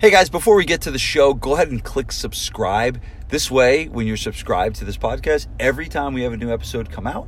Hey 0.00 0.12
guys, 0.12 0.30
before 0.30 0.54
we 0.54 0.64
get 0.64 0.82
to 0.82 0.92
the 0.92 0.98
show, 0.98 1.34
go 1.34 1.54
ahead 1.54 1.72
and 1.72 1.82
click 1.82 2.12
subscribe. 2.12 3.02
This 3.30 3.50
way, 3.50 3.88
when 3.88 4.06
you're 4.06 4.16
subscribed 4.16 4.76
to 4.76 4.84
this 4.84 4.96
podcast, 4.96 5.48
every 5.58 5.88
time 5.88 6.14
we 6.14 6.22
have 6.22 6.32
a 6.32 6.36
new 6.36 6.52
episode 6.52 6.88
come 6.88 7.04
out, 7.04 7.26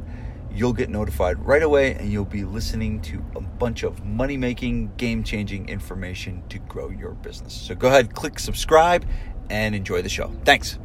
you'll 0.53 0.73
get 0.73 0.89
notified 0.89 1.45
right 1.45 1.65
away 1.65 1.95
and 1.95 2.13
you'll 2.13 2.25
be 2.25 2.45
listening 2.45 3.01
to 3.01 3.25
a 3.35 3.41
bunch 3.41 3.83
of 3.83 4.05
money 4.05 4.37
making, 4.37 4.93
game 4.97 5.25
changing 5.25 5.69
information 5.69 6.45
to 6.49 6.61
grow 6.61 6.91
your 6.91 7.11
business. 7.11 7.55
So 7.55 7.75
go 7.75 7.89
ahead, 7.89 8.15
click 8.15 8.39
subscribe, 8.39 9.05
and 9.51 9.75
enjoy 9.75 10.03
the 10.03 10.09
show. 10.09 10.31
Thanks. 10.45 10.79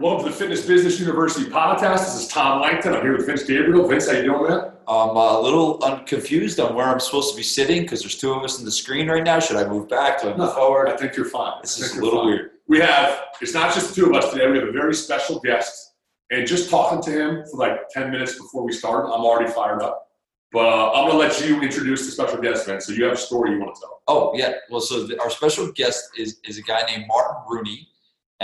Welcome 0.00 0.24
to 0.26 0.30
the 0.32 0.36
Fitness 0.36 0.66
Business 0.66 0.98
University 0.98 1.48
podcast. 1.48 1.98
This 2.00 2.14
is 2.16 2.28
Tom 2.28 2.60
Langton. 2.60 2.94
I'm 2.94 3.02
here 3.02 3.16
with 3.16 3.26
Vince 3.26 3.44
Gabriel. 3.44 3.86
Vince, 3.86 4.06
how 4.10 4.16
you 4.16 4.24
doing, 4.24 4.48
man? 4.50 4.72
I'm 4.88 5.10
a 5.16 5.40
little 5.40 5.78
confused 6.04 6.58
on 6.58 6.74
where 6.74 6.86
I'm 6.86 6.98
supposed 6.98 7.30
to 7.30 7.36
be 7.36 7.44
sitting 7.44 7.82
because 7.82 8.00
there's 8.00 8.18
two 8.18 8.32
of 8.32 8.42
us 8.42 8.58
in 8.58 8.64
the 8.64 8.72
screen 8.72 9.08
right 9.08 9.22
now. 9.22 9.38
Should 9.38 9.56
I 9.56 9.66
move 9.68 9.88
back? 9.88 10.20
Do 10.20 10.26
I 10.28 10.30
move 10.30 10.38
No, 10.38 10.50
forward? 10.50 10.88
I 10.88 10.96
think 10.96 11.14
you're 11.16 11.26
fine. 11.26 11.54
This 11.62 11.78
is 11.78 11.96
a 11.96 12.02
little 12.02 12.20
fine. 12.20 12.26
weird. 12.26 12.50
We 12.66 12.80
have, 12.80 13.20
it's 13.40 13.54
not 13.54 13.72
just 13.72 13.90
the 13.94 13.94
two 14.02 14.10
of 14.10 14.16
us 14.16 14.32
today. 14.32 14.50
We 14.50 14.58
have 14.58 14.68
a 14.68 14.72
very 14.72 14.94
special 14.94 15.38
guest. 15.40 15.92
And 16.32 16.46
just 16.46 16.70
talking 16.70 17.00
to 17.02 17.10
him 17.12 17.44
for 17.50 17.58
like 17.58 17.88
10 17.90 18.10
minutes 18.10 18.34
before 18.36 18.64
we 18.64 18.72
start, 18.72 19.04
I'm 19.06 19.24
already 19.24 19.50
fired 19.52 19.80
up. 19.82 20.08
But 20.52 20.66
uh, 20.66 20.90
I'm 20.92 21.08
going 21.08 21.12
to 21.12 21.18
let 21.18 21.48
you 21.48 21.60
introduce 21.62 22.04
the 22.04 22.10
special 22.12 22.38
guest, 22.38 22.66
Vince. 22.66 22.86
So 22.86 22.92
you 22.92 23.04
have 23.04 23.12
a 23.14 23.16
story 23.16 23.52
you 23.52 23.60
want 23.60 23.74
to 23.76 23.80
tell. 23.80 24.02
Oh 24.08 24.32
yeah. 24.36 24.54
Well, 24.70 24.80
so 24.80 25.06
the, 25.06 25.20
our 25.20 25.30
special 25.30 25.70
guest 25.72 26.10
is 26.18 26.40
is 26.44 26.58
a 26.58 26.62
guy 26.62 26.82
named 26.86 27.06
Martin 27.08 27.36
Rooney, 27.48 27.88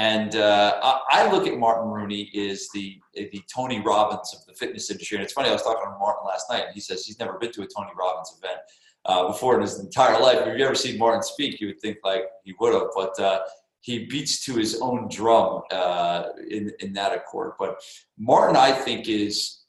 and 0.01 0.35
uh, 0.35 0.81
I, 0.83 1.01
I 1.11 1.31
look 1.31 1.47
at 1.47 1.59
Martin 1.59 1.91
Rooney 1.91 2.31
is 2.33 2.71
the 2.73 2.99
the 3.15 3.43
Tony 3.55 3.81
Robbins 3.81 4.35
of 4.35 4.47
the 4.47 4.55
fitness 4.55 4.91
industry. 4.91 5.19
And 5.19 5.25
it's 5.25 5.35
funny. 5.35 5.51
I 5.51 5.53
was 5.53 5.63
talking 5.63 5.85
to 5.85 5.99
Martin 5.99 6.27
last 6.27 6.47
night, 6.49 6.65
and 6.65 6.75
he 6.75 6.81
says 6.81 7.05
he's 7.05 7.19
never 7.19 7.35
been 7.39 7.53
to 7.53 7.63
a 7.63 7.67
Tony 7.67 7.91
Robbins 7.95 8.35
event 8.39 8.61
uh, 9.05 9.27
before 9.27 9.57
in 9.57 9.61
his 9.61 9.79
entire 9.79 10.19
life. 10.19 10.39
If 10.47 10.59
you 10.59 10.65
ever 10.65 10.75
seen 10.75 10.99
Martin 10.99 11.23
speak, 11.23 11.61
you 11.61 11.67
would 11.67 11.81
think 11.81 11.99
like 12.03 12.25
he 12.45 12.55
would 12.59 12.75
have, 12.75 12.89
but. 12.95 13.19
Uh, 13.19 13.41
he 13.83 14.05
beats 14.05 14.45
to 14.45 14.57
his 14.57 14.79
own 14.83 15.09
drum 15.09 15.63
uh, 15.71 16.25
in 16.51 16.71
in 16.81 16.93
that 16.93 17.15
accord. 17.15 17.53
But 17.59 17.81
Martin, 18.19 18.55
I 18.55 18.73
think, 18.73 19.09
is 19.09 19.65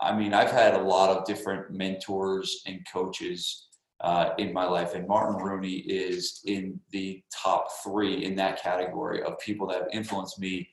I 0.00 0.14
mean, 0.14 0.34
I've 0.34 0.50
had 0.50 0.74
a 0.74 0.82
lot 0.82 1.08
of 1.16 1.24
different 1.24 1.70
mentors 1.70 2.60
and 2.66 2.86
coaches 2.92 3.67
uh, 4.00 4.30
in 4.38 4.52
my 4.52 4.64
life, 4.64 4.94
and 4.94 5.08
Martin 5.08 5.42
Rooney 5.42 5.78
is 5.78 6.40
in 6.46 6.78
the 6.90 7.22
top 7.32 7.68
three 7.82 8.24
in 8.24 8.36
that 8.36 8.62
category 8.62 9.22
of 9.22 9.38
people 9.40 9.66
that 9.68 9.80
have 9.80 9.88
influenced 9.92 10.38
me 10.38 10.68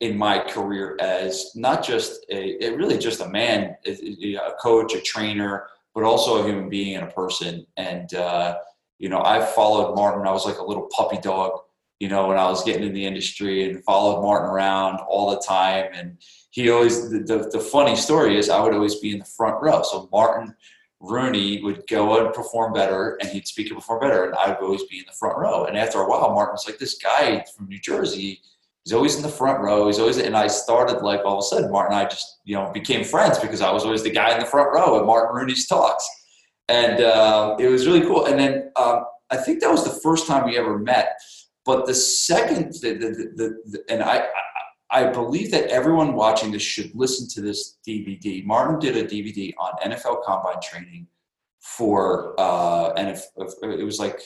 in 0.00 0.16
my 0.16 0.38
career 0.38 0.96
as 1.00 1.52
not 1.54 1.82
just 1.82 2.26
a, 2.30 2.74
really 2.74 2.98
just 2.98 3.22
a 3.22 3.28
man, 3.28 3.74
a, 3.86 4.34
a 4.34 4.52
coach, 4.60 4.94
a 4.94 5.00
trainer, 5.00 5.68
but 5.94 6.04
also 6.04 6.42
a 6.42 6.46
human 6.46 6.68
being 6.68 6.96
and 6.96 7.08
a 7.08 7.10
person. 7.10 7.66
And 7.78 8.12
uh, 8.12 8.58
you 8.98 9.08
know, 9.08 9.22
I 9.22 9.44
followed 9.44 9.94
Martin. 9.94 10.26
I 10.26 10.32
was 10.32 10.44
like 10.44 10.58
a 10.58 10.64
little 10.64 10.88
puppy 10.94 11.18
dog 11.18 11.60
you 11.98 12.08
know, 12.08 12.26
when 12.26 12.36
I 12.36 12.48
was 12.48 12.62
getting 12.64 12.84
in 12.84 12.92
the 12.92 13.06
industry 13.06 13.68
and 13.68 13.82
followed 13.84 14.22
Martin 14.22 14.50
around 14.50 15.00
all 15.08 15.30
the 15.30 15.40
time. 15.40 15.86
And 15.94 16.18
he 16.50 16.68
always, 16.70 17.10
the, 17.10 17.20
the, 17.20 17.50
the, 17.50 17.60
funny 17.60 17.96
story 17.96 18.38
is 18.38 18.50
I 18.50 18.60
would 18.60 18.74
always 18.74 18.96
be 18.96 19.12
in 19.12 19.18
the 19.18 19.24
front 19.24 19.62
row. 19.62 19.82
So 19.82 20.08
Martin 20.12 20.54
Rooney 21.00 21.62
would 21.62 21.86
go 21.88 22.24
and 22.24 22.34
perform 22.34 22.72
better 22.72 23.18
and 23.20 23.28
he'd 23.28 23.46
speak 23.46 23.68
and 23.68 23.76
perform 23.76 24.00
better. 24.00 24.24
And 24.24 24.34
I 24.34 24.48
would 24.48 24.62
always 24.62 24.84
be 24.84 24.98
in 24.98 25.04
the 25.06 25.12
front 25.12 25.38
row. 25.38 25.64
And 25.64 25.76
after 25.76 26.00
a 26.00 26.08
while, 26.08 26.32
Martin 26.32 26.52
was 26.54 26.66
like, 26.66 26.78
this 26.78 26.98
guy 26.98 27.44
from 27.54 27.68
New 27.68 27.78
Jersey, 27.80 28.40
he's 28.84 28.92
always 28.92 29.16
in 29.16 29.22
the 29.22 29.28
front 29.28 29.60
row. 29.60 29.86
He's 29.86 29.98
always, 29.98 30.16
and 30.18 30.36
I 30.36 30.46
started 30.46 31.02
like 31.02 31.20
all 31.24 31.38
of 31.38 31.40
a 31.40 31.42
sudden, 31.42 31.70
Martin 31.70 31.96
and 31.96 32.06
I 32.06 32.08
just, 32.08 32.40
you 32.44 32.56
know, 32.56 32.70
became 32.72 33.04
friends 33.04 33.38
because 33.38 33.60
I 33.60 33.70
was 33.72 33.84
always 33.84 34.02
the 34.02 34.10
guy 34.10 34.32
in 34.34 34.40
the 34.40 34.46
front 34.46 34.72
row 34.72 34.98
at 34.98 35.06
Martin 35.06 35.36
Rooney's 35.36 35.66
talks. 35.66 36.08
And 36.68 37.02
um, 37.02 37.60
it 37.60 37.68
was 37.68 37.86
really 37.86 38.02
cool. 38.02 38.26
And 38.26 38.38
then 38.38 38.72
um, 38.76 39.04
I 39.30 39.36
think 39.36 39.60
that 39.60 39.70
was 39.70 39.84
the 39.84 40.00
first 40.00 40.26
time 40.26 40.46
we 40.46 40.56
ever 40.56 40.78
met. 40.78 41.18
But 41.64 41.86
the 41.86 41.94
second, 41.94 42.72
the, 42.80 42.94
the, 42.94 43.60
the 43.66 43.84
and 43.88 44.02
I, 44.02 44.26
I, 44.90 45.04
believe 45.10 45.50
that 45.50 45.68
everyone 45.68 46.14
watching 46.14 46.50
this 46.50 46.62
should 46.62 46.94
listen 46.94 47.28
to 47.30 47.40
this 47.40 47.78
DVD. 47.86 48.44
Martin 48.44 48.78
did 48.78 48.96
a 48.96 49.04
DVD 49.04 49.52
on 49.58 49.72
NFL 49.90 50.22
Combine 50.24 50.60
training 50.62 51.06
for, 51.60 52.34
uh, 52.38 52.92
and 52.92 53.08
it 53.08 53.84
was 53.84 53.98
like, 53.98 54.20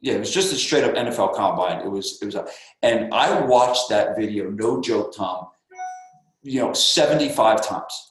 yeah, 0.00 0.14
it 0.14 0.20
was 0.20 0.32
just 0.32 0.52
a 0.52 0.56
straight 0.56 0.84
up 0.84 0.94
NFL 0.94 1.34
Combine. 1.34 1.80
It 1.80 1.90
was, 1.90 2.18
it 2.22 2.26
was, 2.26 2.34
a, 2.34 2.46
and 2.82 3.12
I 3.12 3.40
watched 3.40 3.88
that 3.90 4.16
video. 4.16 4.50
No 4.50 4.80
joke, 4.80 5.14
Tom. 5.16 5.48
You 6.42 6.60
know, 6.60 6.72
seventy 6.72 7.28
five 7.28 7.66
times. 7.66 8.08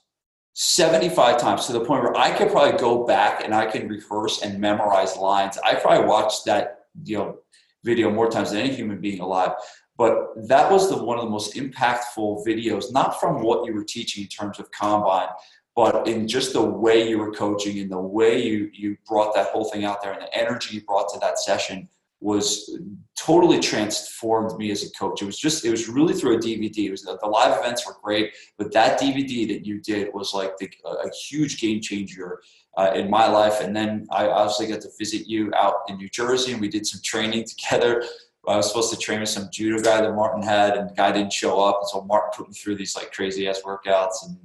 75 0.59 1.39
times 1.39 1.67
to 1.67 1.71
the 1.73 1.85
point 1.85 2.01
where 2.01 2.17
I 2.17 2.35
could 2.35 2.49
probably 2.49 2.79
go 2.79 3.05
back 3.05 3.43
and 3.43 3.53
I 3.53 3.67
can 3.67 3.87
rehearse 3.87 4.41
and 4.41 4.59
memorize 4.59 5.15
lines. 5.15 5.59
I 5.63 5.75
probably 5.75 6.07
watched 6.07 6.45
that, 6.45 6.85
you 7.03 7.19
know, 7.19 7.37
video 7.83 8.09
more 8.09 8.27
times 8.27 8.49
than 8.49 8.61
any 8.61 8.73
human 8.73 8.99
being 8.99 9.19
alive. 9.19 9.51
But 9.97 10.47
that 10.47 10.71
was 10.71 10.89
the 10.89 11.03
one 11.03 11.17
of 11.17 11.25
the 11.25 11.31
most 11.31 11.55
impactful 11.55 12.45
videos, 12.45 12.91
not 12.91 13.19
from 13.19 13.41
what 13.41 13.65
you 13.65 13.73
were 13.73 13.83
teaching 13.83 14.23
in 14.23 14.29
terms 14.29 14.59
of 14.59 14.69
combine, 14.71 15.29
but 15.75 16.07
in 16.07 16.27
just 16.27 16.53
the 16.53 16.63
way 16.63 17.07
you 17.09 17.17
were 17.17 17.31
coaching 17.31 17.79
and 17.79 17.91
the 17.91 17.99
way 17.99 18.41
you 18.41 18.69
you 18.73 18.97
brought 19.07 19.33
that 19.35 19.47
whole 19.47 19.65
thing 19.65 19.85
out 19.85 20.01
there 20.01 20.13
and 20.13 20.21
the 20.21 20.33
energy 20.35 20.75
you 20.75 20.81
brought 20.81 21.09
to 21.13 21.19
that 21.19 21.39
session 21.39 21.89
was 22.19 22.79
totally 23.15 23.59
transformed 23.59 24.57
me 24.57 24.71
as 24.71 24.83
a 24.83 24.91
coach. 24.91 25.21
It 25.21 25.25
was 25.25 25.37
just, 25.37 25.63
it 25.65 25.69
was 25.69 25.87
really 25.87 26.13
through 26.13 26.37
a 26.37 26.39
DVD. 26.39 26.85
It 26.85 26.91
was 26.91 27.03
the, 27.03 27.17
the 27.21 27.27
live 27.27 27.59
events 27.59 27.85
were 27.85 27.95
great, 28.01 28.33
but 28.57 28.73
that 28.73 28.99
DVD 28.99 29.47
that 29.49 29.65
you 29.65 29.79
did 29.81 30.11
was 30.13 30.33
like 30.33 30.57
the, 30.57 30.69
a 30.85 31.09
huge 31.13 31.61
game 31.61 31.79
changer 31.79 32.41
uh, 32.75 32.91
in 32.95 33.09
my 33.09 33.27
life. 33.27 33.61
And 33.61 33.75
then 33.75 34.07
I 34.11 34.27
obviously 34.27 34.67
got 34.67 34.81
to 34.81 34.89
visit 34.97 35.27
you 35.27 35.51
out 35.55 35.75
in 35.89 35.97
New 35.97 36.09
Jersey, 36.09 36.53
and 36.53 36.61
we 36.61 36.69
did 36.69 36.87
some 36.87 37.01
training 37.03 37.45
together. 37.57 38.03
I 38.47 38.57
was 38.57 38.67
supposed 38.67 38.91
to 38.93 38.97
train 38.97 39.19
with 39.19 39.29
some 39.29 39.49
judo 39.51 39.81
guy 39.81 40.01
that 40.01 40.13
Martin 40.13 40.41
had, 40.41 40.77
and 40.77 40.89
the 40.89 40.93
guy 40.93 41.11
didn't 41.11 41.33
show 41.33 41.59
up, 41.59 41.79
and 41.81 41.89
so 41.89 42.01
Martin 42.03 42.31
put 42.35 42.47
me 42.47 42.53
through 42.53 42.75
these 42.75 42.95
like 42.95 43.11
crazy 43.11 43.47
ass 43.47 43.61
workouts, 43.63 44.25
and 44.25 44.37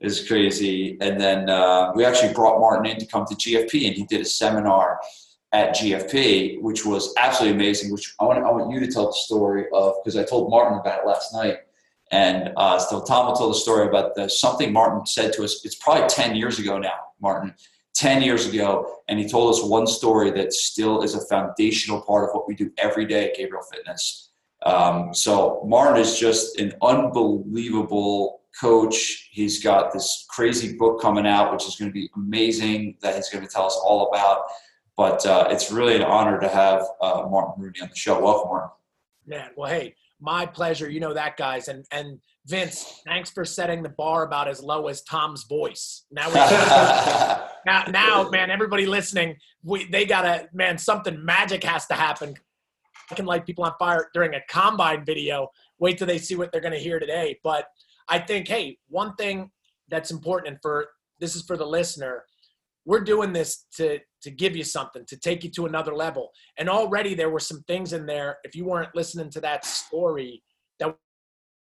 it 0.00 0.04
was 0.04 0.26
crazy. 0.26 0.96
And 1.00 1.20
then 1.20 1.50
uh, 1.50 1.92
we 1.94 2.04
actually 2.04 2.32
brought 2.32 2.58
Martin 2.58 2.86
in 2.86 2.98
to 2.98 3.06
come 3.06 3.26
to 3.26 3.34
GFP, 3.34 3.86
and 3.86 3.94
he 3.94 4.04
did 4.04 4.22
a 4.22 4.24
seminar 4.24 4.98
at 5.52 5.76
GFP, 5.76 6.60
which 6.62 6.84
was 6.86 7.12
absolutely 7.18 7.56
amazing. 7.56 7.92
Which 7.92 8.14
I 8.18 8.24
want, 8.24 8.38
I 8.38 8.50
want 8.50 8.72
you 8.72 8.80
to 8.80 8.90
tell 8.90 9.06
the 9.06 9.12
story 9.12 9.66
of 9.72 9.94
because 10.02 10.16
I 10.16 10.24
told 10.24 10.50
Martin 10.50 10.78
about 10.78 11.00
it 11.00 11.06
last 11.06 11.34
night, 11.34 11.58
and 12.12 12.52
uh, 12.56 12.78
so 12.78 13.02
Tom 13.04 13.26
will 13.26 13.34
tell 13.34 13.48
the 13.48 13.54
story 13.54 13.86
about 13.86 14.14
the, 14.14 14.28
something 14.28 14.72
Martin 14.72 15.04
said 15.04 15.32
to 15.34 15.44
us. 15.44 15.64
It's 15.64 15.74
probably 15.74 16.08
ten 16.08 16.34
years 16.34 16.58
ago 16.58 16.78
now, 16.78 16.98
Martin. 17.20 17.54
10 17.94 18.22
years 18.22 18.46
ago, 18.46 19.00
and 19.08 19.18
he 19.18 19.28
told 19.28 19.54
us 19.54 19.62
one 19.62 19.86
story 19.86 20.30
that 20.32 20.52
still 20.52 21.02
is 21.02 21.14
a 21.14 21.24
foundational 21.26 22.00
part 22.02 22.28
of 22.28 22.34
what 22.34 22.48
we 22.48 22.54
do 22.54 22.70
every 22.78 23.06
day 23.06 23.28
at 23.30 23.36
Gabriel 23.36 23.64
Fitness. 23.72 24.32
Um, 24.64 25.14
so, 25.14 25.62
Martin 25.66 26.00
is 26.00 26.18
just 26.18 26.58
an 26.58 26.72
unbelievable 26.82 28.40
coach. 28.60 29.28
He's 29.30 29.62
got 29.62 29.92
this 29.92 30.26
crazy 30.28 30.76
book 30.76 31.00
coming 31.00 31.26
out, 31.26 31.52
which 31.52 31.66
is 31.66 31.76
going 31.76 31.90
to 31.90 31.92
be 31.92 32.10
amazing, 32.16 32.96
that 33.02 33.14
he's 33.14 33.28
going 33.28 33.46
to 33.46 33.50
tell 33.50 33.66
us 33.66 33.78
all 33.84 34.08
about. 34.08 34.44
But 34.96 35.24
uh, 35.26 35.48
it's 35.50 35.70
really 35.70 35.96
an 35.96 36.02
honor 36.02 36.40
to 36.40 36.48
have 36.48 36.82
uh, 37.00 37.26
Martin 37.28 37.62
Rooney 37.62 37.80
on 37.82 37.88
the 37.88 37.96
show. 37.96 38.20
Welcome, 38.20 38.48
Martin. 38.48 38.70
Man, 39.26 39.50
well, 39.56 39.70
hey, 39.70 39.96
my 40.20 40.46
pleasure. 40.46 40.88
You 40.88 41.00
know 41.00 41.14
that, 41.14 41.36
guys. 41.36 41.68
And 41.68 41.84
and 41.90 42.20
Vince, 42.46 43.00
thanks 43.06 43.30
for 43.30 43.44
setting 43.44 43.82
the 43.82 43.88
bar 43.88 44.24
about 44.24 44.48
as 44.48 44.62
low 44.62 44.86
as 44.88 45.02
Tom's 45.02 45.44
voice. 45.44 46.04
Now, 46.10 46.28
we, 46.28 46.34
now, 47.66 47.84
now, 47.84 48.28
man, 48.30 48.50
everybody 48.50 48.86
listening, 48.86 49.36
we 49.62 49.84
they 49.86 50.04
gotta, 50.04 50.48
man, 50.52 50.78
something 50.78 51.24
magic 51.24 51.64
has 51.64 51.86
to 51.86 51.94
happen. 51.94 52.34
I 53.10 53.14
can 53.14 53.26
light 53.26 53.46
people 53.46 53.64
on 53.64 53.72
fire 53.78 54.08
during 54.14 54.34
a 54.34 54.40
combine 54.48 55.04
video. 55.04 55.48
Wait 55.78 55.98
till 55.98 56.06
they 56.06 56.18
see 56.18 56.36
what 56.36 56.52
they're 56.52 56.60
gonna 56.60 56.76
hear 56.76 56.98
today. 56.98 57.38
But 57.42 57.66
I 58.08 58.18
think, 58.18 58.48
hey, 58.48 58.78
one 58.88 59.14
thing 59.16 59.50
that's 59.88 60.10
important, 60.10 60.54
and 60.54 60.58
for 60.62 60.88
this 61.20 61.36
is 61.36 61.42
for 61.42 61.56
the 61.56 61.66
listener, 61.66 62.24
we're 62.84 63.00
doing 63.00 63.32
this 63.32 63.66
to 63.76 63.98
to 64.22 64.30
give 64.30 64.56
you 64.56 64.64
something 64.64 65.04
to 65.06 65.16
take 65.16 65.44
you 65.44 65.50
to 65.50 65.66
another 65.66 65.94
level 65.94 66.30
and 66.58 66.68
already 66.68 67.14
there 67.14 67.30
were 67.30 67.40
some 67.40 67.62
things 67.66 67.92
in 67.92 68.06
there 68.06 68.38
if 68.44 68.54
you 68.54 68.64
weren't 68.64 68.94
listening 68.94 69.30
to 69.30 69.40
that 69.40 69.64
story 69.64 70.42
that 70.78 70.94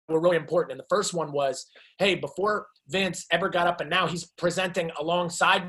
were 0.08 0.20
really 0.20 0.36
important 0.36 0.72
and 0.72 0.80
the 0.80 0.86
first 0.88 1.14
one 1.14 1.32
was 1.32 1.66
hey 1.98 2.14
before 2.14 2.66
vince 2.88 3.26
ever 3.30 3.48
got 3.48 3.66
up 3.66 3.80
and 3.80 3.90
now 3.90 4.06
he's 4.06 4.24
presenting 4.36 4.90
alongside 4.98 5.62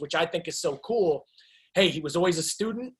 which 0.00 0.14
i 0.14 0.26
think 0.26 0.48
is 0.48 0.60
so 0.60 0.76
cool. 0.78 1.24
Hey 1.74 1.88
he 1.88 2.00
was 2.00 2.16
always 2.16 2.38
a 2.38 2.42
student 2.42 2.94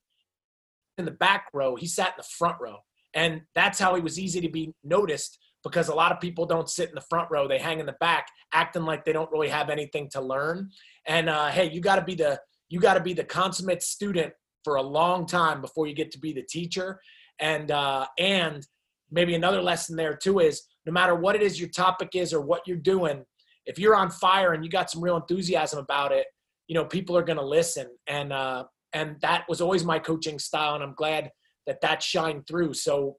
in 0.97 1.05
the 1.05 1.11
back 1.11 1.47
row. 1.53 1.75
He 1.75 1.87
sat 1.87 2.09
in 2.09 2.13
the 2.17 2.23
front 2.23 2.57
row. 2.61 2.77
And 3.15 3.41
that's 3.53 3.79
how 3.79 3.93
he 3.95 4.01
was 4.01 4.19
easy 4.19 4.41
to 4.41 4.49
be 4.49 4.73
noticed 4.83 5.37
because 5.63 5.87
a 5.87 5.95
lot 5.95 6.11
of 6.11 6.19
people 6.19 6.45
don't 6.45 6.69
sit 6.69 6.89
in 6.89 6.95
the 6.95 7.01
front 7.09 7.29
row. 7.31 7.47
They 7.47 7.59
hang 7.59 7.79
in 7.79 7.85
the 7.85 7.95
back 7.99 8.27
acting 8.53 8.83
like 8.83 9.05
they 9.05 9.13
don't 9.13 9.31
really 9.31 9.49
have 9.49 9.69
anything 9.69 10.09
to 10.11 10.21
learn. 10.21 10.69
And 11.05 11.29
uh, 11.29 11.47
hey 11.47 11.69
you 11.69 11.81
got 11.81 11.97
to 11.97 12.03
be 12.03 12.15
the 12.15 12.39
you 12.69 12.79
got 12.79 12.95
to 12.95 12.99
be 13.01 13.13
the 13.13 13.23
consummate 13.23 13.83
student 13.83 14.33
for 14.63 14.75
a 14.75 14.81
long 14.81 15.25
time 15.25 15.61
before 15.61 15.87
you 15.87 15.93
get 15.93 16.11
to 16.11 16.19
be 16.19 16.33
the 16.33 16.43
teacher. 16.43 16.99
And 17.39 17.71
uh, 17.71 18.07
and 18.17 18.65
maybe 19.11 19.35
another 19.35 19.61
lesson 19.61 19.95
there 19.95 20.15
too 20.15 20.39
is 20.39 20.63
no 20.85 20.91
matter 20.91 21.15
what 21.15 21.35
it 21.35 21.41
is 21.41 21.59
your 21.59 21.69
topic 21.69 22.09
is 22.13 22.33
or 22.33 22.41
what 22.41 22.61
you're 22.67 22.77
doing 22.77 23.23
if 23.65 23.79
you're 23.79 23.95
on 23.95 24.09
fire 24.09 24.53
and 24.53 24.65
you 24.65 24.71
got 24.71 24.89
some 24.89 25.03
real 25.03 25.15
enthusiasm 25.15 25.79
about 25.79 26.11
it 26.11 26.25
you 26.67 26.75
know 26.75 26.85
people 26.85 27.17
are 27.17 27.23
going 27.23 27.39
to 27.39 27.45
listen 27.45 27.87
and 28.07 28.31
uh, 28.33 28.63
and 28.93 29.17
that 29.21 29.43
was 29.49 29.61
always 29.61 29.83
my 29.83 29.99
coaching 29.99 30.39
style 30.39 30.75
and 30.75 30.83
i'm 30.83 30.93
glad 30.93 31.31
that 31.67 31.81
that 31.81 32.03
shined 32.03 32.47
through. 32.47 32.73
So 32.73 33.17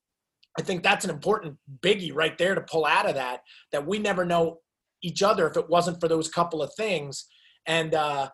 I 0.59 0.63
think 0.63 0.83
that's 0.83 1.05
an 1.05 1.11
important 1.11 1.57
biggie 1.83 2.15
right 2.15 2.37
there 2.39 2.55
to 2.55 2.61
pull 2.61 2.85
out 2.85 3.09
of 3.09 3.15
that. 3.15 3.41
That 3.73 3.87
we 3.87 3.99
never 3.99 4.25
know 4.25 4.59
each 5.03 5.23
other 5.23 5.49
if 5.49 5.57
it 5.57 5.69
wasn't 5.69 6.01
for 6.01 6.09
those 6.09 6.29
couple 6.29 6.63
of 6.63 6.73
things, 6.77 7.27
and 7.67 7.95
uh, 7.95 8.29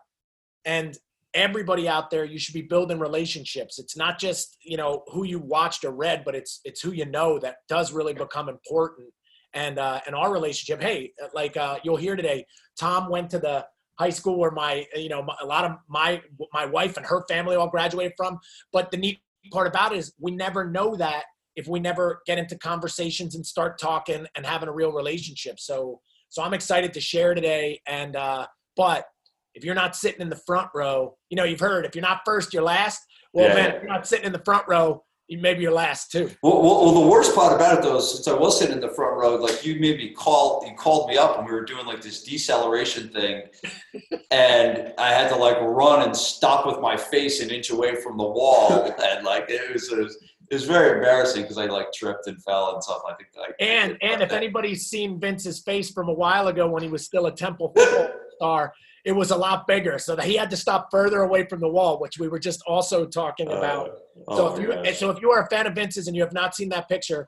and 0.65 0.97
everybody 1.33 1.87
out 1.87 2.09
there 2.09 2.25
you 2.25 2.37
should 2.37 2.53
be 2.53 2.61
building 2.61 2.99
relationships 2.99 3.79
it's 3.79 3.95
not 3.95 4.19
just 4.19 4.57
you 4.65 4.75
know 4.75 5.01
who 5.13 5.23
you 5.23 5.39
watched 5.39 5.85
or 5.85 5.91
read 5.91 6.23
but 6.25 6.35
it's 6.35 6.59
it's 6.65 6.81
who 6.81 6.91
you 6.91 7.05
know 7.05 7.39
that 7.39 7.55
does 7.69 7.93
really 7.93 8.13
become 8.13 8.49
important 8.49 9.07
and 9.53 9.79
uh 9.79 10.01
and 10.05 10.13
our 10.13 10.33
relationship 10.33 10.83
hey 10.83 11.09
like 11.33 11.55
uh 11.55 11.77
you'll 11.85 11.95
hear 11.95 12.17
today 12.17 12.45
tom 12.77 13.09
went 13.09 13.29
to 13.29 13.39
the 13.39 13.65
high 13.99 14.09
school 14.09 14.37
where 14.37 14.51
my 14.51 14.85
you 14.95 15.09
know 15.09 15.25
a 15.41 15.45
lot 15.45 15.65
of 15.65 15.77
my 15.87 16.21
my 16.53 16.65
wife 16.65 16.97
and 16.97 17.05
her 17.05 17.23
family 17.27 17.55
all 17.55 17.69
graduated 17.69 18.13
from 18.17 18.39
but 18.71 18.89
the 18.91 18.97
neat 18.97 19.19
part 19.51 19.67
about 19.67 19.93
it 19.93 19.97
is 19.99 20.13
we 20.19 20.31
never 20.31 20.69
know 20.69 20.95
that 20.95 21.23
if 21.55 21.67
we 21.67 21.79
never 21.79 22.21
get 22.25 22.37
into 22.37 22.57
conversations 22.57 23.35
and 23.35 23.45
start 23.45 23.79
talking 23.79 24.25
and 24.35 24.45
having 24.45 24.69
a 24.69 24.71
real 24.71 24.91
relationship 24.91 25.59
so 25.59 25.99
so 26.29 26.41
i'm 26.41 26.53
excited 26.53 26.93
to 26.93 27.01
share 27.01 27.33
today 27.33 27.79
and 27.85 28.15
uh 28.15 28.45
but 28.75 29.05
if 29.53 29.63
you're 29.63 29.75
not 29.75 29.95
sitting 29.95 30.21
in 30.21 30.29
the 30.29 30.35
front 30.35 30.69
row, 30.73 31.17
you 31.29 31.35
know, 31.35 31.43
you've 31.43 31.59
heard 31.59 31.85
if 31.85 31.95
you're 31.95 32.01
not 32.01 32.21
first, 32.25 32.53
you're 32.53 32.63
last. 32.63 33.01
Well, 33.33 33.49
yeah. 33.49 33.55
man, 33.55 33.75
if 33.75 33.83
you're 33.83 33.91
not 33.91 34.07
sitting 34.07 34.25
in 34.25 34.31
the 34.31 34.43
front 34.43 34.65
row, 34.67 35.03
maybe 35.39 35.61
you're 35.61 35.71
last 35.71 36.11
too. 36.11 36.29
Well, 36.41 36.61
well, 36.61 36.85
well, 36.85 36.93
the 36.93 37.07
worst 37.07 37.33
part 37.35 37.53
about 37.53 37.79
it 37.79 37.83
though, 37.83 37.97
is 37.97 38.11
since 38.11 38.27
I 38.27 38.33
was 38.33 38.59
sitting 38.59 38.75
in 38.75 38.81
the 38.81 38.89
front 38.89 39.17
row, 39.17 39.35
like 39.35 39.65
you 39.65 39.79
maybe 39.79 40.09
called, 40.09 40.65
you 40.67 40.75
called 40.75 41.09
me 41.09 41.17
up 41.17 41.37
and 41.37 41.47
we 41.47 41.53
were 41.53 41.65
doing 41.65 41.85
like 41.85 42.01
this 42.01 42.23
deceleration 42.23 43.09
thing, 43.09 43.43
and 44.31 44.93
I 44.97 45.09
had 45.09 45.29
to 45.29 45.35
like 45.35 45.57
run 45.61 46.03
and 46.03 46.15
stop 46.15 46.65
with 46.65 46.79
my 46.79 46.97
face 46.97 47.41
an 47.41 47.49
inch 47.49 47.69
away 47.69 47.95
from 47.95 48.17
the 48.17 48.27
wall, 48.27 48.93
and 49.03 49.25
like 49.25 49.45
it 49.49 49.73
was. 49.73 49.91
It 49.91 49.97
was 49.97 50.17
it 50.51 50.55
was 50.55 50.65
very 50.65 50.97
embarrassing 50.97 51.43
because 51.43 51.57
I 51.57 51.67
like 51.67 51.93
tripped 51.93 52.27
and 52.27 52.43
fell 52.43 52.73
and 52.73 52.83
stuff. 52.83 53.01
I 53.07 53.13
think. 53.13 53.29
Like, 53.37 53.55
and 53.61 53.97
and 54.01 54.21
if 54.21 54.29
that. 54.29 54.33
anybody's 54.33 54.87
seen 54.87 55.17
Vince's 55.17 55.61
face 55.61 55.89
from 55.91 56.09
a 56.09 56.13
while 56.13 56.49
ago 56.49 56.67
when 56.67 56.83
he 56.83 56.89
was 56.89 57.05
still 57.05 57.27
a 57.27 57.31
Temple 57.31 57.71
football 57.73 58.09
star, 58.35 58.73
it 59.05 59.11
was 59.11 59.31
a 59.31 59.35
lot 59.35 59.67
bigger. 59.67 59.97
So 59.97 60.15
that 60.15 60.25
he 60.25 60.35
had 60.35 60.49
to 60.51 60.57
stop 60.57 60.89
further 60.91 61.21
away 61.21 61.45
from 61.45 61.59
the 61.59 61.67
wall, 61.67 61.99
which 61.99 62.19
we 62.19 62.27
were 62.27 62.39
just 62.39 62.61
also 62.67 63.05
talking 63.05 63.47
oh, 63.49 63.57
about. 63.57 63.99
Oh, 64.27 64.35
so 64.37 64.55
if 64.55 64.61
you 64.61 64.93
so 64.93 65.09
if 65.09 65.21
you 65.21 65.31
are 65.31 65.43
a 65.43 65.47
fan 65.47 65.67
of 65.67 65.75
Vince's 65.75 66.07
and 66.07 66.15
you 66.15 66.21
have 66.21 66.33
not 66.33 66.55
seen 66.55 66.69
that 66.69 66.87
picture, 66.87 67.27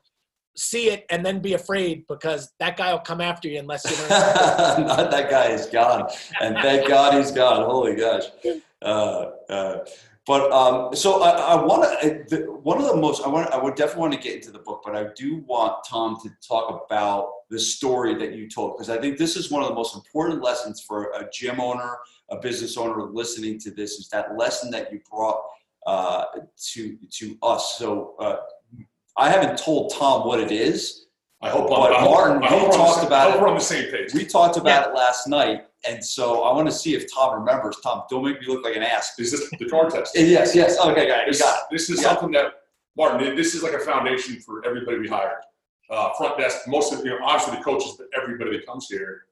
see 0.56 0.90
it 0.90 1.04
and 1.10 1.24
then 1.24 1.40
be 1.40 1.54
afraid 1.54 2.04
because 2.08 2.52
that 2.60 2.76
guy 2.76 2.92
will 2.92 3.00
come 3.00 3.20
after 3.20 3.48
you 3.48 3.58
unless 3.58 3.84
you 3.84 3.96
not 4.08 5.10
that 5.10 5.28
guy 5.30 5.46
is 5.46 5.66
gone, 5.66 6.08
and 6.40 6.56
thank 6.58 6.88
God 6.88 7.14
he's 7.14 7.30
gone. 7.30 7.64
Holy 7.64 7.96
gosh. 7.96 8.24
Uh, 8.82 9.30
uh, 9.48 9.78
but 10.26 10.50
um, 10.52 10.94
so 10.94 11.22
I, 11.22 11.30
I 11.30 11.64
want 11.64 11.84
to. 12.30 12.36
One 12.62 12.78
of 12.78 12.86
the 12.86 12.96
most 12.96 13.22
I 13.24 13.28
want. 13.28 13.52
I 13.52 13.62
would 13.62 13.74
definitely 13.74 14.00
want 14.00 14.12
to 14.14 14.18
get 14.20 14.36
into 14.36 14.50
the 14.50 14.58
book, 14.58 14.82
but 14.84 14.96
I 14.96 15.08
do 15.14 15.44
want 15.46 15.84
Tom 15.88 16.18
to 16.22 16.30
talk 16.46 16.84
about 16.86 17.30
the 17.54 17.60
story 17.60 18.16
that 18.16 18.34
you 18.34 18.50
told 18.50 18.76
because 18.76 18.90
I 18.90 19.00
think 19.00 19.16
this 19.16 19.36
is 19.36 19.48
one 19.48 19.62
of 19.62 19.68
the 19.68 19.76
most 19.76 19.94
important 19.94 20.42
lessons 20.42 20.80
for 20.80 21.12
a 21.12 21.28
gym 21.32 21.60
owner, 21.60 21.98
a 22.28 22.36
business 22.36 22.76
owner 22.76 23.04
listening 23.04 23.60
to 23.60 23.70
this. 23.70 23.92
Is 23.92 24.08
that 24.08 24.36
lesson 24.36 24.72
that 24.72 24.92
you 24.92 25.00
brought 25.08 25.40
uh, 25.86 26.24
to 26.72 26.98
to 27.12 27.38
us? 27.44 27.78
So 27.78 28.16
uh, 28.18 28.38
I 29.16 29.30
haven't 29.30 29.56
told 29.56 29.94
Tom 29.94 30.26
what 30.26 30.40
it 30.40 30.50
is. 30.50 31.06
I 31.42 31.50
hope, 31.50 31.68
but 31.68 31.94
I 31.94 32.04
Martin, 32.04 32.42
I 32.42 32.48
hope, 32.48 32.72
we 32.72 32.76
talked 32.76 33.06
about 33.06 33.36
it. 33.36 33.40
We're 33.40 33.48
on 33.48 33.54
the 33.54 33.60
same 33.60 33.88
page. 33.90 34.12
We 34.14 34.24
talked 34.24 34.56
about 34.56 34.86
yeah. 34.86 34.90
it 34.90 34.96
last 34.96 35.28
night, 35.28 35.66
and 35.86 36.04
so 36.04 36.42
I 36.42 36.52
want 36.54 36.66
to 36.68 36.74
see 36.74 36.94
if 36.96 37.12
Tom 37.12 37.38
remembers. 37.38 37.76
Tom, 37.84 38.02
don't 38.10 38.24
make 38.24 38.40
me 38.40 38.48
look 38.48 38.64
like 38.64 38.74
an 38.74 38.82
ass. 38.82 39.16
Is 39.18 39.30
this 39.30 39.48
the 39.60 39.68
car 39.68 39.88
test? 39.90 40.16
yes, 40.18 40.56
yes. 40.56 40.76
Okay, 40.80 41.06
guys. 41.06 41.26
This, 41.28 41.40
got 41.40 41.58
it. 41.58 41.64
This 41.70 41.88
is 41.88 42.00
something 42.00 42.32
that 42.32 42.46
Martin. 42.96 43.36
This 43.36 43.54
is 43.54 43.62
like 43.62 43.74
a 43.74 43.78
foundation 43.78 44.40
for 44.40 44.64
everybody 44.66 44.98
we 44.98 45.06
hire. 45.06 45.40
Uh, 45.90 46.12
front 46.14 46.38
desk, 46.38 46.66
most 46.66 46.92
of 46.92 47.00
you 47.00 47.10
know, 47.10 47.18
obviously 47.22 47.56
the 47.56 47.62
coaches, 47.62 47.94
but 47.98 48.06
everybody 48.20 48.56
that 48.56 48.66
comes 48.66 48.86
here. 48.88 49.24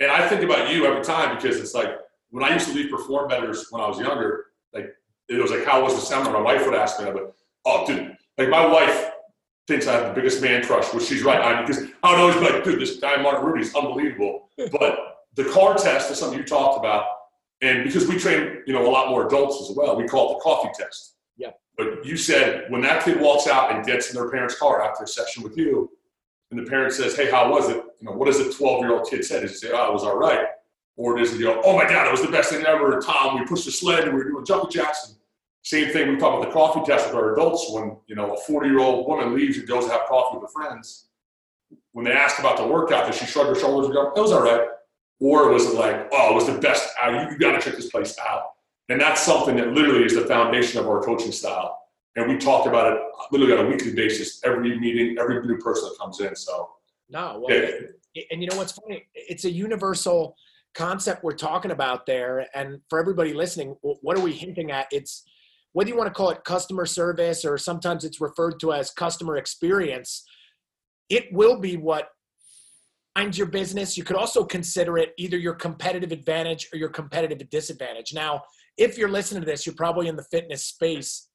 And 0.00 0.10
I 0.10 0.28
think 0.28 0.42
about 0.42 0.72
you 0.72 0.86
every 0.86 1.02
time 1.02 1.34
because 1.34 1.58
it's 1.58 1.74
like 1.74 1.98
when 2.30 2.44
I 2.44 2.52
used 2.52 2.68
to 2.68 2.74
lead 2.74 2.90
perform 2.90 3.28
betters 3.28 3.66
when 3.70 3.82
I 3.82 3.88
was 3.88 3.98
younger. 3.98 4.46
Like 4.72 4.94
it 5.28 5.40
was 5.40 5.50
like, 5.50 5.64
how 5.64 5.82
was 5.82 5.94
the 5.94 6.00
seminar? 6.00 6.32
My 6.32 6.40
wife 6.40 6.64
would 6.66 6.74
ask 6.74 7.00
me, 7.00 7.10
but 7.10 7.34
oh, 7.64 7.86
dude, 7.86 8.16
like 8.36 8.48
my 8.48 8.64
wife 8.66 9.10
thinks 9.66 9.86
I 9.86 9.92
have 9.92 10.08
the 10.08 10.14
biggest 10.14 10.40
man 10.40 10.64
crush, 10.64 10.92
which 10.94 11.04
she's 11.04 11.22
right 11.22 11.40
on 11.40 11.66
because 11.66 11.84
I 12.02 12.12
would 12.12 12.20
always 12.20 12.36
be 12.36 12.52
like, 12.52 12.64
dude, 12.64 12.80
this 12.80 12.98
guy 12.98 13.20
Martin 13.20 13.44
Rooney 13.44 13.62
is 13.62 13.74
unbelievable. 13.74 14.48
but 14.72 15.18
the 15.34 15.44
car 15.44 15.76
test 15.76 16.10
is 16.10 16.18
something 16.18 16.38
you 16.38 16.44
talked 16.44 16.78
about, 16.78 17.04
and 17.60 17.84
because 17.84 18.06
we 18.06 18.18
train, 18.18 18.62
you 18.66 18.72
know, 18.72 18.88
a 18.88 18.90
lot 18.90 19.08
more 19.08 19.26
adults 19.26 19.68
as 19.68 19.76
well, 19.76 19.96
we 19.96 20.06
call 20.06 20.32
it 20.32 20.34
the 20.34 20.40
coffee 20.40 20.70
test. 20.78 21.14
But 21.78 22.04
you 22.04 22.16
said 22.16 22.70
when 22.70 22.82
that 22.82 23.04
kid 23.04 23.20
walks 23.20 23.46
out 23.46 23.72
and 23.72 23.86
gets 23.86 24.10
in 24.10 24.16
their 24.16 24.28
parents' 24.30 24.58
car 24.58 24.82
after 24.82 25.04
a 25.04 25.06
session 25.06 25.44
with 25.44 25.56
you, 25.56 25.90
and 26.50 26.58
the 26.58 26.68
parent 26.68 26.92
says, 26.92 27.16
"Hey, 27.16 27.30
how 27.30 27.50
was 27.50 27.68
it?" 27.68 27.76
You 28.00 28.06
know, 28.06 28.12
what 28.12 28.26
does 28.26 28.40
a 28.40 28.44
12-year-old 28.44 29.08
kid 29.08 29.24
say? 29.24 29.40
Does 29.40 29.52
he 29.52 29.56
say, 29.68 29.70
"Oh, 29.72 29.88
it 29.88 29.92
was 29.92 30.02
all 30.02 30.18
right," 30.18 30.46
or 30.96 31.16
does 31.16 31.32
he 31.32 31.38
go, 31.38 31.62
"Oh 31.64 31.76
my 31.76 31.88
God, 31.88 32.08
it 32.08 32.10
was 32.10 32.22
the 32.22 32.32
best 32.32 32.50
thing 32.50 32.66
ever"? 32.66 33.00
Tom, 33.00 33.38
we 33.38 33.46
pushed 33.46 33.64
the 33.64 33.70
sled 33.70 34.04
and 34.04 34.12
we 34.12 34.24
were 34.24 34.30
doing 34.30 34.44
jumping 34.44 34.70
jacks. 34.70 35.08
And 35.08 35.16
Same 35.62 35.92
thing 35.92 36.08
we 36.08 36.16
talk 36.16 36.36
about 36.36 36.48
the 36.48 36.52
coffee 36.52 36.80
test 36.84 37.06
with 37.06 37.14
our 37.14 37.32
adults 37.34 37.70
when, 37.70 37.96
you 38.08 38.16
know, 38.16 38.34
a 38.34 38.40
40 38.40 38.68
year 38.68 38.80
old 38.80 39.06
woman 39.06 39.34
leaves 39.34 39.56
and 39.58 39.68
goes 39.68 39.84
to 39.86 39.92
have 39.92 40.06
coffee 40.08 40.38
with 40.38 40.48
her 40.48 40.52
friends. 40.52 41.06
When 41.92 42.04
they 42.04 42.12
ask 42.12 42.38
about 42.40 42.56
the 42.56 42.66
workout, 42.66 43.06
does 43.06 43.16
she 43.16 43.26
shrug 43.26 43.46
her 43.48 43.54
shoulders 43.54 43.86
and 43.86 43.94
go, 43.94 44.08
it 44.08 44.20
was 44.20 44.32
all 44.32 44.42
right? 44.42 44.66
Or 45.20 45.50
was 45.50 45.66
it 45.66 45.74
like, 45.74 46.08
oh, 46.12 46.32
it 46.32 46.34
was 46.34 46.46
the 46.46 46.58
best, 46.58 46.88
uh, 47.04 47.10
you, 47.10 47.32
you 47.32 47.38
got 47.38 47.52
to 47.52 47.60
check 47.60 47.76
this 47.76 47.90
place 47.90 48.16
out? 48.18 48.52
And 48.88 49.00
that's 49.00 49.22
something 49.22 49.56
that 49.56 49.72
literally 49.72 50.04
is 50.04 50.14
the 50.14 50.26
foundation 50.26 50.80
of 50.80 50.88
our 50.88 51.02
coaching 51.02 51.32
style. 51.32 51.78
And 52.16 52.28
we 52.28 52.38
talk 52.38 52.66
about 52.66 52.92
it 52.92 52.98
literally 53.30 53.52
on 53.52 53.66
a 53.66 53.68
weekly 53.68 53.94
basis, 53.94 54.40
every 54.44 54.78
meeting, 54.78 55.16
every 55.18 55.46
new 55.46 55.58
person 55.58 55.88
that 55.88 55.98
comes 55.98 56.20
in. 56.20 56.34
So, 56.34 56.70
no, 57.10 57.44
well, 57.46 57.56
yeah. 57.56 58.24
and 58.30 58.42
you 58.42 58.48
know 58.48 58.56
what's 58.56 58.72
funny? 58.72 59.06
It's 59.14 59.44
a 59.44 59.50
universal 59.50 60.36
concept 60.74 61.22
we're 61.22 61.32
talking 61.32 61.70
about 61.70 62.06
there. 62.06 62.46
And 62.54 62.80
for 62.88 62.98
everybody 62.98 63.34
listening, 63.34 63.76
what 63.82 64.16
are 64.16 64.22
we 64.22 64.32
hinting 64.32 64.70
at? 64.70 64.86
It's 64.90 65.24
whether 65.72 65.90
you 65.90 65.96
want 65.96 66.08
to 66.08 66.14
call 66.14 66.30
it 66.30 66.44
customer 66.44 66.86
service 66.86 67.44
or 67.44 67.58
sometimes 67.58 68.04
it's 68.04 68.20
referred 68.20 68.58
to 68.60 68.72
as 68.72 68.90
customer 68.90 69.36
experience, 69.36 70.24
it 71.08 71.32
will 71.32 71.60
be 71.60 71.76
what 71.76 72.08
finds 73.14 73.36
your 73.36 73.48
business. 73.48 73.96
You 73.96 74.04
could 74.04 74.16
also 74.16 74.44
consider 74.44 74.98
it 74.98 75.12
either 75.18 75.36
your 75.36 75.54
competitive 75.54 76.12
advantage 76.12 76.68
or 76.72 76.78
your 76.78 76.88
competitive 76.88 77.48
disadvantage. 77.50 78.14
Now, 78.14 78.42
if 78.78 78.96
you're 78.96 79.10
listening 79.10 79.42
to 79.42 79.46
this, 79.46 79.66
you're 79.66 79.74
probably 79.74 80.08
in 80.08 80.16
the 80.16 80.24
fitness 80.24 80.64
space 80.64 81.28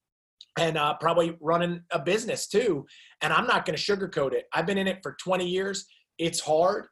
and 0.57 0.77
uh, 0.77 0.93
probably 0.95 1.37
running 1.41 1.81
a 1.91 1.99
business 1.99 2.47
too. 2.47 2.85
And 3.21 3.33
I'm 3.33 3.45
not 3.45 3.65
going 3.65 3.77
to 3.77 3.81
sugarcoat 3.81 4.33
it. 4.33 4.45
I've 4.53 4.65
been 4.65 4.77
in 4.77 4.87
it 4.87 4.99
for 5.03 5.15
20 5.21 5.47
years. 5.47 5.85
It's 6.17 6.39
hard. 6.39 6.87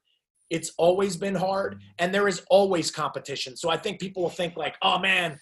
It's 0.50 0.74
always 0.78 1.16
been 1.16 1.36
hard, 1.36 1.82
and 1.98 2.14
there 2.14 2.28
is 2.28 2.44
always 2.50 2.92
competition. 2.92 3.56
So 3.56 3.70
I 3.70 3.78
think 3.78 4.02
people 4.02 4.22
will 4.22 4.30
think 4.30 4.58
like, 4.58 4.76
"Oh 4.82 5.00
man, 5.00 5.40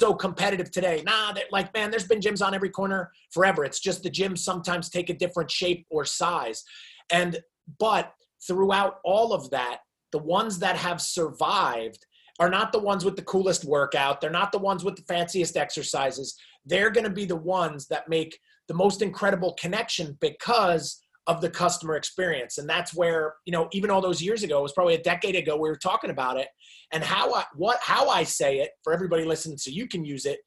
so 0.00 0.14
competitive 0.14 0.70
today. 0.70 1.02
Nah, 1.06 1.34
like 1.52 1.72
man, 1.74 1.90
there's 1.90 2.06
been 2.08 2.20
gyms 2.20 2.44
on 2.44 2.54
every 2.54 2.70
corner 2.70 3.12
forever. 3.32 3.64
It's 3.64 3.80
just 3.80 4.02
the 4.02 4.10
gyms 4.10 4.38
sometimes 4.38 4.90
take 4.90 5.10
a 5.10 5.14
different 5.14 5.50
shape 5.50 5.86
or 5.90 6.04
size. 6.04 6.64
And 7.10 7.38
but 7.78 8.12
throughout 8.46 8.98
all 9.04 9.32
of 9.32 9.50
that, 9.50 9.78
the 10.12 10.18
ones 10.18 10.58
that 10.58 10.76
have 10.76 11.00
survived 11.00 12.04
are 12.40 12.50
not 12.50 12.72
the 12.72 12.78
ones 12.78 13.04
with 13.04 13.16
the 13.16 13.22
coolest 13.22 13.64
workout. 13.64 14.20
They're 14.20 14.30
not 14.30 14.52
the 14.52 14.58
ones 14.58 14.84
with 14.84 14.96
the 14.96 15.02
fanciest 15.02 15.56
exercises. 15.56 16.36
They're 16.66 16.90
going 16.90 17.04
to 17.04 17.10
be 17.10 17.24
the 17.24 17.36
ones 17.36 17.86
that 17.88 18.08
make 18.08 18.38
the 18.68 18.74
most 18.74 19.02
incredible 19.02 19.54
connection 19.54 20.16
because 20.20 21.00
of 21.26 21.40
the 21.40 21.48
customer 21.48 21.96
experience 21.96 22.58
and 22.58 22.68
that's 22.68 22.94
where 22.94 23.36
you 23.46 23.52
know 23.52 23.66
even 23.72 23.90
all 23.90 24.02
those 24.02 24.20
years 24.20 24.42
ago 24.42 24.58
it 24.58 24.62
was 24.62 24.72
probably 24.72 24.94
a 24.94 25.02
decade 25.02 25.34
ago 25.34 25.56
we 25.56 25.70
were 25.70 25.76
talking 25.76 26.10
about 26.10 26.36
it 26.36 26.48
and 26.92 27.02
how 27.02 27.32
i 27.32 27.42
what 27.54 27.78
how 27.80 28.10
i 28.10 28.22
say 28.22 28.58
it 28.58 28.70
for 28.82 28.92
everybody 28.92 29.24
listening 29.24 29.56
so 29.56 29.70
you 29.70 29.88
can 29.88 30.04
use 30.04 30.26
it 30.26 30.40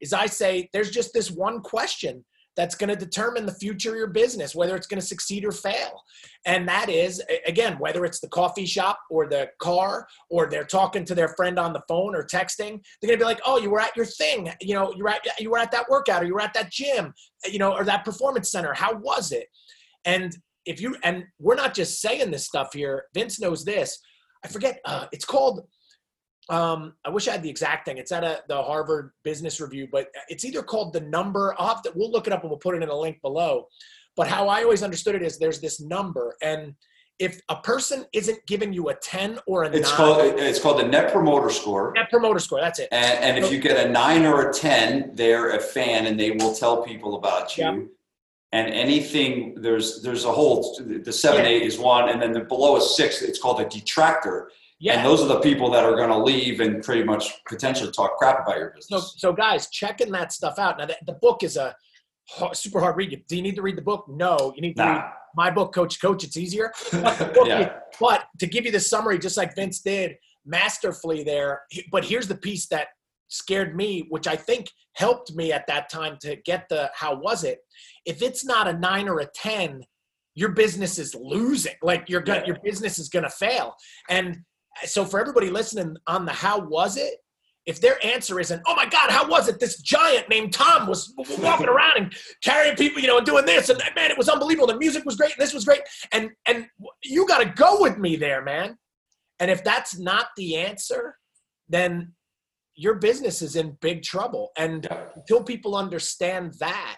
is 0.00 0.14
i 0.14 0.24
say 0.24 0.68
there's 0.72 0.90
just 0.90 1.12
this 1.12 1.30
one 1.30 1.60
question 1.60 2.24
that's 2.56 2.74
going 2.74 2.88
to 2.88 2.96
determine 2.96 3.46
the 3.46 3.54
future 3.54 3.90
of 3.90 3.96
your 3.96 4.06
business 4.08 4.54
whether 4.54 4.76
it's 4.76 4.86
going 4.86 5.00
to 5.00 5.06
succeed 5.06 5.44
or 5.44 5.52
fail 5.52 6.02
and 6.44 6.68
that 6.68 6.88
is 6.88 7.22
again 7.46 7.78
whether 7.78 8.04
it's 8.04 8.20
the 8.20 8.28
coffee 8.28 8.66
shop 8.66 8.98
or 9.10 9.26
the 9.28 9.48
car 9.58 10.06
or 10.30 10.48
they're 10.48 10.64
talking 10.64 11.04
to 11.04 11.14
their 11.14 11.28
friend 11.28 11.58
on 11.58 11.72
the 11.72 11.82
phone 11.88 12.14
or 12.14 12.24
texting 12.24 12.80
they're 13.00 13.08
going 13.08 13.18
to 13.18 13.24
be 13.24 13.24
like 13.24 13.40
oh 13.46 13.58
you 13.58 13.70
were 13.70 13.80
at 13.80 13.96
your 13.96 14.06
thing 14.06 14.52
you 14.60 14.74
know 14.74 14.92
you 14.94 15.04
were 15.04 15.10
at 15.10 15.20
you 15.38 15.50
were 15.50 15.58
at 15.58 15.70
that 15.70 15.88
workout 15.88 16.22
or 16.22 16.26
you 16.26 16.34
were 16.34 16.40
at 16.40 16.54
that 16.54 16.70
gym 16.70 17.12
you 17.46 17.58
know 17.58 17.72
or 17.72 17.84
that 17.84 18.04
performance 18.04 18.50
center 18.50 18.72
how 18.74 18.94
was 18.94 19.32
it 19.32 19.46
and 20.04 20.36
if 20.64 20.80
you 20.80 20.96
and 21.02 21.24
we're 21.38 21.54
not 21.54 21.74
just 21.74 22.00
saying 22.00 22.30
this 22.30 22.46
stuff 22.46 22.72
here, 22.72 23.04
Vince 23.14 23.40
knows 23.40 23.64
this. 23.64 23.98
I 24.44 24.48
forget. 24.48 24.80
Uh, 24.84 25.06
it's 25.12 25.24
called. 25.24 25.66
Um, 26.48 26.94
I 27.04 27.10
wish 27.10 27.28
I 27.28 27.32
had 27.32 27.42
the 27.42 27.50
exact 27.50 27.86
thing. 27.86 27.98
It's 27.98 28.12
at 28.12 28.24
a, 28.24 28.42
the 28.48 28.60
Harvard 28.62 29.12
Business 29.22 29.60
Review, 29.60 29.88
but 29.90 30.08
it's 30.28 30.44
either 30.44 30.62
called 30.62 30.92
the 30.92 31.00
number. 31.00 31.54
I'll 31.58 31.68
have 31.68 31.82
to, 31.82 31.92
we'll 31.94 32.10
look 32.10 32.26
it 32.26 32.32
up 32.32 32.42
and 32.42 32.50
we'll 32.50 32.58
put 32.58 32.74
it 32.74 32.82
in 32.82 32.88
a 32.88 32.94
link 32.98 33.22
below. 33.22 33.68
But 34.16 34.26
how 34.28 34.48
I 34.48 34.62
always 34.62 34.82
understood 34.82 35.14
it 35.14 35.22
is 35.22 35.38
there's 35.38 35.60
this 35.60 35.80
number, 35.80 36.36
and 36.42 36.74
if 37.18 37.40
a 37.48 37.56
person 37.56 38.04
isn't 38.12 38.38
giving 38.46 38.72
you 38.72 38.88
a 38.88 38.94
10 38.94 39.38
or 39.46 39.62
a 39.64 39.70
It's 39.70 39.88
9 39.90 39.96
called 39.96 40.40
it's 40.40 40.58
called 40.58 40.80
the 40.80 40.88
Net 40.88 41.12
Promoter 41.12 41.50
Score. 41.50 41.92
net 41.94 42.10
promoter 42.10 42.38
score 42.40 42.60
that's 42.60 42.78
it 42.80 42.88
And, 42.90 43.36
and 43.36 43.44
if 43.44 43.52
you 43.52 43.60
get 43.60 43.86
a 43.86 43.88
nine 43.90 44.24
or 44.26 44.48
a 44.50 44.52
ten, 44.52 45.12
they're 45.14 45.50
a 45.50 45.60
fan, 45.60 46.06
and 46.06 46.18
they 46.18 46.32
will 46.32 46.54
tell 46.54 46.82
people 46.82 47.14
about 47.16 47.56
you. 47.56 47.64
Yeah. 47.64 47.78
And 48.54 48.68
anything 48.74 49.54
there's 49.60 50.02
there's 50.02 50.24
a 50.24 50.32
whole 50.32 50.76
the 51.04 51.12
seven 51.12 51.44
Yeah. 51.44 51.50
eight 51.52 51.62
is 51.62 51.78
one, 51.78 52.08
and 52.10 52.20
then 52.20 52.32
the 52.32 52.40
below 52.40 52.76
a 52.76 52.80
six, 52.80 53.22
it's 53.22 53.38
called 53.38 53.60
a 53.60 53.68
detractor. 53.68 54.50
Yeah 54.82 54.94
And 54.98 55.06
those 55.06 55.20
are 55.22 55.28
the 55.28 55.40
people 55.40 55.70
that 55.74 55.84
are 55.84 55.96
going 55.96 56.08
to 56.10 56.18
leave 56.18 56.60
and 56.60 56.82
pretty 56.82 57.04
much 57.04 57.24
potentially 57.48 57.90
talk 57.92 58.16
crap 58.18 58.38
about 58.44 58.58
your 58.58 58.70
business. 58.76 59.14
so 59.16 59.32
guys 59.32 59.68
checking 59.70 60.10
that 60.12 60.32
stuff 60.32 60.58
out 60.58 60.78
now 60.78 60.86
the, 60.86 60.96
the 61.06 61.16
book 61.26 61.42
is 61.42 61.56
a 61.56 61.74
super 62.52 62.80
hard 62.80 62.96
read 62.96 63.10
do 63.28 63.36
you 63.36 63.42
need 63.42 63.56
to 63.56 63.62
read 63.62 63.76
the 63.76 63.82
book 63.92 64.04
no 64.08 64.52
you 64.56 64.62
need 64.62 64.76
to 64.76 64.82
read 64.82 65.02
my 65.34 65.50
book 65.50 65.72
coach 65.74 66.00
coach 66.00 66.24
it's 66.24 66.36
easier 66.36 66.70
But 66.92 67.46
yeah. 67.46 67.72
But 68.00 68.24
to 68.40 68.46
give 68.46 68.64
you 68.66 68.72
the 68.72 68.80
summary, 68.80 69.18
just 69.18 69.36
like 69.36 69.54
Vince 69.54 69.80
did 69.80 70.16
masterfully 70.44 71.22
there, 71.22 71.62
but 71.90 72.04
here's 72.04 72.26
the 72.28 72.36
piece 72.36 72.66
that 72.68 72.88
scared 73.28 73.76
me, 73.76 74.06
which 74.10 74.26
I 74.26 74.36
think 74.36 74.66
helped 74.94 75.32
me 75.34 75.52
at 75.52 75.66
that 75.68 75.88
time 75.88 76.16
to 76.22 76.36
get 76.44 76.68
the 76.68 76.90
how 76.94 77.14
was 77.14 77.44
it. 77.44 77.58
If 78.04 78.22
it's 78.22 78.44
not 78.44 78.66
a 78.68 78.72
nine 78.72 79.08
or 79.08 79.20
a 79.20 79.26
10, 79.34 79.82
your 80.34 80.50
business 80.50 80.98
is 80.98 81.14
losing. 81.14 81.74
Like 81.82 82.08
you're 82.08 82.20
gonna, 82.22 82.40
Yeah. 82.40 82.46
your 82.48 82.58
business 82.64 82.98
is 82.98 83.08
gonna 83.08 83.30
fail. 83.30 83.74
And 84.10 84.38
so 84.84 85.04
for 85.04 85.20
everybody 85.20 85.50
listening 85.50 85.96
on 86.06 86.24
the 86.24 86.32
how 86.32 86.60
was 86.60 86.96
it, 86.96 87.14
if 87.64 87.80
their 87.80 88.04
answer 88.04 88.40
isn't, 88.40 88.60
oh 88.66 88.74
my 88.74 88.86
God, 88.86 89.10
how 89.10 89.28
was 89.28 89.48
it? 89.48 89.60
This 89.60 89.80
giant 89.80 90.28
named 90.28 90.52
Tom 90.52 90.88
was 90.88 91.14
walking 91.38 91.68
around 91.68 91.96
and 91.96 92.12
carrying 92.42 92.76
people, 92.76 93.00
you 93.00 93.06
know, 93.06 93.18
and 93.18 93.26
doing 93.26 93.46
this, 93.46 93.68
and 93.68 93.80
man, 93.94 94.10
it 94.10 94.18
was 94.18 94.28
unbelievable. 94.28 94.66
The 94.66 94.78
music 94.78 95.04
was 95.04 95.16
great, 95.16 95.32
and 95.32 95.40
this 95.40 95.54
was 95.54 95.64
great, 95.64 95.82
and 96.12 96.30
and 96.46 96.66
you 97.04 97.26
got 97.26 97.38
to 97.38 97.46
go 97.46 97.80
with 97.80 97.98
me 97.98 98.16
there, 98.16 98.42
man. 98.42 98.76
And 99.38 99.50
if 99.50 99.62
that's 99.62 99.98
not 99.98 100.26
the 100.36 100.56
answer, 100.56 101.16
then 101.68 102.12
your 102.74 102.94
business 102.94 103.42
is 103.42 103.56
in 103.56 103.76
big 103.80 104.02
trouble. 104.02 104.50
And 104.56 104.86
until 105.14 105.42
people 105.42 105.76
understand 105.76 106.54
that, 106.60 106.96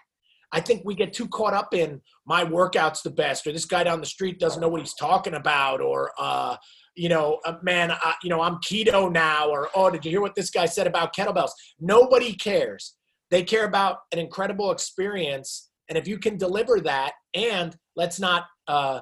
I 0.52 0.61
think 0.61 0.83
we 0.85 0.95
get 0.95 1.12
too 1.12 1.28
caught 1.28 1.52
up 1.52 1.75
in 1.75 2.00
my 2.26 2.45
workout's 2.45 3.02
the 3.02 3.11
best, 3.11 3.47
or 3.47 3.52
this 3.52 3.64
guy 3.64 3.85
down 3.85 4.00
the 4.00 4.07
street 4.07 4.38
doesn't 4.38 4.61
know 4.61 4.69
what 4.69 4.81
he's 4.81 4.95
talking 4.95 5.35
about, 5.35 5.81
or 5.81 6.12
uh, 6.19 6.57
you 6.95 7.09
know, 7.09 7.41
uh, 7.45 7.55
man, 7.63 7.93
you 8.23 8.31
know, 8.31 8.41
I'm 8.41 8.57
keto 8.57 9.11
now, 9.11 9.49
or 9.49 9.69
oh, 9.75 9.91
did 9.91 10.05
you 10.05 10.11
hear 10.11 10.21
what 10.21 10.35
this 10.35 10.51
guy 10.51 10.67
said 10.67 10.87
about 10.87 11.15
kettlebells? 11.15 11.51
Nobody 11.81 12.35
cares. 12.35 12.95
They 13.31 13.43
care 13.43 13.65
about 13.65 13.99
an 14.13 14.19
incredible 14.19 14.71
experience, 14.71 15.71
and 15.89 15.99
if 15.99 16.07
you 16.07 16.19
can 16.19 16.37
deliver 16.37 16.81
that, 16.81 17.13
and 17.35 17.77
let's 17.97 18.21
not 18.21 18.45
uh, 18.69 19.01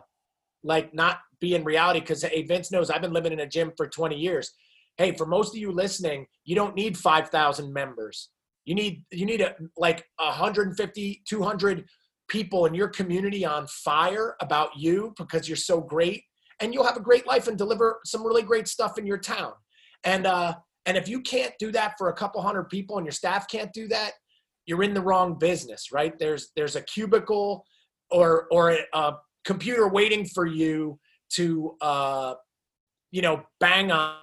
like 0.65 0.95
not 0.95 1.19
be 1.41 1.55
in 1.55 1.65
reality 1.65 2.01
because 2.01 2.23
hey, 2.23 2.43
Vince 2.43 2.71
knows 2.71 2.91
I've 2.91 3.03
been 3.03 3.13
living 3.13 3.33
in 3.33 3.41
a 3.41 3.47
gym 3.47 3.73
for 3.77 3.89
20 3.89 4.17
years. 4.17 4.53
Hey, 4.97 5.13
for 5.13 5.27
most 5.27 5.55
of 5.55 5.61
you 5.61 5.73
listening, 5.73 6.27
you 6.45 6.55
don't 6.55 6.75
need 6.75 6.97
5,000 6.97 7.73
members. 7.73 8.31
You 8.65 8.75
need 8.75 9.03
you 9.11 9.27
need 9.27 9.41
a, 9.41 9.55
like 9.77 10.05
150, 10.19 11.23
200 11.27 11.85
people 12.29 12.67
in 12.67 12.75
your 12.75 12.89
community 12.89 13.45
on 13.45 13.67
fire 13.67 14.37
about 14.41 14.71
you 14.77 15.13
because 15.19 15.49
you're 15.49 15.57
so 15.57 15.81
great 15.81 16.23
and 16.62 16.73
you'll 16.73 16.85
have 16.85 16.97
a 16.97 17.00
great 17.00 17.26
life 17.26 17.49
and 17.49 17.59
deliver 17.59 18.00
some 18.07 18.25
really 18.25 18.42
great 18.42 18.69
stuff 18.69 18.97
in 18.97 19.07
your 19.07 19.19
town. 19.19 19.52
And 20.04 20.26
uh 20.26 20.54
and 20.87 20.97
if 20.97 21.09
you 21.09 21.21
can't 21.21 21.52
do 21.59 21.71
that 21.73 21.95
for 21.99 22.09
a 22.09 22.12
couple 22.14 22.40
hundred 22.40 22.64
people 22.64 22.97
and 22.97 23.07
your 23.07 23.12
staff 23.12 23.47
can't 23.49 23.73
do 23.73 23.87
that, 23.88 24.12
you're 24.66 24.83
in 24.83 24.95
the 24.95 25.00
wrong 25.00 25.38
business, 25.38 25.92
right? 25.92 26.19
There's 26.19 26.50
there's 26.57 26.76
a 26.76 26.83
cubicle 26.83 27.66
or 28.11 28.47
or 28.50 28.78
a, 28.95 29.12
computer 29.45 29.88
waiting 29.88 30.25
for 30.25 30.47
you 30.47 31.00
to 31.31 31.76
uh 31.81 32.35
you 33.11 33.23
know 33.23 33.42
bang 33.59 33.90
on 33.90 34.14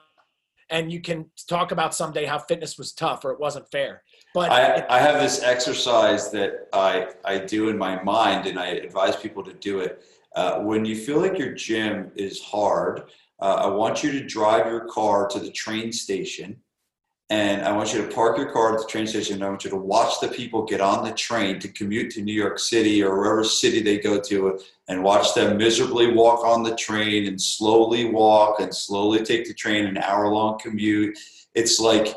and 0.69 0.91
you 0.91 1.01
can 1.01 1.29
talk 1.47 1.71
about 1.71 1.93
someday 1.93 2.25
how 2.25 2.37
fitness 2.37 2.77
was 2.77 2.93
tough 2.93 3.25
or 3.25 3.31
it 3.31 3.39
wasn't 3.39 3.69
fair. 3.71 4.03
But 4.33 4.51
I, 4.51 4.85
I 4.89 4.99
have 4.99 5.19
this 5.19 5.41
exercise 5.41 6.29
that 6.31 6.67
I, 6.71 7.07
I 7.25 7.39
do 7.39 7.69
in 7.69 7.77
my 7.77 8.01
mind, 8.03 8.45
and 8.45 8.59
I 8.59 8.67
advise 8.67 9.15
people 9.15 9.43
to 9.43 9.53
do 9.53 9.79
it. 9.79 10.03
Uh, 10.35 10.59
when 10.59 10.85
you 10.85 10.95
feel 10.95 11.19
like 11.19 11.37
your 11.37 11.53
gym 11.53 12.11
is 12.15 12.41
hard, 12.41 13.03
uh, 13.41 13.55
I 13.65 13.67
want 13.67 14.03
you 14.03 14.11
to 14.11 14.25
drive 14.25 14.67
your 14.67 14.85
car 14.85 15.27
to 15.27 15.39
the 15.39 15.51
train 15.51 15.91
station, 15.91 16.57
and 17.31 17.61
I 17.61 17.75
want 17.75 17.93
you 17.93 18.01
to 18.01 18.13
park 18.13 18.37
your 18.37 18.51
car 18.51 18.73
at 18.73 18.81
the 18.81 18.87
train 18.87 19.07
station. 19.07 19.35
And 19.35 19.43
I 19.43 19.49
want 19.49 19.63
you 19.63 19.69
to 19.69 19.75
watch 19.75 20.19
the 20.19 20.27
people 20.27 20.65
get 20.65 20.81
on 20.81 21.03
the 21.03 21.11
train 21.13 21.59
to 21.59 21.67
commute 21.67 22.11
to 22.11 22.21
New 22.21 22.33
York 22.33 22.59
City 22.59 23.03
or 23.03 23.17
wherever 23.17 23.43
city 23.43 23.81
they 23.81 23.99
go 23.99 24.19
to, 24.19 24.59
and 24.87 25.03
watch 25.03 25.33
them 25.33 25.57
miserably 25.57 26.11
walk 26.11 26.43
on 26.43 26.63
the 26.63 26.75
train 26.75 27.27
and 27.27 27.39
slowly 27.39 28.05
walk 28.05 28.59
and 28.59 28.75
slowly 28.75 29.23
take 29.23 29.47
the 29.47 29.53
train 29.53 29.85
an 29.85 29.97
hour 29.97 30.27
long 30.27 30.57
commute. 30.59 31.17
It's 31.53 31.79
like 31.79 32.15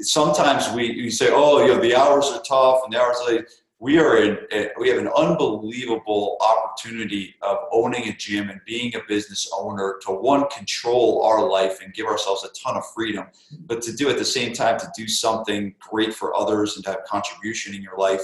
sometimes 0.00 0.68
we, 0.74 1.02
we 1.02 1.10
say, 1.10 1.30
oh, 1.32 1.64
you 1.64 1.74
know, 1.74 1.80
the 1.80 1.94
hours 1.94 2.26
are 2.26 2.42
tough 2.42 2.80
and 2.84 2.92
the 2.92 3.00
hours 3.00 3.16
are 3.20 3.34
like, 3.34 3.48
we 3.80 3.98
are 3.98 4.18
in, 4.18 4.38
we 4.78 4.90
have 4.90 4.98
an 4.98 5.08
unbelievable 5.16 6.36
opportunity 6.40 7.34
of 7.40 7.56
owning 7.72 8.08
a 8.08 8.12
gym 8.12 8.50
and 8.50 8.60
being 8.66 8.94
a 8.94 9.00
business 9.08 9.50
owner 9.56 9.98
to 10.02 10.12
one, 10.12 10.46
control 10.50 11.24
our 11.24 11.48
life 11.48 11.80
and 11.82 11.94
give 11.94 12.04
ourselves 12.04 12.44
a 12.44 12.48
ton 12.62 12.76
of 12.76 12.84
freedom, 12.92 13.24
but 13.60 13.80
to 13.80 13.96
do 13.96 14.10
at 14.10 14.18
the 14.18 14.24
same 14.24 14.52
time 14.52 14.78
to 14.78 14.90
do 14.94 15.08
something 15.08 15.74
great 15.80 16.12
for 16.12 16.36
others 16.36 16.76
and 16.76 16.84
to 16.84 16.90
have 16.90 17.04
contribution 17.04 17.74
in 17.74 17.82
your 17.82 17.96
life. 17.96 18.22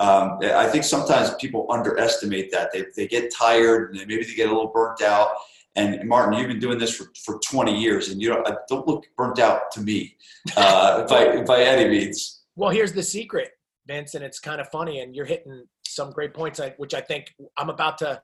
Um, 0.00 0.38
I 0.42 0.66
think 0.68 0.84
sometimes 0.84 1.34
people 1.34 1.66
underestimate 1.68 2.50
that. 2.52 2.72
They, 2.72 2.86
they 2.96 3.06
get 3.06 3.32
tired 3.32 3.94
and 3.94 3.98
maybe 4.08 4.24
they 4.24 4.34
get 4.34 4.48
a 4.48 4.52
little 4.52 4.72
burnt 4.72 5.02
out. 5.02 5.32
And 5.76 6.08
Martin, 6.08 6.38
you've 6.38 6.48
been 6.48 6.60
doing 6.60 6.78
this 6.78 6.96
for, 6.96 7.12
for 7.24 7.38
20 7.40 7.76
years, 7.76 8.08
and 8.08 8.22
you 8.22 8.28
don't, 8.28 8.46
don't 8.68 8.86
look 8.86 9.04
burnt 9.16 9.40
out 9.40 9.72
to 9.72 9.80
me 9.80 10.16
uh, 10.56 11.04
by, 11.08 11.42
by 11.42 11.62
any 11.62 11.90
means. 11.90 12.42
Well, 12.56 12.70
here's 12.70 12.92
the 12.92 13.02
secret, 13.02 13.50
Vince, 13.86 14.14
and 14.14 14.24
it's 14.24 14.38
kind 14.38 14.60
of 14.60 14.68
funny, 14.68 15.00
and 15.00 15.14
you're 15.14 15.24
hitting 15.24 15.64
some 15.86 16.10
great 16.10 16.34
points, 16.34 16.60
which 16.76 16.94
I 16.94 17.00
think 17.00 17.32
I'm 17.56 17.70
about 17.70 17.98
to 17.98 18.20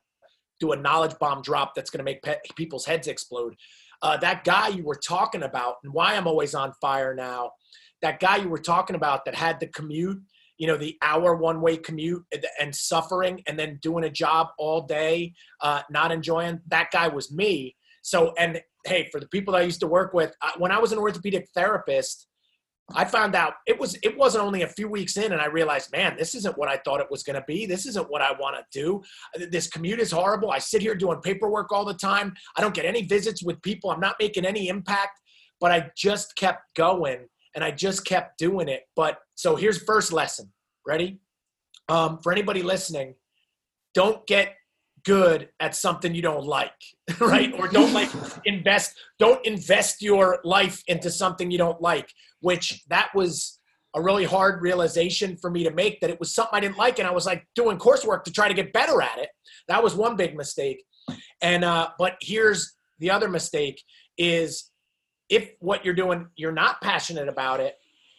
do 0.59 0.73
a 0.73 0.77
knowledge 0.77 1.19
bomb 1.19 1.43
drop 1.43 1.75
that's 1.75 1.91
going 1.91 1.99
to 1.99 2.05
make 2.05 2.23
pe- 2.23 2.37
people's 2.57 2.85
heads 2.85 3.09
explode. 3.09 3.55
Uh, 4.03 4.17
that 4.19 4.45
guy 4.45 4.69
you 4.69 4.85
were 4.85 4.99
talking 5.07 5.43
about, 5.43 5.77
and 5.85 5.93
why 5.93 6.15
I'm 6.15 6.27
always 6.27 6.55
on 6.55 6.73
fire 6.81 7.15
now, 7.15 7.53
that 8.03 8.21
guy 8.21 8.37
you 8.37 8.49
were 8.49 8.59
talking 8.59 8.97
about 8.97 9.25
that 9.25 9.35
had 9.35 9.61
the 9.61 9.67
commute, 9.67 10.21
you 10.59 10.67
know, 10.67 10.77
the 10.77 10.97
hour 11.03 11.35
one 11.37 11.61
way 11.61 11.77
commute 11.77 12.25
and 12.59 12.75
suffering, 12.75 13.43
and 13.47 13.59
then 13.59 13.79
doing 13.83 14.05
a 14.05 14.11
job 14.11 14.49
all 14.59 14.83
day, 14.83 15.33
uh, 15.61 15.83
not 15.91 16.13
enjoying, 16.13 16.61
that 16.69 16.91
guy 16.91 17.09
was 17.09 17.33
me. 17.33 17.77
So, 18.03 18.33
and 18.39 18.61
hey, 18.87 19.09
for 19.13 19.21
the 19.21 19.29
people 19.29 19.53
that 19.53 19.61
I 19.61 19.65
used 19.65 19.81
to 19.81 19.87
work 19.87 20.15
with, 20.15 20.35
I, 20.43 20.53
when 20.59 20.73
I 20.73 20.79
was 20.79 20.93
an 20.93 20.99
orthopedic 20.99 21.49
therapist, 21.55 22.27
I 22.95 23.05
found 23.05 23.35
out 23.35 23.55
it 23.67 23.79
was 23.79 23.97
it 24.03 24.17
wasn't 24.17 24.45
only 24.45 24.63
a 24.63 24.69
few 24.69 24.89
weeks 24.89 25.17
in, 25.17 25.33
and 25.33 25.41
I 25.41 25.47
realized, 25.47 25.93
man, 25.93 26.17
this 26.19 26.35
isn't 26.35 26.57
what 26.59 26.69
I 26.69 26.79
thought 26.79 27.01
it 27.01 27.11
was 27.11 27.23
going 27.23 27.39
to 27.39 27.45
be. 27.47 27.67
This 27.67 27.87
isn't 27.87 28.11
what 28.11 28.23
I 28.23 28.33
want 28.33 28.57
to 28.57 28.65
do. 28.73 29.03
This 29.51 29.69
commute 29.69 30.01
is 30.01 30.11
horrible. 30.11 30.51
I 30.51 30.59
sit 30.59 30.83
here 30.83 30.95
doing 30.95 31.21
paperwork 31.21 31.73
all 31.73 31.85
the 31.85 31.95
time. 31.95 32.35
I 32.57 32.61
don't 32.61 32.75
get 32.75 32.85
any 32.85 33.03
visits 33.03 33.43
with 33.43 33.61
people. 33.63 33.91
I'm 33.91 34.01
not 34.01 34.17
making 34.21 34.45
any 34.45 34.69
impact. 34.69 35.21
But 35.61 35.73
I 35.73 35.91
just 35.97 36.37
kept 36.37 36.75
going, 36.75 37.27
and 37.55 37.63
I 37.63 37.71
just 37.71 38.07
kept 38.07 38.39
doing 38.39 38.69
it. 38.69 38.85
But 38.97 39.19
so 39.35 39.57
here's 39.57 39.83
first 39.83 40.13
lesson. 40.13 40.53
Ready? 40.87 41.21
Um, 41.89 42.19
for 42.23 42.33
anybody 42.33 42.63
listening, 42.63 43.15
don't 43.95 44.27
get 44.27 44.55
good 45.05 45.49
at 45.61 45.75
something 45.75 46.15
you 46.15 46.23
don't 46.23 46.47
like, 46.47 46.73
right? 47.21 47.53
Or 47.59 47.69
don't 47.69 47.93
like 47.93 48.11
invest, 48.45 48.95
don't 49.19 49.45
invest 49.47 50.03
your 50.03 50.41
life 50.45 50.83
into 50.87 51.11
something 51.11 51.51
you 51.51 51.59
don't 51.59 51.81
like, 51.81 52.13
which 52.41 52.83
that 52.89 53.11
was 53.15 53.59
a 53.95 54.01
really 54.01 54.25
hard 54.25 54.63
realization 54.63 55.37
for 55.37 55.51
me 55.51 55.65
to 55.65 55.71
make 55.73 56.01
that 56.01 56.11
it 56.11 56.21
was 56.21 56.33
something 56.33 56.55
I 56.55 56.61
didn't 56.61 56.79
like. 56.79 56.99
And 56.99 57.09
I 57.09 57.11
was 57.11 57.27
like 57.27 57.47
doing 57.55 57.79
coursework 57.79 58.25
to 58.25 58.33
try 58.33 58.47
to 58.47 58.55
get 58.55 58.73
better 58.73 59.03
at 59.03 59.19
it. 59.19 59.31
That 59.69 59.83
was 59.83 59.95
one 59.95 60.17
big 60.17 60.37
mistake. 60.37 60.85
And, 61.43 61.65
uh, 61.65 61.91
but 61.99 62.17
here's 62.21 62.75
the 63.01 63.11
other 63.11 63.29
mistake 63.29 63.83
is 64.17 64.71
if 65.29 65.51
what 65.59 65.85
you're 65.85 65.95
doing, 65.95 66.29
you're 66.37 66.53
not 66.53 66.81
passionate 66.81 67.29
about 67.29 67.61
it, 67.61 67.75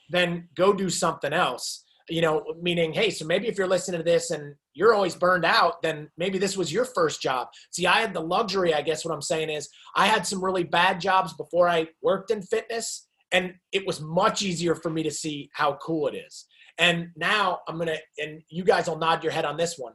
then 0.10 0.50
go 0.56 0.74
do 0.74 0.90
something 0.90 1.32
else 1.32 1.86
you 2.12 2.22
know, 2.22 2.44
meaning, 2.62 2.94
hey, 2.94 3.10
so 3.10 3.26
maybe 3.26 3.48
if 3.48 3.58
you're 3.58 3.68
listening 3.68 4.00
to 4.00 4.04
this 4.04 4.32
and 4.32 4.54
you're 4.74 4.94
always 4.94 5.16
burned 5.16 5.46
out, 5.46 5.82
then 5.82 6.10
maybe 6.18 6.38
this 6.38 6.58
was 6.58 6.72
your 6.72 6.86
first 6.86 7.22
job. 7.22 7.48
See, 7.72 7.88
I 7.88 8.02
had 8.02 8.14
the 8.14 8.22
luxury, 8.22 8.74
I 8.74 8.82
guess 8.82 9.06
what 9.06 9.14
I'm 9.14 9.22
saying 9.22 9.50
is 9.50 9.70
I 9.96 10.08
had 10.08 10.28
some 10.28 10.44
really 10.44 10.64
bad 10.64 11.00
jobs 11.00 11.34
before 11.34 11.70
I 11.70 11.88
worked 12.02 12.30
in 12.30 12.42
fitness, 12.42 13.08
and 13.32 13.54
it 13.72 13.86
was 13.86 14.02
much 14.02 14.42
easier 14.42 14.76
for 14.76 14.90
me 14.90 15.04
to 15.04 15.12
see 15.12 15.50
how 15.54 15.78
cool 15.82 16.08
it 16.08 16.16
is. 16.16 16.46
And 16.78 17.10
now 17.16 17.60
I'm 17.68 17.78
to, 17.88 17.98
and 18.18 18.42
you 18.50 18.64
guys 18.64 18.88
will 18.88 18.98
nod 18.98 19.24
your 19.24 19.32
head 19.32 19.46
on 19.46 19.58
this 19.58 19.78
one. 19.78 19.94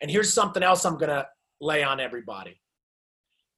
And 0.00 0.10
here's 0.10 0.32
something 0.32 0.62
else 0.62 0.84
I'm 0.84 0.98
to 1.08 1.26
lay 1.60 1.82
on 1.82 2.00
everybody. 2.00 2.60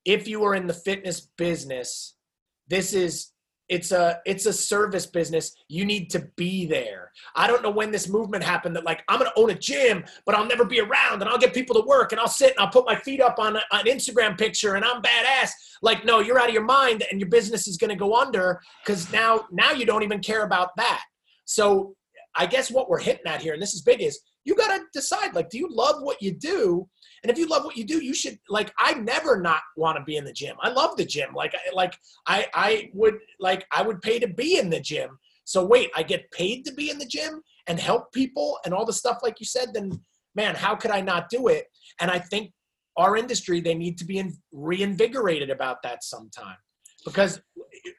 If 0.04 0.26
you 0.26 0.44
are 0.44 0.54
in 0.54 0.66
the 0.66 0.74
fitness 0.74 1.28
business, 1.36 2.14
this 2.68 2.94
is 2.94 3.32
it's 3.70 3.92
a 3.92 4.18
it's 4.26 4.46
a 4.46 4.52
service 4.52 5.06
business. 5.06 5.54
You 5.68 5.84
need 5.84 6.10
to 6.10 6.28
be 6.36 6.66
there. 6.66 7.12
I 7.36 7.46
don't 7.46 7.62
know 7.62 7.70
when 7.70 7.92
this 7.92 8.08
movement 8.08 8.42
happened 8.42 8.74
that 8.76 8.84
like 8.84 9.02
i'm 9.08 9.18
gonna 9.18 9.32
own 9.36 9.50
a 9.50 9.54
gym 9.54 10.04
but 10.26 10.34
i'll 10.34 10.44
never 10.44 10.64
be 10.64 10.80
around 10.80 11.22
and 11.22 11.24
i'll 11.24 11.38
get 11.38 11.54
people 11.54 11.74
to 11.80 11.86
work 11.86 12.12
and 12.12 12.20
i'll 12.20 12.28
sit 12.28 12.50
and 12.50 12.60
i'll 12.60 12.70
put 12.70 12.86
my 12.86 12.96
feet 12.96 13.20
up 13.20 13.38
on 13.38 13.56
a, 13.56 13.62
an 13.72 13.86
instagram 13.86 14.36
picture 14.36 14.74
and 14.74 14.84
i'm 14.84 15.00
badass. 15.02 15.50
Like 15.82 16.04
no 16.04 16.20
you're 16.20 16.38
out 16.38 16.48
of 16.48 16.54
your 16.54 16.64
mind 16.64 17.04
and 17.10 17.20
your 17.20 17.28
business 17.28 17.68
is 17.68 17.76
gonna 17.76 17.96
go 17.96 18.14
under 18.14 18.60
because 18.84 19.10
now 19.12 19.46
now 19.50 19.70
you 19.70 19.86
don't 19.86 20.02
even 20.02 20.20
care 20.20 20.42
about 20.42 20.70
that. 20.76 21.02
So 21.44 21.94
i 22.36 22.46
guess 22.46 22.70
what 22.70 22.88
we're 22.88 23.00
hitting 23.00 23.26
at 23.26 23.40
here 23.40 23.52
and 23.52 23.62
this 23.62 23.74
is 23.74 23.82
big 23.82 24.00
is 24.00 24.20
you 24.44 24.54
gotta 24.54 24.84
decide 24.92 25.34
like 25.34 25.50
do 25.50 25.58
you 25.58 25.68
love 25.70 26.02
what 26.02 26.20
you 26.22 26.32
do 26.32 26.88
and 27.22 27.30
if 27.30 27.38
you 27.38 27.46
love 27.46 27.64
what 27.64 27.76
you 27.76 27.84
do, 27.84 28.02
you 28.02 28.14
should 28.14 28.38
like. 28.48 28.72
I 28.78 28.94
never 28.94 29.40
not 29.40 29.60
want 29.76 29.98
to 29.98 30.04
be 30.04 30.16
in 30.16 30.24
the 30.24 30.32
gym. 30.32 30.56
I 30.60 30.70
love 30.70 30.96
the 30.96 31.04
gym. 31.04 31.34
Like 31.34 31.54
like 31.74 31.96
I 32.26 32.46
I 32.54 32.90
would 32.94 33.18
like 33.38 33.66
I 33.72 33.82
would 33.82 34.00
pay 34.00 34.18
to 34.18 34.28
be 34.28 34.58
in 34.58 34.70
the 34.70 34.80
gym. 34.80 35.18
So 35.44 35.64
wait, 35.64 35.90
I 35.94 36.02
get 36.02 36.30
paid 36.30 36.64
to 36.66 36.72
be 36.72 36.90
in 36.90 36.98
the 36.98 37.06
gym 37.06 37.42
and 37.66 37.78
help 37.78 38.12
people 38.12 38.58
and 38.64 38.72
all 38.72 38.86
the 38.86 38.92
stuff 38.92 39.18
like 39.22 39.38
you 39.38 39.46
said. 39.46 39.74
Then 39.74 40.00
man, 40.34 40.54
how 40.54 40.74
could 40.76 40.90
I 40.90 41.00
not 41.00 41.28
do 41.28 41.48
it? 41.48 41.66
And 42.00 42.10
I 42.10 42.18
think 42.18 42.52
our 42.96 43.16
industry 43.16 43.60
they 43.60 43.74
need 43.74 43.98
to 43.98 44.04
be 44.04 44.18
in, 44.18 44.36
reinvigorated 44.52 45.50
about 45.50 45.82
that 45.82 46.02
sometime 46.02 46.56
because 47.04 47.40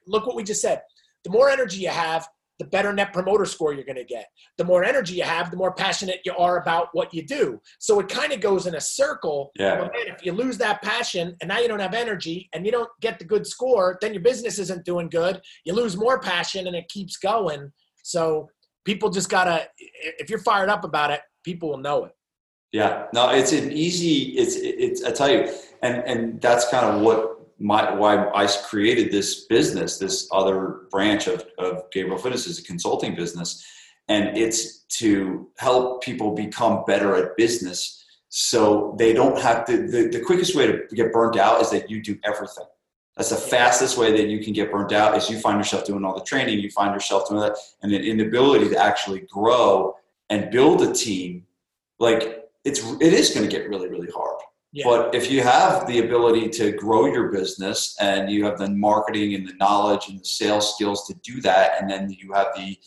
look 0.07 0.25
what 0.25 0.36
we 0.36 0.43
just 0.43 0.62
said. 0.62 0.81
The 1.24 1.29
more 1.29 1.51
energy 1.51 1.81
you 1.81 1.89
have, 1.89 2.27
the 2.60 2.65
better 2.65 2.93
net 2.93 3.12
promoter 3.12 3.46
score 3.46 3.74
you're 3.74 3.86
going 3.86 3.96
to 3.96 4.03
get. 4.03 4.27
The 4.58 4.63
more 4.63 4.84
energy 4.84 5.15
you 5.15 5.24
have, 5.24 5.50
the 5.50 5.58
more 5.58 5.74
passionate 5.74 6.20
you 6.25 6.36
are 6.36 6.62
about 6.62 6.89
what 6.93 7.13
you 7.13 7.25
do. 7.25 7.60
So 7.79 8.00
it 8.00 8.10
kind 8.10 8.31
of 8.31 8.39
goes 8.39 8.67
in 8.67 8.75
a 8.75 8.81
circle. 8.81 9.51
Yeah. 9.58 9.75
Man, 9.75 9.89
if 9.93 10.25
you 10.25 10.31
lose 10.31 10.58
that 10.60 10.81
passion 10.81 11.36
and 11.41 11.48
now 11.48 11.60
you 11.60 11.67
don't 11.67 11.79
have 11.79 11.93
energy 11.93 12.50
and 12.53 12.65
you 12.65 12.72
don't 12.72 12.89
get 13.01 13.17
the 13.17 13.25
good 13.25 13.48
score, 13.48 13.98
then 14.01 14.13
your 14.13 14.22
business 14.22 14.60
isn't 14.60 14.86
doing 14.86 15.10
good. 15.10 15.41
You 15.65 15.74
lose 15.74 15.98
more 15.98 16.20
passion 16.20 16.67
and 16.67 16.75
it 16.75 16.88
keeps 16.89 17.17
going. 17.17 17.72
So 18.03 18.50
people 18.86 19.10
just 19.10 19.29
got 19.29 19.46
to, 19.46 19.67
if 19.77 20.29
you're 20.29 20.39
fired 20.39 20.70
up 20.70 20.84
about 20.84 21.12
it, 21.12 21.22
people 21.43 21.70
will 21.70 21.77
know 21.77 22.05
it. 22.05 22.12
Yeah, 22.72 23.08
no, 23.13 23.31
it's 23.31 23.51
an 23.51 23.70
easy. 23.74 24.38
It's 24.38 24.55
it's. 24.55 25.03
I 25.03 25.12
tell 25.12 25.29
you, 25.29 25.51
and 25.81 25.98
and 26.05 26.39
that's 26.39 26.70
kind 26.70 26.86
of 26.86 27.01
what 27.01 27.30
my 27.62 27.94
why 27.94 28.30
I 28.30 28.48
created 28.70 29.12
this 29.12 29.46
business, 29.46 29.98
this 29.98 30.27
other 30.32 30.82
branch 30.89 31.27
of, 31.27 31.46
of 31.58 31.84
Gabriel 31.91 32.18
Fitness 32.18 32.48
is 32.48 32.60
a 32.60 32.63
consulting 32.63 33.15
business. 33.15 33.65
And 34.08 34.38
it's 34.38 34.80
to 35.00 35.48
help 35.58 36.03
people 36.03 36.34
become 36.34 36.84
better 36.86 37.15
at 37.15 37.38
business 37.38 38.01
so 38.34 38.96
they 38.98 39.12
don't 39.12 39.38
have 39.41 39.65
to 39.65 39.88
the, 39.88 40.08
the 40.08 40.22
quickest 40.22 40.56
way 40.56 40.65
to 40.65 40.96
get 40.96 41.12
burnt 41.12 41.38
out 41.38 41.62
is 41.62 41.70
that 41.72 41.89
you 41.89 42.01
do 42.01 42.18
everything. 42.24 42.65
That's 43.18 43.30
the 43.30 43.36
fastest 43.36 43.98
way 43.98 44.12
that 44.13 44.30
you 44.30 44.41
can 44.41 44.53
get 44.53 44.72
burnt 44.72 44.94
out 44.94 45.18
is 45.18 45.30
you 45.30 45.38
find 45.38 45.60
yourself 45.60 45.86
doing 45.86 46.06
all 46.06 46.18
the 46.18 46.24
training, 46.24 46.60
you 46.60 46.72
find 46.72 46.94
yourself 46.94 47.27
doing 47.27 47.41
that, 47.41 47.58
and 47.84 47.91
an 47.91 48.01
inability 48.01 48.70
to 48.70 48.77
actually 48.77 49.27
grow 49.30 49.96
and 50.30 50.50
build 50.50 50.82
a 50.82 50.94
team, 50.94 51.46
like 52.00 52.46
it's 52.63 52.80
it 53.01 53.13
is 53.13 53.32
going 53.32 53.48
to 53.48 53.53
get 53.53 53.68
really, 53.68 53.89
really 53.89 54.10
hard. 54.10 54.39
Yeah. 54.74 54.86
But 54.86 55.13
if 55.13 55.30
you 55.30 55.42
have 55.42 55.86
the 55.86 56.00
ability 56.00 56.48
to 56.50 56.72
grow 56.72 57.06
your 57.08 57.30
business 57.30 57.96
and 58.00 58.32
you 58.32 58.46
have 58.46 58.58
the 58.58 58.70
marketing 58.70 59.36
and 59.36 59.46
the 59.46 59.54
knowledge 59.56 60.08
and 60.08 60.20
the 60.20 60.25
sales 60.25 60.74
skills 60.75 61.06
to 61.08 61.13
do 61.16 61.42
that, 61.42 61.82
and 61.82 61.90
then 61.90 62.10
you 62.10 62.32
have 62.32 62.48
the 62.56 62.78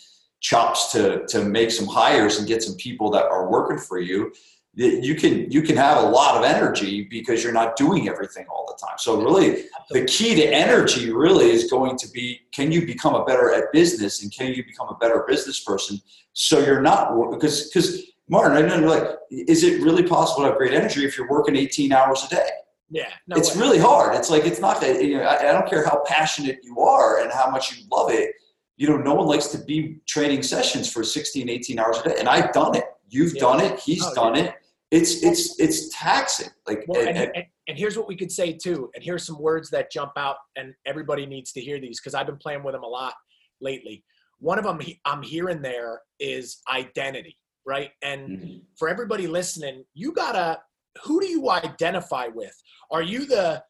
chops 0.41 0.93
to 0.93 1.27
to 1.27 1.45
make 1.45 1.71
some 1.71 1.87
hires 1.87 2.39
and 2.39 2.49
get 2.49 2.63
some 2.63 2.77
people 2.77 3.11
that 3.11 3.25
are 3.27 3.51
working 3.51 3.79
for 3.79 3.99
you, 3.99 4.33
you 4.77 5.15
can 5.15 5.51
you 5.51 5.63
can 5.63 5.77
have 5.77 6.03
a 6.03 6.07
lot 6.07 6.37
of 6.37 6.45
energy 6.45 7.05
because 7.05 7.45
you're 7.45 7.53
not 7.53 7.77
doing 7.77 8.09
everything 8.09 8.47
all 8.49 8.67
the 8.67 8.87
time. 8.87 8.97
So 8.99 9.21
really, 9.23 9.67
the 9.91 10.05
key 10.05 10.35
to 10.37 10.45
energy 10.45 11.13
really 11.13 11.51
is 11.51 11.71
going 11.71 11.97
to 11.99 12.09
be: 12.11 12.41
can 12.53 12.73
you 12.73 12.85
become 12.85 13.15
a 13.15 13.25
better 13.25 13.53
at 13.53 13.73
business, 13.73 14.23
and 14.23 14.33
can 14.33 14.53
you 14.53 14.65
become 14.65 14.89
a 14.89 14.97
better 14.97 15.25
business 15.29 15.61
person? 15.61 16.01
So 16.33 16.59
you're 16.59 16.83
not 16.83 17.31
because 17.31 17.69
because 17.69 18.03
Martin, 18.29 18.57
I 18.71 18.77
know, 18.81 18.87
like, 18.89 19.09
is 19.31 19.63
it 19.65 19.83
really 19.83 20.03
possible 20.03 20.43
to 20.45 20.49
have 20.51 20.59
great 20.59 20.73
energy 20.73 21.05
if 21.05 21.17
you're 21.19 21.29
working 21.29 21.57
18 21.57 21.93
hours 21.93 22.25
a 22.25 22.29
day? 22.35 22.49
Yeah. 22.91 23.11
No 23.27 23.37
it's 23.37 23.55
way. 23.55 23.61
really 23.63 23.79
hard. 23.79 24.15
It's 24.15 24.31
like, 24.31 24.45
it's 24.45 24.61
not 24.61 24.81
that, 24.81 25.03
you 25.05 25.19
know, 25.19 25.25
I, 25.25 25.49
I 25.51 25.53
don't 25.53 25.69
care 25.69 25.85
how 25.85 26.03
passionate 26.07 26.59
you 26.63 26.79
are 26.81 27.21
and 27.23 27.31
how 27.33 27.51
much 27.51 27.77
you 27.77 27.85
love 27.91 28.11
it. 28.11 28.31
You 28.77 28.89
know, 28.89 28.97
no 28.97 29.15
one 29.15 29.27
likes 29.27 29.49
to 29.49 29.59
be 29.59 29.99
training 30.07 30.43
sessions 30.43 30.91
for 30.91 31.05
16, 31.05 31.49
18 31.49 31.79
hours 31.79 31.99
a 31.99 32.09
day. 32.09 32.17
And 32.19 32.29
I've 32.29 32.53
done 32.53 32.75
it. 32.77 32.85
You've 33.09 33.35
Yeah. 33.35 33.41
done 33.41 33.61
it. 33.61 33.79
He's 33.81 34.05
Oh, 34.05 34.15
done 34.15 34.37
it. 34.37 34.55
It's, 34.91 35.23
it's, 35.23 35.59
it's 35.61 35.89
taxing. 35.97 36.49
Like, 36.67 36.85
Well, 36.89 37.01
and- 37.07 37.17
and, 37.19 37.31
and- 37.35 37.47
and, 37.67 37.79
here's 37.79 37.97
what 37.97 38.07
we 38.09 38.17
could 38.17 38.31
say 38.31 38.53
too. 38.53 38.91
And 38.95 39.03
here's 39.03 39.25
some 39.27 39.41
words 39.41 39.71
that 39.71 39.91
jump 39.91 40.13
out, 40.17 40.37
and 40.57 40.75
everybody 40.87 41.25
needs 41.27 41.51
to 41.53 41.61
hear 41.61 41.81
these 41.81 41.99
because 42.01 42.15
I've 42.15 42.27
been 42.27 42.37
playing 42.37 42.63
with 42.63 42.75
them 42.75 42.83
a 42.85 42.89
lot 42.89 43.15
lately. 43.61 44.05
One 44.39 44.59
of 44.59 44.65
them 44.65 44.79
he, 44.81 45.01
I'm 45.07 45.23
hearing 45.23 45.63
there 45.63 46.01
is 46.21 46.61
identity, 46.73 47.39
right? 47.67 47.91
And 48.03 48.29
Mhm. 48.29 48.63
for 48.77 48.89
everybody 48.89 49.27
listening, 49.27 49.85
you 49.95 50.13
gotta 50.13 50.61
who 51.03 51.21
do 51.21 51.27
you 51.27 51.51
identify 51.51 52.29
with? 52.29 52.55
Are 52.91 53.03
you 53.03 53.27
the 53.27 53.65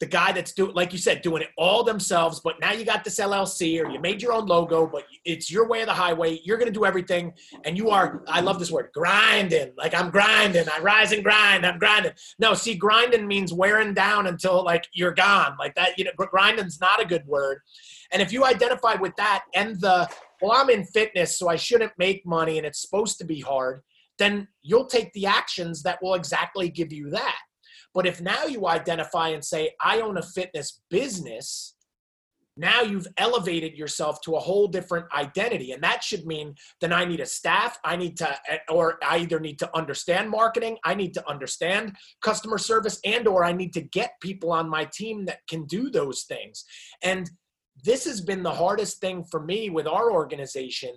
the 0.00 0.06
guy 0.06 0.32
that's 0.32 0.52
doing, 0.52 0.74
like 0.74 0.92
you 0.92 0.98
said, 0.98 1.22
doing 1.22 1.40
it 1.40 1.48
all 1.56 1.84
themselves, 1.84 2.40
but 2.40 2.58
now 2.60 2.72
you 2.72 2.84
got 2.84 3.04
this 3.04 3.18
LLC 3.20 3.80
or 3.80 3.88
you 3.88 3.98
made 4.00 4.20
your 4.20 4.32
own 4.32 4.44
logo, 4.44 4.86
but 4.86 5.04
it's 5.24 5.50
your 5.50 5.66
way 5.68 5.80
of 5.82 5.86
the 5.86 5.94
highway. 5.94 6.40
You're 6.44 6.58
going 6.58 6.70
to 6.70 6.78
do 6.78 6.84
everything. 6.84 7.32
And 7.64 7.76
you 7.76 7.90
are, 7.90 8.22
I 8.26 8.40
love 8.40 8.58
this 8.58 8.72
word, 8.72 8.90
grinding. 8.92 9.72
Like 9.78 9.94
I'm 9.94 10.10
grinding. 10.10 10.66
I 10.68 10.80
rise 10.80 11.12
and 11.12 11.22
grind. 11.22 11.64
I'm 11.64 11.78
grinding. 11.78 12.12
No, 12.40 12.54
see, 12.54 12.74
grinding 12.74 13.26
means 13.26 13.52
wearing 13.52 13.94
down 13.94 14.26
until 14.26 14.64
like 14.64 14.84
you're 14.92 15.14
gone. 15.14 15.56
Like 15.60 15.74
that, 15.76 15.96
you 15.96 16.04
know, 16.04 16.10
grinding's 16.16 16.80
not 16.80 17.00
a 17.00 17.06
good 17.06 17.24
word. 17.26 17.60
And 18.10 18.20
if 18.20 18.32
you 18.32 18.44
identify 18.44 18.96
with 18.96 19.14
that 19.16 19.44
and 19.54 19.80
the, 19.80 20.08
well, 20.44 20.60
I'm 20.60 20.68
in 20.68 20.84
fitness, 20.84 21.38
so 21.38 21.48
I 21.48 21.56
shouldn't 21.56 21.92
make 21.96 22.26
money 22.26 22.58
and 22.58 22.66
it's 22.66 22.82
supposed 22.82 23.16
to 23.18 23.24
be 23.24 23.40
hard, 23.40 23.80
then 24.18 24.46
you'll 24.60 24.84
take 24.84 25.10
the 25.14 25.24
actions 25.24 25.82
that 25.84 25.98
will 26.02 26.14
exactly 26.14 26.68
give 26.68 26.92
you 26.92 27.08
that. 27.10 27.38
But 27.94 28.06
if 28.06 28.20
now 28.20 28.44
you 28.44 28.66
identify 28.66 29.28
and 29.28 29.42
say, 29.42 29.70
I 29.80 30.00
own 30.00 30.18
a 30.18 30.22
fitness 30.22 30.82
business, 30.90 31.76
now 32.58 32.82
you've 32.82 33.06
elevated 33.16 33.74
yourself 33.74 34.20
to 34.22 34.36
a 34.36 34.38
whole 34.38 34.68
different 34.68 35.06
identity. 35.14 35.72
And 35.72 35.82
that 35.82 36.04
should 36.04 36.26
mean 36.26 36.54
then 36.80 36.92
I 36.92 37.06
need 37.06 37.20
a 37.20 37.26
staff, 37.26 37.78
I 37.82 37.96
need 37.96 38.18
to, 38.18 38.30
eh, 38.48 38.58
or 38.68 38.98
I 39.02 39.18
either 39.18 39.40
need 39.40 39.58
to 39.60 39.76
understand 39.76 40.28
marketing, 40.28 40.76
I 40.84 40.94
need 40.94 41.14
to 41.14 41.28
understand 41.28 41.96
customer 42.20 42.58
service, 42.58 43.00
and 43.04 43.26
or 43.26 43.44
I 43.44 43.52
need 43.52 43.72
to 43.74 43.80
get 43.80 44.12
people 44.20 44.52
on 44.52 44.68
my 44.68 44.84
team 44.92 45.24
that 45.24 45.38
can 45.48 45.64
do 45.64 45.90
those 45.90 46.24
things. 46.24 46.64
And 47.02 47.30
this 47.82 48.04
has 48.04 48.20
been 48.20 48.42
the 48.42 48.54
hardest 48.54 49.00
thing 49.00 49.24
for 49.24 49.40
me 49.40 49.70
with 49.70 49.86
our 49.86 50.12
organization 50.12 50.94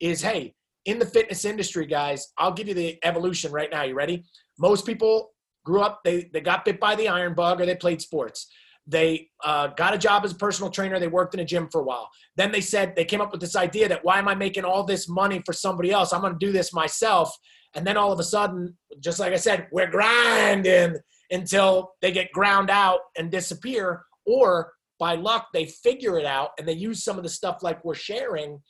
is 0.00 0.20
hey, 0.20 0.54
in 0.84 0.98
the 0.98 1.06
fitness 1.06 1.44
industry, 1.44 1.86
guys, 1.86 2.28
I'll 2.38 2.52
give 2.52 2.68
you 2.68 2.74
the 2.74 2.98
evolution 3.04 3.52
right 3.52 3.70
now. 3.70 3.82
You 3.82 3.94
ready? 3.94 4.24
Most 4.58 4.86
people 4.86 5.32
grew 5.64 5.82
up, 5.82 6.00
they, 6.04 6.30
they 6.32 6.40
got 6.40 6.64
bit 6.64 6.78
by 6.78 6.94
the 6.94 7.08
iron 7.08 7.34
bug 7.34 7.60
or 7.60 7.66
they 7.66 7.74
played 7.74 8.00
sports. 8.00 8.48
They 8.86 9.28
uh, 9.44 9.68
got 9.68 9.94
a 9.94 9.98
job 9.98 10.24
as 10.24 10.30
a 10.30 10.36
personal 10.36 10.70
trainer. 10.70 11.00
They 11.00 11.08
worked 11.08 11.34
in 11.34 11.40
a 11.40 11.44
gym 11.44 11.68
for 11.72 11.80
a 11.80 11.84
while. 11.84 12.08
Then 12.36 12.52
they 12.52 12.60
said, 12.60 12.94
they 12.94 13.04
came 13.04 13.20
up 13.20 13.32
with 13.32 13.40
this 13.40 13.56
idea 13.56 13.88
that 13.88 14.04
why 14.04 14.18
am 14.18 14.28
I 14.28 14.36
making 14.36 14.64
all 14.64 14.84
this 14.84 15.08
money 15.08 15.42
for 15.44 15.52
somebody 15.52 15.90
else? 15.90 16.12
I'm 16.12 16.20
going 16.20 16.38
to 16.38 16.46
do 16.46 16.52
this 16.52 16.72
myself. 16.72 17.36
And 17.74 17.84
then 17.84 17.96
all 17.96 18.12
of 18.12 18.20
a 18.20 18.24
sudden, 18.24 18.76
just 19.00 19.18
like 19.18 19.32
I 19.32 19.36
said, 19.36 19.66
we're 19.72 19.90
grinding 19.90 20.96
until 21.32 21.94
they 22.00 22.12
get 22.12 22.30
ground 22.30 22.70
out 22.70 23.00
and 23.18 23.28
disappear. 23.28 24.04
Or 24.24 24.72
by 24.98 25.14
luck, 25.14 25.48
they 25.52 25.66
figure 25.66 26.18
it 26.18 26.26
out 26.26 26.50
and 26.58 26.66
they 26.66 26.72
use 26.72 27.04
some 27.04 27.16
of 27.16 27.22
the 27.22 27.28
stuff 27.28 27.62
like 27.62 27.84
we're 27.84 27.94
sharing 27.94 28.60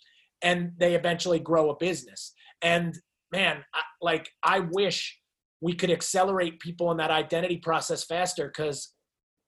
and 0.43 0.73
they 0.79 0.95
eventually 0.95 1.39
grow 1.39 1.71
a 1.71 1.77
business. 1.77 2.33
And 2.63 2.97
man, 3.33 3.65
I, 3.75 3.81
like 4.01 4.29
I 4.43 4.61
wish 4.61 5.19
we 5.61 5.75
could 5.75 5.91
accelerate 5.91 6.61
people 6.61 6.91
in 6.91 6.97
that 6.99 7.11
identity 7.11 7.59
process 7.59 8.05
faster 8.05 8.49
because 8.49 8.93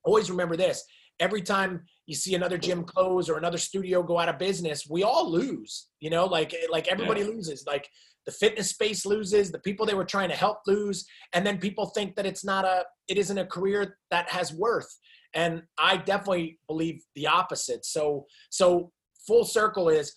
always 0.04 0.30
remember 0.30 0.56
this 0.56 0.82
every 1.20 1.42
time 1.42 1.82
you 2.06 2.14
see 2.14 2.34
another 2.34 2.56
gym 2.56 2.84
close 2.84 3.28
or 3.28 3.36
another 3.36 3.58
studio 3.58 4.02
go 4.02 4.18
out 4.18 4.28
of 4.28 4.38
business 4.38 4.86
we 4.88 5.02
all 5.02 5.30
lose 5.30 5.88
you 6.00 6.08
know 6.08 6.24
like 6.24 6.54
eh, 6.54 6.66
like 6.70 6.88
everybody 6.88 7.20
Yeah. 7.20 7.26
loses 7.28 7.64
like 7.66 7.88
the 8.24 8.32
fitness 8.32 8.70
space 8.70 9.04
loses 9.04 9.50
the 9.50 9.58
people 9.58 9.84
they 9.84 9.94
were 9.94 10.04
trying 10.04 10.28
to 10.28 10.34
help 10.36 10.58
lose 10.66 11.06
and 11.34 11.46
then 11.46 11.58
people 11.58 11.86
think 11.86 12.14
that 12.16 12.26
it's 12.26 12.44
not 12.44 12.64
a 12.64 12.84
it 13.08 13.18
isn't 13.18 13.38
a 13.38 13.46
career 13.46 13.98
that 14.10 14.30
has 14.30 14.52
worth 14.52 14.88
and 15.34 15.62
i 15.78 15.96
definitely 15.96 16.58
believe 16.66 17.02
the 17.14 17.26
opposite. 17.26 17.84
So 17.84 18.26
so 18.50 18.92
full 19.26 19.44
circle 19.44 19.88
is 19.88 20.16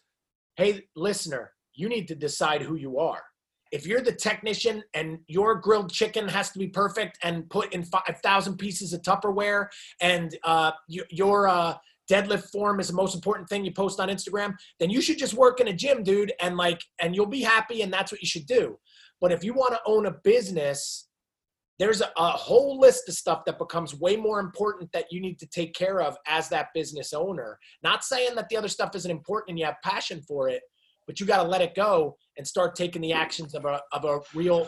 hey 0.56 0.84
listener 0.96 1.52
you 1.74 1.90
need 1.90 2.08
to 2.10 2.16
decide 2.16 2.62
who 2.62 2.76
you 2.76 3.00
are. 3.00 3.24
If 3.72 3.88
you're 3.88 4.02
the 4.02 4.12
technician 4.12 4.84
and 4.94 5.20
your 5.28 5.56
grilled 5.56 5.92
chicken 5.92 6.28
has 6.28 6.52
to 6.52 6.60
be 6.60 6.68
perfect 6.68 7.18
and 7.24 7.50
put 7.50 7.74
in 7.74 7.86
5000 7.86 8.58
pieces 8.58 8.92
of 8.92 9.02
tupperware 9.02 9.68
and 10.02 10.38
uh, 10.44 10.72
your 10.88 11.48
uh, 11.48 11.76
deadlift 12.12 12.52
form 12.52 12.82
is 12.82 12.90
the 12.90 12.94
most 12.94 13.16
important 13.16 13.48
thing 13.48 13.64
you 13.64 13.72
post 13.72 14.00
on 14.02 14.10
instagram 14.10 14.54
then 14.80 14.90
you 14.90 15.02
should 15.02 15.18
just 15.18 15.34
work 15.34 15.62
in 15.62 15.70
a 15.70 15.74
gym 15.74 16.04
dude 16.04 16.34
and 16.42 16.58
like 16.58 16.82
and 17.00 17.16
you'll 17.16 17.26
be 17.26 17.42
happy 17.42 17.84
and 17.84 17.94
that's 17.94 18.12
what 18.12 18.22
you 18.22 18.28
should 18.28 18.46
do. 18.46 18.78
But 19.22 19.32
if 19.32 19.44
you 19.44 19.54
want 19.54 19.74
to 19.74 19.80
own 19.86 20.08
a 20.08 20.12
business 20.24 21.08
there's 21.82 22.02
a, 22.02 22.12
a, 22.16 22.30
whole 22.30 22.80
list 22.80 23.10
of 23.10 23.16
stuff 23.16 23.44
that 23.44 23.58
becomes 23.58 23.96
way 23.96 24.16
more 24.16 24.40
important 24.40 24.92
that 24.92 25.06
you 25.10 25.20
need 25.20 25.40
to 25.40 25.48
take 25.48 25.74
care 25.74 26.00
of 26.00 26.16
as 26.28 26.48
that 26.48 26.68
business 26.76 27.12
owner. 27.12 27.58
Not 27.82 28.04
saying 28.04 28.36
that 28.36 28.50
the 28.50 28.56
other 28.56 28.68
stuff 28.68 28.96
isn't 28.96 29.10
important 29.10 29.50
and 29.50 29.60
you 29.60 29.66
have 29.66 29.78
passion 29.84 30.22
for 30.28 30.48
it, 30.48 30.62
but 31.08 31.20
you 31.20 31.26
got 31.26 31.42
to 31.42 31.50
let 31.50 31.60
it 31.60 31.74
go 31.74 32.18
and 32.38 32.46
start 32.46 32.76
taking 32.76 33.02
the 33.02 33.14
actions 33.14 33.56
of 33.56 33.66
a, 33.66 33.82
of 33.94 34.06
a 34.06 34.20
real 34.36 34.68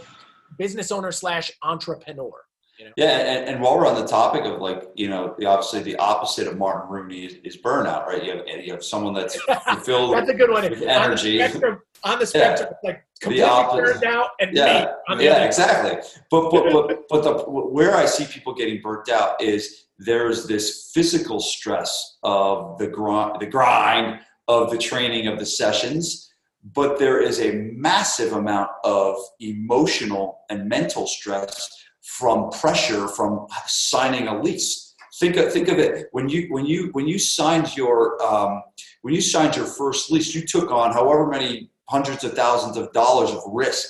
business 0.58 0.92
owner 0.92 1.12
slash 1.12 1.52
entrepreneur. 1.62 2.34
You 2.80 2.86
know? 2.86 2.92
Yeah, 2.98 3.20
and, 3.20 3.48
and, 3.48 3.62
while 3.62 3.78
we're 3.78 3.86
on 3.86 4.02
the 4.02 4.08
topic 4.08 4.46
of 4.46 4.60
like, 4.60 4.90
you 4.96 5.08
know, 5.08 5.36
the 5.38 5.46
obviously 5.46 5.84
the 5.84 5.96
opposite 5.98 6.48
of 6.48 6.58
Martin 6.58 6.90
Rooney 6.90 7.26
is, 7.26 7.36
is 7.44 7.62
burnout, 7.62 8.08
right? 8.08 8.24
You 8.24 8.32
have 8.32 8.66
you 8.66 8.74
have 8.74 8.84
someone 8.84 9.14
that's 9.14 9.40
fulfilled. 9.68 10.16
that's 10.16 10.30
a 10.30 10.34
good 10.34 10.50
one. 10.50 10.68
With 10.68 10.82
energy. 10.82 11.40
On 11.40 11.50
the 11.50 11.50
spectrum, 11.50 11.80
on 12.04 12.20
the 12.20 12.26
spectrum 12.26 12.70
yeah. 12.84 12.90
like 12.90 13.04
completely 13.24 13.82
burned 13.82 14.04
out 14.04 14.30
and 14.40 14.56
yeah, 14.56 14.94
yeah, 15.18 15.44
exactly. 15.44 16.02
But 16.30 16.52
but 16.52 16.72
but 16.72 17.08
but 17.10 17.24
the 17.24 17.34
where 17.50 17.96
I 17.96 18.06
see 18.06 18.26
people 18.26 18.54
getting 18.54 18.82
burnt 18.82 19.10
out 19.10 19.42
is 19.42 19.86
there's 19.98 20.48
this 20.48 20.92
physical 20.94 21.40
stress 21.40 22.18
of 22.24 22.78
the 22.78 22.88
grind, 22.88 23.40
the 23.40 23.48
grind 23.48 24.20
of 24.48 24.72
the 24.72 24.78
training 24.78 25.28
of 25.28 25.40
the 25.40 25.46
sessions 25.46 26.30
but 26.64 26.98
there 26.98 27.22
is 27.22 27.42
a 27.42 27.52
massive 27.76 28.34
amount 28.34 28.70
of 28.84 29.18
emotional 29.40 30.40
and 30.50 30.70
mental 30.70 31.06
stress 31.06 31.70
from 32.02 32.50
pressure 32.52 33.08
from 33.08 33.48
signing 33.68 34.28
a 34.28 34.42
lease. 34.42 34.96
Think 35.20 35.36
of, 35.36 35.52
think 35.52 35.68
of 35.68 35.78
it 35.78 36.08
when 36.12 36.30
you 36.30 36.48
when 36.50 36.66
you 36.66 36.90
when 36.94 37.08
you 37.08 37.20
signed 37.20 37.76
your 37.76 38.22
um, 38.24 38.64
when 39.02 39.14
you 39.14 39.22
signed 39.22 39.56
your 39.56 39.66
first 39.66 40.10
lease, 40.10 40.34
you 40.34 40.46
took 40.46 40.72
on 40.72 40.92
however 40.92 41.28
many 41.28 41.70
hundreds 41.90 42.24
of 42.24 42.34
thousands 42.34 42.78
of 42.78 42.92
dollars 42.94 43.32
of 43.32 43.42
risk. 43.48 43.90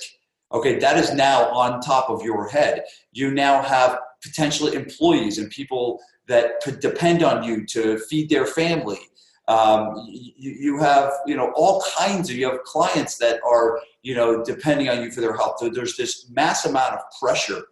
Okay, 0.52 0.78
that 0.78 0.96
is 0.96 1.12
now 1.12 1.50
on 1.50 1.80
top 1.80 2.10
of 2.10 2.22
your 2.22 2.48
head. 2.48 2.84
You 3.12 3.32
now 3.32 3.62
have 3.62 3.98
potentially 4.22 4.74
employees 4.74 5.38
and 5.38 5.50
people 5.50 6.00
that 6.28 6.60
could 6.62 6.80
depend 6.80 7.22
on 7.22 7.42
you 7.42 7.66
to 7.66 7.98
feed 7.98 8.30
their 8.30 8.46
family. 8.46 9.00
Um, 9.46 9.94
you, 10.08 10.52
you 10.52 10.78
have 10.78 11.12
you 11.26 11.36
know 11.36 11.52
all 11.54 11.82
kinds 11.98 12.30
of 12.30 12.36
you 12.36 12.48
have 12.48 12.62
clients 12.62 13.18
that 13.18 13.40
are 13.46 13.78
you 14.02 14.14
know 14.14 14.42
depending 14.42 14.88
on 14.88 15.02
you 15.02 15.10
for 15.10 15.20
their 15.20 15.36
health. 15.36 15.56
So 15.58 15.68
there's 15.68 15.96
this 15.96 16.30
mass 16.30 16.64
amount 16.64 16.94
of 16.94 17.00
pressure 17.20 17.62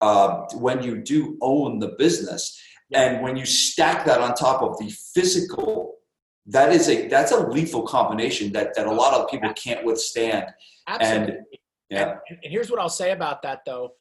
uh, 0.00 0.42
when 0.54 0.82
you 0.82 0.96
do 0.98 1.38
own 1.40 1.78
the 1.78 1.94
business. 1.98 2.60
And 2.92 3.22
when 3.22 3.36
you 3.36 3.46
stack 3.46 4.04
that 4.04 4.20
on 4.20 4.34
top 4.34 4.62
of 4.62 4.78
the 4.78 4.90
physical, 5.14 5.93
that 6.46 6.72
is 6.72 6.88
a 6.88 7.08
that's 7.08 7.32
a 7.32 7.48
lethal 7.48 7.82
combination 7.82 8.52
that 8.52 8.74
that 8.74 8.86
a 8.86 8.92
lot 8.92 9.14
of 9.14 9.30
people 9.30 9.52
can't 9.54 9.84
withstand. 9.84 10.46
Absolutely. 10.86 11.36
And 11.36 11.44
yeah. 11.90 12.16
And, 12.28 12.38
and 12.42 12.52
here's 12.52 12.70
what 12.70 12.80
I'll 12.80 12.88
say 12.88 13.12
about 13.12 13.42
that 13.42 13.60
though. 13.64 13.92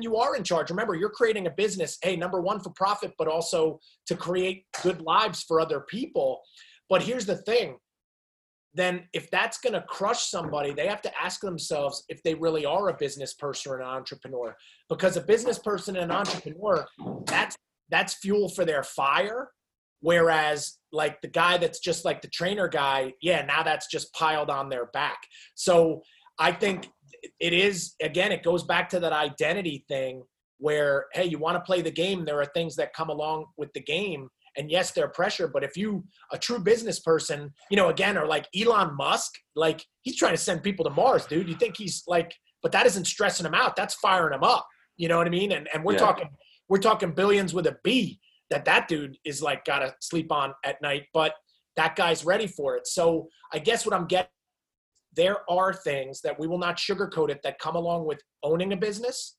You 0.00 0.16
are 0.16 0.36
in 0.36 0.44
charge. 0.44 0.70
Remember, 0.70 0.94
you're 0.94 1.10
creating 1.10 1.48
a 1.48 1.50
business, 1.50 1.98
hey, 2.02 2.14
number 2.14 2.40
one 2.40 2.60
for 2.60 2.70
profit, 2.70 3.14
but 3.18 3.26
also 3.26 3.80
to 4.06 4.14
create 4.14 4.64
good 4.82 5.00
lives 5.00 5.42
for 5.42 5.60
other 5.60 5.80
people. 5.80 6.40
But 6.88 7.02
here's 7.02 7.26
the 7.26 7.36
thing 7.36 7.78
then 8.74 9.02
if 9.12 9.30
that's 9.30 9.58
going 9.58 9.72
to 9.72 9.82
crush 9.82 10.26
somebody, 10.30 10.72
they 10.72 10.86
have 10.86 11.02
to 11.02 11.10
ask 11.20 11.40
themselves 11.40 12.04
if 12.08 12.22
they 12.22 12.34
really 12.34 12.64
are 12.64 12.88
a 12.88 12.94
business 12.94 13.34
person 13.34 13.72
or 13.72 13.80
an 13.80 13.86
entrepreneur. 13.86 14.54
Because 14.88 15.16
a 15.16 15.20
business 15.20 15.58
person 15.58 15.96
and 15.96 16.10
an 16.10 16.16
entrepreneur, 16.16 16.86
that's 17.26 17.56
that's 17.90 18.14
fuel 18.14 18.48
for 18.48 18.64
their 18.64 18.82
fire. 18.82 19.50
Whereas 20.00 20.78
like 20.92 21.20
the 21.20 21.28
guy 21.28 21.58
that's 21.58 21.80
just 21.80 22.04
like 22.04 22.22
the 22.22 22.28
trainer 22.28 22.68
guy, 22.68 23.14
yeah, 23.20 23.44
now 23.44 23.62
that's 23.62 23.88
just 23.88 24.12
piled 24.14 24.50
on 24.50 24.68
their 24.68 24.86
back. 24.86 25.18
So 25.54 26.02
I 26.38 26.52
think 26.52 26.88
it 27.40 27.52
is 27.52 27.94
again, 28.00 28.32
it 28.32 28.42
goes 28.42 28.62
back 28.62 28.88
to 28.90 29.00
that 29.00 29.12
identity 29.12 29.84
thing 29.88 30.22
where 30.58 31.06
hey, 31.12 31.24
you 31.24 31.38
want 31.38 31.56
to 31.56 31.60
play 31.60 31.82
the 31.82 31.90
game. 31.90 32.24
There 32.24 32.40
are 32.40 32.46
things 32.46 32.76
that 32.76 32.92
come 32.92 33.10
along 33.10 33.46
with 33.56 33.72
the 33.72 33.82
game 33.82 34.28
and 34.58 34.70
yes, 34.70 34.90
they're 34.90 35.08
pressure, 35.08 35.48
but 35.48 35.62
if 35.62 35.76
you 35.76 36.04
a 36.32 36.38
true 36.38 36.58
business 36.58 36.98
person, 36.98 37.52
you 37.70 37.76
know, 37.76 37.88
again, 37.88 38.18
or 38.18 38.26
like 38.26 38.46
Elon 38.58 38.96
Musk, 38.96 39.32
like 39.54 39.84
he's 40.02 40.16
trying 40.16 40.32
to 40.32 40.38
send 40.38 40.64
people 40.64 40.84
to 40.84 40.90
Mars, 40.90 41.26
dude. 41.26 41.48
You 41.48 41.54
think 41.54 41.76
he's 41.76 42.02
like, 42.08 42.34
but 42.62 42.72
that 42.72 42.84
isn't 42.84 43.06
stressing 43.06 43.46
him 43.46 43.54
out. 43.54 43.76
That's 43.76 43.94
firing 43.94 44.34
him 44.34 44.42
up. 44.42 44.66
You 44.96 45.08
know 45.08 45.16
what 45.16 45.28
I 45.28 45.30
mean? 45.30 45.52
And 45.52 45.68
and 45.72 45.84
we're 45.84 45.92
yeah. 45.92 45.98
talking 45.98 46.28
we're 46.68 46.78
talking 46.78 47.12
billions 47.12 47.54
with 47.54 47.66
a 47.66 47.76
B 47.84 48.18
that 48.50 48.64
that 48.64 48.88
dude 48.88 49.16
is 49.24 49.42
like 49.42 49.64
got 49.64 49.80
to 49.80 49.94
sleep 50.00 50.32
on 50.32 50.54
at 50.64 50.80
night, 50.82 51.04
but 51.12 51.34
that 51.76 51.96
guy's 51.96 52.24
ready 52.24 52.46
for 52.46 52.76
it. 52.76 52.86
So 52.86 53.28
I 53.52 53.58
guess 53.58 53.84
what 53.86 53.94
I'm 53.94 54.06
getting 54.06 54.30
there 55.16 55.38
are 55.50 55.72
things 55.72 56.20
that 56.20 56.38
we 56.38 56.46
will 56.46 56.58
not 56.58 56.76
sugarcoat 56.76 57.30
it 57.30 57.40
that 57.42 57.58
come 57.58 57.74
along 57.74 58.06
with 58.06 58.20
owning 58.42 58.72
a 58.72 58.76
business 58.76 59.36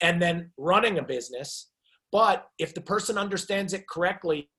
and 0.00 0.20
then 0.20 0.50
running 0.56 0.98
a 0.98 1.02
business 1.02 1.70
but 2.12 2.48
if 2.58 2.74
the 2.74 2.80
person 2.82 3.16
understands 3.16 3.72
it 3.72 3.88
correctly, 3.88 4.50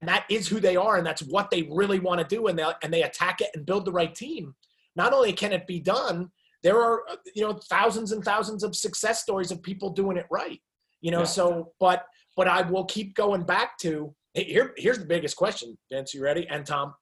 and 0.00 0.08
that 0.08 0.26
is 0.28 0.48
who 0.48 0.60
they 0.60 0.76
are, 0.76 0.96
and 0.96 1.06
that's 1.06 1.22
what 1.22 1.50
they 1.50 1.62
really 1.70 2.00
want 2.00 2.20
to 2.20 2.26
do, 2.26 2.48
and 2.48 2.58
they 2.58 2.64
and 2.82 2.92
they 2.92 3.04
attack 3.04 3.40
it 3.40 3.50
and 3.54 3.64
build 3.64 3.84
the 3.84 3.92
right 3.92 4.14
team, 4.14 4.54
not 4.96 5.12
only 5.12 5.32
can 5.32 5.52
it 5.52 5.66
be 5.66 5.80
done, 5.80 6.28
there 6.62 6.80
are 6.80 7.08
uh, 7.08 7.16
you 7.34 7.42
know 7.42 7.58
thousands 7.70 8.12
and 8.12 8.24
thousands 8.24 8.64
of 8.64 8.76
success 8.76 9.22
stories 9.22 9.52
of 9.52 9.62
people 9.62 9.90
doing 9.90 10.16
it 10.16 10.26
right. 10.30 10.60
You 11.00 11.12
know, 11.12 11.20
yeah. 11.20 11.24
so 11.24 11.72
but 11.78 12.04
but 12.38 12.46
I 12.46 12.62
will 12.62 12.84
keep 12.84 13.14
going 13.16 13.42
back 13.42 13.76
to 13.80 14.14
here. 14.32 14.72
Here's 14.76 15.00
the 15.00 15.04
biggest 15.04 15.36
question, 15.36 15.76
Vince. 15.92 16.14
You 16.14 16.22
ready? 16.22 16.46
And 16.48 16.64
Tom 16.64 16.94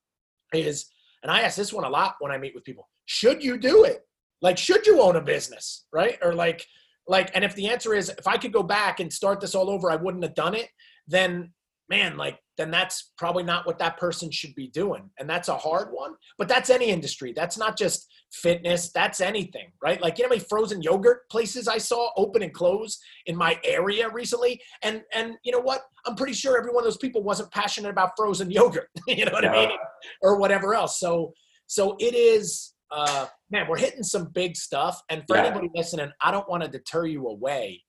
is, 0.54 0.86
and 1.22 1.30
I 1.30 1.42
ask 1.42 1.56
this 1.56 1.74
one 1.74 1.84
a 1.84 1.88
lot 1.90 2.16
when 2.20 2.32
I 2.32 2.38
meet 2.38 2.54
with 2.54 2.64
people: 2.64 2.88
Should 3.04 3.44
you 3.44 3.58
do 3.58 3.84
it? 3.84 4.00
Like, 4.40 4.56
should 4.56 4.86
you 4.86 5.00
own 5.00 5.16
a 5.16 5.20
business, 5.20 5.84
right? 5.92 6.18
Or 6.22 6.32
like, 6.32 6.66
like 7.06 7.30
and 7.34 7.44
if 7.44 7.54
the 7.54 7.68
answer 7.68 7.94
is 7.94 8.08
if 8.08 8.26
i 8.26 8.36
could 8.36 8.52
go 8.52 8.62
back 8.62 9.00
and 9.00 9.12
start 9.12 9.40
this 9.40 9.54
all 9.54 9.70
over 9.70 9.90
i 9.90 9.96
wouldn't 9.96 10.24
have 10.24 10.34
done 10.34 10.54
it 10.54 10.68
then 11.06 11.52
man 11.88 12.16
like 12.16 12.38
then 12.56 12.70
that's 12.70 13.12
probably 13.18 13.42
not 13.42 13.66
what 13.66 13.78
that 13.78 13.96
person 13.98 14.30
should 14.30 14.54
be 14.54 14.68
doing 14.68 15.08
and 15.18 15.28
that's 15.28 15.48
a 15.48 15.56
hard 15.56 15.88
one 15.92 16.12
but 16.38 16.48
that's 16.48 16.70
any 16.70 16.86
industry 16.86 17.32
that's 17.34 17.58
not 17.58 17.76
just 17.76 18.08
fitness 18.32 18.90
that's 18.92 19.20
anything 19.20 19.70
right 19.82 20.00
like 20.02 20.18
you 20.18 20.24
know 20.24 20.28
how 20.28 20.34
many 20.34 20.44
frozen 20.48 20.82
yogurt 20.82 21.28
places 21.30 21.68
i 21.68 21.78
saw 21.78 22.10
open 22.16 22.42
and 22.42 22.52
close 22.52 22.98
in 23.26 23.36
my 23.36 23.58
area 23.64 24.08
recently 24.10 24.60
and 24.82 25.02
and 25.14 25.34
you 25.44 25.52
know 25.52 25.60
what 25.60 25.82
i'm 26.06 26.14
pretty 26.14 26.32
sure 26.32 26.58
every 26.58 26.70
one 26.70 26.82
of 26.82 26.86
those 26.86 26.98
people 26.98 27.22
wasn't 27.22 27.50
passionate 27.52 27.90
about 27.90 28.10
frozen 28.16 28.50
yogurt 28.50 28.88
you 29.06 29.24
know 29.24 29.32
what 29.32 29.44
yeah. 29.44 29.52
i 29.52 29.66
mean 29.66 29.78
or 30.22 30.38
whatever 30.38 30.74
else 30.74 30.98
so 30.98 31.32
so 31.66 31.96
it 31.98 32.14
is 32.14 32.72
uh, 32.92 33.26
man, 33.50 33.66
we're 33.68 33.78
hitting 33.78 34.04
some 34.04 34.26
big 34.32 34.56
stuff. 34.56 35.02
And 35.10 35.24
for 35.26 35.36
yeah. 35.36 35.46
anybody 35.46 35.68
listening, 35.74 36.10
I 36.20 36.30
don't 36.30 36.48
want 36.48 36.62
to 36.62 36.68
deter 36.68 37.06
you 37.06 37.26
away. 37.26 37.82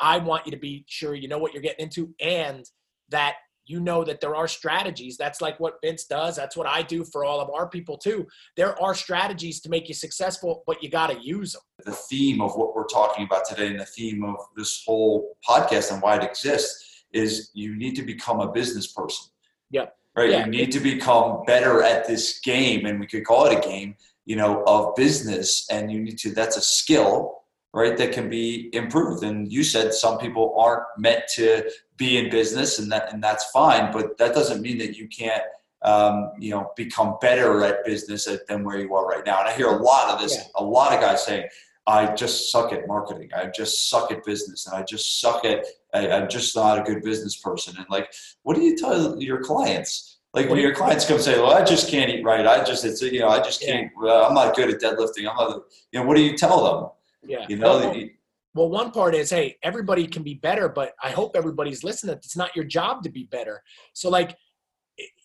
I 0.00 0.18
want 0.18 0.46
you 0.46 0.52
to 0.52 0.58
be 0.58 0.84
sure 0.88 1.14
you 1.14 1.28
know 1.28 1.38
what 1.38 1.52
you're 1.54 1.62
getting 1.62 1.84
into 1.84 2.14
and 2.20 2.64
that 3.10 3.36
you 3.66 3.80
know 3.80 4.04
that 4.04 4.20
there 4.20 4.34
are 4.34 4.48
strategies. 4.48 5.16
That's 5.16 5.40
like 5.40 5.58
what 5.60 5.78
Vince 5.82 6.04
does. 6.04 6.36
That's 6.36 6.56
what 6.56 6.66
I 6.66 6.82
do 6.82 7.04
for 7.04 7.24
all 7.24 7.40
of 7.40 7.50
our 7.50 7.68
people 7.68 7.98
too. 7.98 8.26
There 8.56 8.80
are 8.82 8.94
strategies 8.94 9.60
to 9.60 9.68
make 9.68 9.88
you 9.88 9.94
successful, 9.94 10.62
but 10.66 10.82
you 10.82 10.88
got 10.88 11.10
to 11.10 11.18
use 11.20 11.52
them. 11.52 11.62
The 11.84 11.92
theme 11.92 12.40
of 12.40 12.56
what 12.56 12.74
we're 12.74 12.86
talking 12.86 13.24
about 13.24 13.44
today 13.44 13.68
and 13.68 13.80
the 13.80 13.86
theme 13.86 14.24
of 14.24 14.36
this 14.56 14.82
whole 14.86 15.36
podcast 15.46 15.92
and 15.92 16.02
why 16.02 16.16
it 16.16 16.24
exists 16.24 17.04
is 17.12 17.50
you 17.54 17.76
need 17.76 17.94
to 17.96 18.02
become 18.02 18.40
a 18.40 18.50
business 18.50 18.92
person. 18.92 19.26
Yeah. 19.70 19.86
Right. 20.16 20.30
Yeah. 20.30 20.44
You 20.44 20.50
need 20.50 20.72
to 20.72 20.80
become 20.80 21.44
better 21.46 21.82
at 21.82 22.06
this 22.06 22.40
game, 22.40 22.86
and 22.86 22.98
we 22.98 23.06
could 23.06 23.24
call 23.24 23.46
it 23.46 23.58
a 23.58 23.68
game 23.68 23.96
you 24.26 24.36
know 24.36 24.62
of 24.66 24.94
business 24.96 25.66
and 25.70 25.90
you 25.90 26.00
need 26.00 26.18
to 26.18 26.30
that's 26.30 26.56
a 26.56 26.60
skill 26.60 27.42
right 27.76 27.98
that 27.98 28.10
can 28.10 28.28
be 28.30 28.70
improved 28.72 29.22
and 29.22 29.52
you 29.52 29.62
said 29.62 29.92
some 29.92 30.16
people 30.18 30.54
aren't 30.58 30.82
meant 30.96 31.22
to 31.28 31.70
be 31.98 32.16
in 32.16 32.30
business 32.30 32.78
and 32.78 32.90
that 32.90 33.12
and 33.12 33.22
that's 33.22 33.44
fine 33.50 33.92
but 33.92 34.16
that 34.16 34.34
doesn't 34.34 34.62
mean 34.62 34.78
that 34.78 34.96
you 34.96 35.06
can't 35.06 35.42
um, 35.82 36.32
you 36.38 36.50
know 36.50 36.72
become 36.74 37.16
better 37.20 37.62
at 37.62 37.84
business 37.84 38.26
than 38.48 38.64
where 38.64 38.80
you 38.80 38.94
are 38.94 39.06
right 39.06 39.24
now 39.26 39.38
and 39.40 39.48
i 39.48 39.52
hear 39.52 39.68
a 39.68 39.82
lot 39.82 40.10
of 40.10 40.20
this 40.20 40.34
yeah. 40.34 40.44
a 40.56 40.64
lot 40.64 40.92
of 40.92 41.00
guys 41.00 41.24
saying 41.24 41.46
i 41.86 42.12
just 42.14 42.50
suck 42.50 42.72
at 42.72 42.88
marketing 42.88 43.28
i 43.36 43.44
just 43.46 43.90
suck 43.90 44.10
at 44.10 44.24
business 44.24 44.66
and 44.66 44.74
i 44.74 44.82
just 44.82 45.20
suck 45.20 45.44
at 45.44 45.64
I, 45.92 46.10
i'm 46.10 46.28
just 46.30 46.56
not 46.56 46.78
a 46.78 46.82
good 46.82 47.02
business 47.02 47.36
person 47.36 47.76
and 47.76 47.86
like 47.90 48.10
what 48.42 48.56
do 48.56 48.62
you 48.62 48.74
tell 48.76 49.20
your 49.22 49.44
clients 49.44 50.14
like 50.32 50.50
when 50.50 50.58
your 50.58 50.74
clients 50.74 51.06
come 51.06 51.18
say, 51.18 51.40
"Well, 51.40 51.52
I 51.52 51.64
just 51.64 51.88
can't 51.88 52.10
eat 52.10 52.22
right. 52.22 52.46
I 52.46 52.62
just 52.62 52.84
it's 52.84 53.00
you 53.00 53.20
know 53.20 53.28
I 53.28 53.38
just 53.38 53.62
can't. 53.62 53.90
I'm 54.02 54.34
not 54.34 54.54
good 54.54 54.68
at 54.68 54.82
deadlifting. 54.82 55.26
I'm 55.26 55.34
not. 55.34 55.62
You 55.92 56.00
know, 56.00 56.06
what 56.06 56.14
do 56.14 56.22
you 56.22 56.36
tell 56.36 56.62
them? 56.62 56.90
Yeah. 57.26 57.46
You 57.48 57.56
know. 57.56 57.78
Well, 57.78 58.08
well, 58.54 58.70
one 58.70 58.90
part 58.90 59.14
is, 59.14 59.28
hey, 59.28 59.56
everybody 59.62 60.06
can 60.06 60.22
be 60.22 60.34
better, 60.34 60.68
but 60.68 60.94
I 61.02 61.10
hope 61.10 61.36
everybody's 61.36 61.84
listening. 61.84 62.16
It's 62.16 62.38
not 62.38 62.56
your 62.56 62.64
job 62.64 63.02
to 63.02 63.10
be 63.10 63.24
better. 63.24 63.62
So, 63.92 64.08
like, 64.08 64.34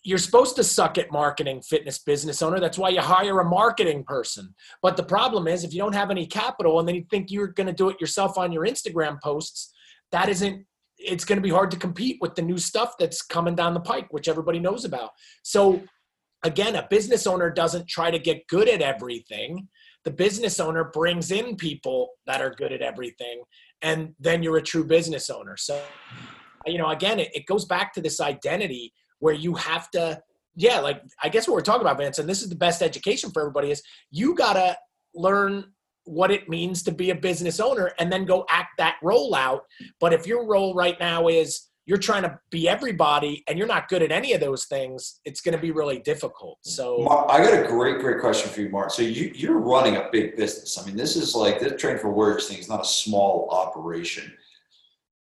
you're 0.04 0.18
supposed 0.18 0.54
to 0.56 0.64
suck 0.64 0.98
at 0.98 1.10
marketing, 1.10 1.62
fitness 1.62 1.98
business 1.98 2.42
owner. 2.42 2.60
That's 2.60 2.76
why 2.76 2.90
you 2.90 3.00
hire 3.00 3.40
a 3.40 3.44
marketing 3.44 4.04
person. 4.04 4.54
But 4.82 4.98
the 4.98 5.02
problem 5.02 5.48
is, 5.48 5.64
if 5.64 5.72
you 5.72 5.78
don't 5.78 5.94
have 5.94 6.10
any 6.10 6.26
capital 6.26 6.78
and 6.78 6.86
then 6.86 6.94
you 6.94 7.06
think 7.10 7.30
you're 7.30 7.46
going 7.46 7.68
to 7.68 7.72
do 7.72 7.88
it 7.88 8.00
yourself 8.00 8.36
on 8.36 8.52
your 8.52 8.66
Instagram 8.66 9.18
posts, 9.22 9.72
that 10.10 10.28
isn't 10.28 10.66
it's 10.98 11.24
going 11.24 11.36
to 11.36 11.42
be 11.42 11.50
hard 11.50 11.70
to 11.70 11.76
compete 11.76 12.18
with 12.20 12.34
the 12.34 12.42
new 12.42 12.58
stuff 12.58 12.94
that's 12.98 13.22
coming 13.22 13.54
down 13.54 13.74
the 13.74 13.80
pike, 13.80 14.12
which 14.12 14.28
everybody 14.28 14.58
knows 14.58 14.84
about. 14.84 15.10
So, 15.42 15.82
again, 16.44 16.76
a 16.76 16.86
business 16.88 17.26
owner 17.26 17.50
doesn't 17.50 17.88
try 17.88 18.10
to 18.10 18.18
get 18.18 18.46
good 18.46 18.68
at 18.68 18.82
everything. 18.82 19.68
The 20.04 20.10
business 20.10 20.58
owner 20.60 20.84
brings 20.84 21.30
in 21.30 21.56
people 21.56 22.10
that 22.26 22.40
are 22.40 22.50
good 22.50 22.72
at 22.72 22.82
everything, 22.82 23.42
and 23.82 24.14
then 24.18 24.42
you're 24.42 24.56
a 24.56 24.62
true 24.62 24.84
business 24.84 25.30
owner. 25.30 25.56
So, 25.56 25.80
you 26.66 26.78
know, 26.78 26.88
again, 26.88 27.20
it, 27.20 27.30
it 27.34 27.46
goes 27.46 27.64
back 27.64 27.92
to 27.94 28.00
this 28.00 28.20
identity 28.20 28.92
where 29.20 29.34
you 29.34 29.54
have 29.54 29.90
to, 29.92 30.20
yeah, 30.56 30.80
like 30.80 31.02
I 31.22 31.28
guess 31.28 31.46
what 31.46 31.54
we're 31.54 31.62
talking 31.62 31.82
about, 31.82 31.98
Vince, 31.98 32.18
and 32.18 32.28
this 32.28 32.42
is 32.42 32.48
the 32.48 32.56
best 32.56 32.82
education 32.82 33.30
for 33.30 33.42
everybody 33.42 33.70
is 33.70 33.82
you 34.10 34.34
gotta 34.34 34.76
learn 35.14 35.64
what 36.04 36.30
it 36.30 36.48
means 36.48 36.82
to 36.82 36.92
be 36.92 37.10
a 37.10 37.14
business 37.14 37.60
owner 37.60 37.92
and 37.98 38.12
then 38.12 38.24
go 38.24 38.44
act 38.50 38.70
that 38.78 38.96
role 39.02 39.34
out. 39.34 39.62
But 40.00 40.12
if 40.12 40.26
your 40.26 40.46
role 40.46 40.74
right 40.74 40.98
now 40.98 41.28
is 41.28 41.68
you're 41.84 41.98
trying 41.98 42.22
to 42.22 42.38
be 42.50 42.68
everybody 42.68 43.42
and 43.48 43.58
you're 43.58 43.66
not 43.66 43.88
good 43.88 44.02
at 44.02 44.12
any 44.12 44.32
of 44.32 44.40
those 44.40 44.66
things, 44.66 45.20
it's 45.24 45.40
going 45.40 45.54
to 45.54 45.60
be 45.60 45.72
really 45.72 45.98
difficult. 45.98 46.58
Mm-hmm. 46.58 46.70
So 46.70 46.98
Mark, 46.98 47.26
I 47.28 47.42
got 47.42 47.64
a 47.64 47.66
great, 47.66 47.98
great 47.98 48.20
question 48.20 48.50
for 48.50 48.60
you, 48.60 48.68
Mark. 48.68 48.90
So 48.90 49.02
you, 49.02 49.32
you're 49.34 49.58
running 49.58 49.96
a 49.96 50.08
big 50.12 50.36
business. 50.36 50.78
I 50.78 50.86
mean, 50.86 50.96
this 50.96 51.16
is 51.16 51.34
like 51.34 51.58
this 51.58 51.80
Train 51.80 51.98
for 51.98 52.12
Warriors 52.12 52.48
thing 52.48 52.58
is 52.58 52.68
not 52.68 52.82
a 52.82 52.84
small 52.84 53.48
operation. 53.50 54.32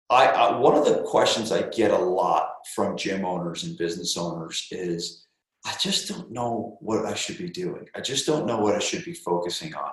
I, 0.10 0.28
I 0.28 0.58
one 0.58 0.76
of 0.76 0.86
the 0.86 1.04
questions 1.04 1.52
I 1.52 1.64
get 1.64 1.92
a 1.92 1.98
lot 1.98 2.50
from 2.74 2.96
gym 2.96 3.26
owners 3.26 3.66
and 3.66 3.78
business 3.78 4.16
owners 4.16 4.68
is, 4.72 5.26
I 5.66 5.76
just 5.82 6.08
don't 6.08 6.32
know 6.32 6.78
what 6.80 7.06
I 7.06 7.14
should 7.14 7.38
be 7.38 7.50
doing. 7.50 7.90
I 7.94 8.00
just 8.00 8.26
don't 8.26 8.46
know 8.46 8.58
what 8.58 8.76
I 8.76 8.80
should 8.80 9.04
be 9.04 9.14
focusing 9.14 9.76
on. 9.76 9.92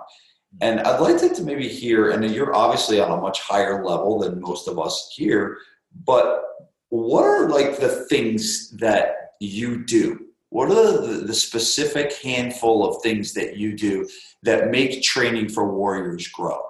And 0.60 0.78
I'd 0.80 1.00
like 1.00 1.18
to, 1.18 1.34
to 1.34 1.42
maybe 1.42 1.66
hear, 1.66 2.10
and 2.10 2.24
you're 2.32 2.54
obviously 2.54 3.00
on 3.00 3.10
a 3.10 3.20
much 3.20 3.40
higher 3.40 3.84
level 3.84 4.20
than 4.20 4.40
most 4.40 4.68
of 4.68 4.78
us 4.78 5.12
here 5.16 5.58
but 6.06 6.42
what 6.88 7.24
are 7.24 7.48
like 7.48 7.78
the 7.78 8.06
things 8.08 8.70
that 8.78 9.32
you 9.40 9.84
do? 9.84 10.26
What 10.50 10.70
are 10.70 10.74
the, 10.74 11.24
the 11.26 11.34
specific 11.34 12.12
handful 12.12 12.88
of 12.88 13.02
things 13.02 13.32
that 13.34 13.56
you 13.56 13.76
do 13.76 14.08
that 14.44 14.70
make 14.70 15.02
training 15.02 15.48
for 15.48 15.72
warriors 15.72 16.28
grow? 16.28 16.60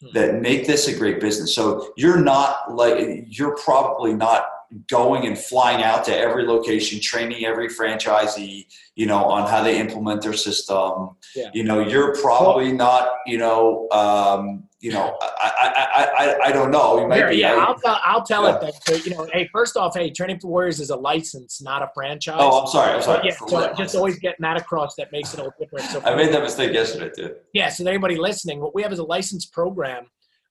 Hmm. 0.00 0.08
That 0.14 0.40
make 0.40 0.66
this 0.66 0.88
a 0.88 0.96
great 0.96 1.20
business. 1.20 1.54
So 1.54 1.92
you're 1.96 2.20
not 2.20 2.74
like 2.74 3.24
you're 3.26 3.56
probably 3.56 4.14
not 4.14 4.44
going 4.88 5.26
and 5.26 5.36
flying 5.36 5.82
out 5.82 6.04
to 6.04 6.16
every 6.16 6.46
location, 6.46 7.00
training 7.00 7.44
every 7.44 7.68
franchisee, 7.68 8.66
you 8.94 9.06
know, 9.06 9.24
on 9.24 9.48
how 9.48 9.62
they 9.62 9.78
implement 9.78 10.22
their 10.22 10.32
system. 10.32 11.10
Yeah. 11.34 11.50
You 11.52 11.64
know, 11.64 11.80
you're 11.80 12.14
probably 12.16 12.72
not, 12.72 13.08
you 13.26 13.38
know, 13.38 13.88
um, 13.90 14.68
you 14.82 14.90
know, 14.90 15.16
I, 15.22 15.86
I, 15.94 16.04
I, 16.04 16.48
I 16.48 16.52
don't 16.52 16.72
know. 16.72 17.00
You 17.00 17.06
might 17.06 17.16
Here, 17.16 17.30
be. 17.30 17.36
Yeah, 17.36 17.54
I, 17.54 17.70
will 17.70 17.78
tell, 17.78 18.00
I'll 18.04 18.24
tell 18.24 18.42
yeah. 18.42 18.56
it 18.56 18.60
then. 18.60 18.72
So, 18.84 18.94
you 19.04 19.16
know, 19.16 19.28
hey, 19.32 19.48
first 19.52 19.76
off, 19.76 19.94
hey, 19.94 20.10
Training 20.10 20.40
for 20.40 20.48
Warriors 20.48 20.80
is 20.80 20.90
a 20.90 20.96
license, 20.96 21.62
not 21.62 21.82
a 21.82 21.90
franchise. 21.94 22.34
Oh, 22.36 22.62
I'm 22.62 22.66
sorry. 22.66 22.94
I'm 22.94 23.02
sorry. 23.02 23.28
yeah, 23.28 23.36
so 23.36 23.46
just 23.46 23.52
license. 23.70 23.94
always 23.94 24.18
getting 24.18 24.42
that 24.42 24.56
across. 24.56 24.96
That 24.96 25.12
makes 25.12 25.32
it 25.34 25.38
a 25.38 25.44
little 25.44 25.54
different. 25.58 25.84
So 25.84 26.00
I 26.04 26.16
made 26.16 26.34
that 26.34 26.42
mistake 26.42 26.72
yesterday 26.72 27.12
too. 27.14 27.36
Yeah. 27.54 27.68
So 27.68 27.86
anybody 27.86 28.16
listening, 28.16 28.60
what 28.60 28.74
we 28.74 28.82
have 28.82 28.92
is 28.92 28.98
a 28.98 29.04
license 29.04 29.46
program 29.46 30.06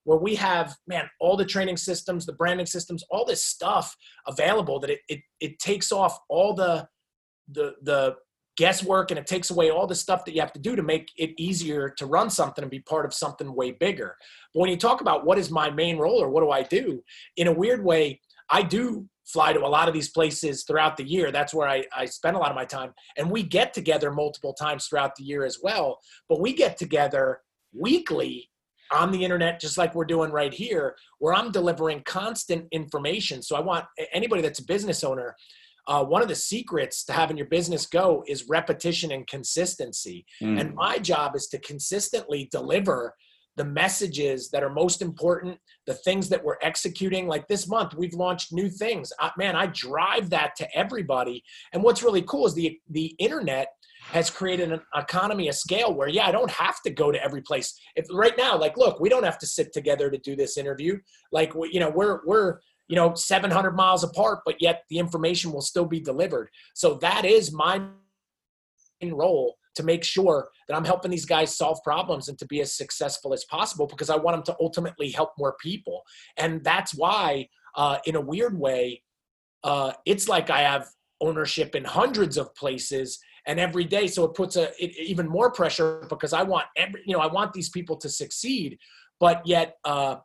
where 0.05 0.17
we 0.17 0.33
have 0.35 0.75
man 0.87 1.09
all 1.19 1.37
the 1.37 1.45
training 1.45 1.77
systems 1.77 2.25
the 2.25 2.33
branding 2.33 2.65
systems 2.65 3.03
all 3.11 3.23
this 3.23 3.43
stuff 3.45 3.95
available 4.27 4.79
that 4.79 4.89
it 4.89 4.99
it, 5.07 5.19
it 5.39 5.59
takes 5.59 5.91
off 5.91 6.17
all 6.27 6.55
the 6.55 6.87
the 7.51 7.75
the 7.83 8.15
guesswork 8.57 9.11
and 9.11 9.19
it 9.19 9.25
takes 9.25 9.49
away 9.49 9.69
all 9.69 9.87
the 9.87 9.95
stuff 9.95 10.25
that 10.25 10.33
you 10.33 10.41
have 10.41 10.53
to 10.53 10.59
do 10.59 10.75
to 10.75 10.83
make 10.83 11.09
it 11.17 11.31
easier 11.37 11.89
to 11.89 12.05
run 12.05 12.29
something 12.29 12.63
and 12.63 12.71
be 12.71 12.79
part 12.79 13.05
of 13.05 13.13
something 13.13 13.55
way 13.55 13.71
bigger. 13.71 14.17
But 14.53 14.61
when 14.61 14.69
you 14.69 14.77
talk 14.77 15.01
about 15.01 15.25
what 15.25 15.37
is 15.37 15.49
my 15.49 15.69
main 15.69 15.97
role 15.97 16.21
or 16.21 16.29
what 16.29 16.41
do 16.41 16.51
i 16.51 16.63
do 16.63 17.03
in 17.37 17.47
a 17.47 17.53
weird 17.53 17.83
way 17.83 18.19
i 18.49 18.61
do 18.61 19.07
fly 19.31 19.53
to 19.53 19.65
a 19.65 19.67
lot 19.67 19.87
of 19.87 19.93
these 19.93 20.09
places 20.09 20.63
throughout 20.63 20.97
the 20.97 21.03
year. 21.03 21.31
That's 21.31 21.53
where 21.53 21.67
I, 21.67 21.85
I 21.95 22.05
spend 22.05 22.35
a 22.35 22.39
lot 22.39 22.49
of 22.49 22.55
my 22.55 22.65
time. 22.65 22.93
And 23.17 23.31
we 23.31 23.43
get 23.43 23.73
together 23.73 24.11
multiple 24.11 24.53
times 24.53 24.87
throughout 24.87 25.15
the 25.15 25.23
year 25.23 25.45
as 25.45 25.59
well. 25.61 25.99
But 26.27 26.41
we 26.41 26.53
get 26.53 26.77
together 26.77 27.41
weekly 27.73 28.49
on 28.91 29.11
the 29.11 29.23
internet, 29.23 29.61
just 29.61 29.77
like 29.77 29.95
we're 29.95 30.05
doing 30.05 30.31
right 30.31 30.53
here, 30.53 30.97
where 31.19 31.33
I'm 31.33 31.51
delivering 31.51 32.03
constant 32.05 32.67
information. 32.71 33.41
So 33.41 33.55
I 33.55 33.61
want 33.61 33.85
anybody 34.11 34.41
that's 34.41 34.59
a 34.59 34.65
business 34.65 35.03
owner, 35.03 35.35
uh, 35.87 36.03
one 36.03 36.21
of 36.21 36.27
the 36.27 36.35
secrets 36.35 37.03
to 37.05 37.13
having 37.13 37.37
your 37.37 37.47
business 37.47 37.85
go 37.85 38.23
is 38.27 38.47
repetition 38.47 39.11
and 39.11 39.27
consistency. 39.27 40.25
Mm. 40.41 40.59
And 40.59 40.75
my 40.75 40.99
job 40.99 41.35
is 41.35 41.47
to 41.47 41.59
consistently 41.59 42.47
deliver 42.51 43.15
the 43.57 43.65
messages 43.65 44.49
that 44.49 44.63
are 44.63 44.69
most 44.69 45.01
important, 45.01 45.57
the 45.85 45.93
things 45.93 46.29
that 46.29 46.43
we're 46.43 46.57
executing. 46.61 47.27
Like 47.27 47.47
this 47.47 47.67
month, 47.67 47.93
we've 47.95 48.13
launched 48.13 48.53
new 48.53 48.69
things. 48.69 49.11
Uh, 49.19 49.29
man, 49.37 49.55
I 49.55 49.67
drive 49.67 50.29
that 50.29 50.55
to 50.57 50.67
everybody. 50.75 51.43
And 51.73 51.83
what's 51.83 52.03
really 52.03 52.21
cool 52.21 52.45
is 52.45 52.53
the 52.53 52.79
the 52.89 53.13
internet 53.19 53.67
has 54.03 54.29
created 54.29 54.71
an 54.71 54.81
economy 54.95 55.47
of 55.47 55.55
scale 55.55 55.93
where 55.93 56.07
yeah 56.07 56.27
i 56.27 56.31
don't 56.31 56.49
have 56.49 56.81
to 56.81 56.89
go 56.89 57.11
to 57.11 57.23
every 57.23 57.41
place 57.41 57.79
if 57.95 58.05
right 58.11 58.33
now 58.37 58.57
like 58.57 58.75
look 58.75 58.99
we 58.99 59.09
don't 59.09 59.23
have 59.23 59.37
to 59.37 59.45
sit 59.45 59.71
together 59.71 60.09
to 60.09 60.17
do 60.17 60.35
this 60.35 60.57
interview 60.57 60.97
like 61.31 61.53
you 61.71 61.79
know 61.79 61.89
we're 61.89 62.19
we're 62.25 62.59
you 62.91 62.97
know 62.97 63.15
700 63.15 63.71
miles 63.71 64.03
apart 64.03 64.39
but 64.45 64.61
yet 64.61 64.83
the 64.89 64.99
information 64.99 65.53
will 65.53 65.61
still 65.61 65.85
be 65.85 66.01
delivered. 66.01 66.49
So 66.75 66.95
that 66.95 67.23
is 67.23 67.51
my 67.53 67.81
role 69.01 69.55
to 69.73 69.83
make 69.83 70.03
sure 70.03 70.49
that 70.67 70.75
i'm 70.75 70.83
helping 70.85 71.09
these 71.09 71.25
guys 71.25 71.55
solve 71.55 71.79
problems 71.83 72.27
and 72.27 72.37
to 72.37 72.45
be 72.45 72.59
as 72.61 72.75
successful 72.75 73.33
as 73.33 73.45
possible 73.45 73.87
because 73.87 74.09
i 74.11 74.15
want 74.15 74.35
them 74.35 74.43
to 74.43 74.61
ultimately 74.61 75.09
help 75.09 75.31
more 75.39 75.55
people. 75.59 76.03
And 76.37 76.63
that's 76.63 76.93
why 76.93 77.47
uh, 77.75 77.97
in 78.05 78.15
a 78.15 78.21
weird 78.21 78.59
way 78.59 79.01
uh, 79.63 79.93
it's 80.05 80.27
like 80.27 80.49
i 80.49 80.61
have 80.61 80.89
ownership 81.21 81.73
in 81.75 81.85
hundreds 81.85 82.35
of 82.37 82.53
places 82.55 83.19
and 83.47 83.59
every 83.59 83.85
day. 83.85 84.07
So 84.07 84.23
it 84.25 84.33
puts 84.35 84.55
a 84.55 84.65
it, 84.83 84.95
even 84.97 85.27
more 85.29 85.49
pressure 85.51 86.05
because 86.09 86.33
i 86.33 86.43
want 86.43 86.65
every 86.75 87.01
you 87.05 87.13
know 87.13 87.23
i 87.27 87.27
want 87.27 87.53
these 87.53 87.69
people 87.69 87.95
to 87.97 88.09
succeed 88.09 88.77
but 89.19 89.41
yet 89.45 89.77
uh 89.85 90.15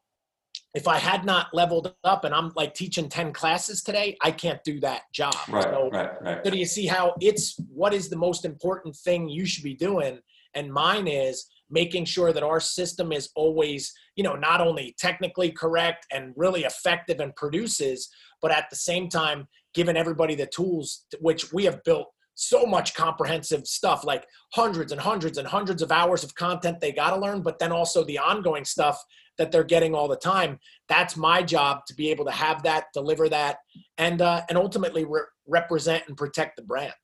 if 0.74 0.86
i 0.88 0.98
had 0.98 1.24
not 1.24 1.48
leveled 1.52 1.94
up 2.04 2.24
and 2.24 2.34
i'm 2.34 2.52
like 2.56 2.74
teaching 2.74 3.08
10 3.08 3.32
classes 3.32 3.82
today 3.82 4.16
i 4.22 4.30
can't 4.30 4.62
do 4.64 4.80
that 4.80 5.02
job 5.12 5.34
right, 5.48 5.64
so, 5.64 5.90
right, 5.92 6.22
right. 6.22 6.40
so 6.44 6.50
do 6.50 6.58
you 6.58 6.66
see 6.66 6.86
how 6.86 7.14
it's 7.20 7.58
what 7.68 7.94
is 7.94 8.08
the 8.08 8.16
most 8.16 8.44
important 8.44 8.94
thing 8.96 9.28
you 9.28 9.46
should 9.46 9.64
be 9.64 9.74
doing 9.74 10.18
and 10.54 10.72
mine 10.72 11.06
is 11.06 11.46
making 11.70 12.04
sure 12.04 12.32
that 12.32 12.42
our 12.42 12.60
system 12.60 13.12
is 13.12 13.30
always 13.34 13.92
you 14.16 14.24
know 14.24 14.34
not 14.34 14.60
only 14.60 14.94
technically 14.98 15.50
correct 15.50 16.06
and 16.12 16.32
really 16.36 16.64
effective 16.64 17.20
and 17.20 17.34
produces 17.36 18.08
but 18.42 18.50
at 18.50 18.68
the 18.70 18.76
same 18.76 19.08
time 19.08 19.46
giving 19.74 19.96
everybody 19.96 20.34
the 20.34 20.46
tools 20.46 21.04
which 21.20 21.52
we 21.52 21.64
have 21.64 21.82
built 21.84 22.08
so 22.36 22.64
much 22.64 22.94
comprehensive 22.94 23.66
stuff 23.66 24.04
like 24.04 24.24
hundreds 24.52 24.92
and 24.92 25.00
hundreds 25.00 25.38
and 25.38 25.48
hundreds 25.48 25.82
of 25.82 25.90
hours 25.90 26.22
of 26.22 26.34
content 26.34 26.78
they 26.80 26.92
got 26.92 27.10
to 27.10 27.20
learn 27.20 27.40
but 27.40 27.58
then 27.58 27.72
also 27.72 28.04
the 28.04 28.18
ongoing 28.18 28.64
stuff 28.64 29.02
that 29.38 29.52
they're 29.52 29.64
getting 29.64 29.94
all 29.94 30.08
the 30.08 30.16
time. 30.16 30.58
That's 30.88 31.16
my 31.16 31.42
job 31.42 31.84
to 31.86 31.94
be 31.94 32.10
able 32.10 32.24
to 32.26 32.30
have 32.30 32.62
that 32.62 32.86
deliver 32.92 33.28
that 33.28 33.58
and 33.98 34.22
uh, 34.22 34.42
and 34.48 34.58
ultimately 34.58 35.04
re- 35.04 35.22
represent 35.46 36.04
and 36.08 36.16
protect 36.16 36.56
the 36.56 36.62
brand. 36.62 36.94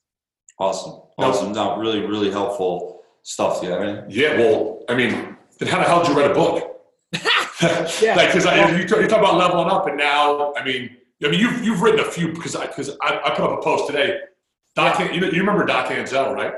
Awesome. 0.59 1.01
Awesome. 1.19 1.53
No 1.53 1.79
really 1.79 2.01
really 2.01 2.31
helpful 2.31 3.01
stuff 3.23 3.61
do 3.61 3.69
you 3.69 3.73
have 3.73 4.11
yeah. 4.11 4.37
Well 4.37 4.83
i 4.89 4.97
mean 4.97 5.37
then 5.59 5.69
how 5.69 5.79
the 5.79 5.85
hell 5.85 6.03
did 6.03 6.11
you 6.11 6.21
write 6.21 6.31
a 6.31 6.35
book? 6.35 6.69
Yeah. 8.03 8.17
Like 8.17 8.31
because 8.31 8.45
well, 8.45 8.73
you, 8.73 8.79
you 8.79 9.07
talk 9.07 9.21
about 9.21 9.37
leveling 9.37 9.71
up 9.71 9.87
and 9.87 9.97
now 9.97 10.53
i 10.55 10.65
mean 10.65 10.97
I 11.25 11.29
mean, 11.29 11.39
you've, 11.39 11.65
you've 11.65 11.81
written 11.81 12.01
a 12.01 12.11
few 12.11 12.33
because 12.33 12.57
I, 12.57 12.67
cause 12.67 12.91
I, 13.01 13.21
I 13.25 13.31
put 13.31 13.45
up 13.45 13.61
a 13.61 13.63
post 13.63 13.87
today 13.87 14.19
Doc, 14.75 14.99
yeah. 14.99 15.13
you, 15.13 15.21
know, 15.21 15.29
you 15.29 15.41
remember 15.41 15.67
Doc 15.67 15.89
Anzel, 15.89 16.35
right? 16.35 16.55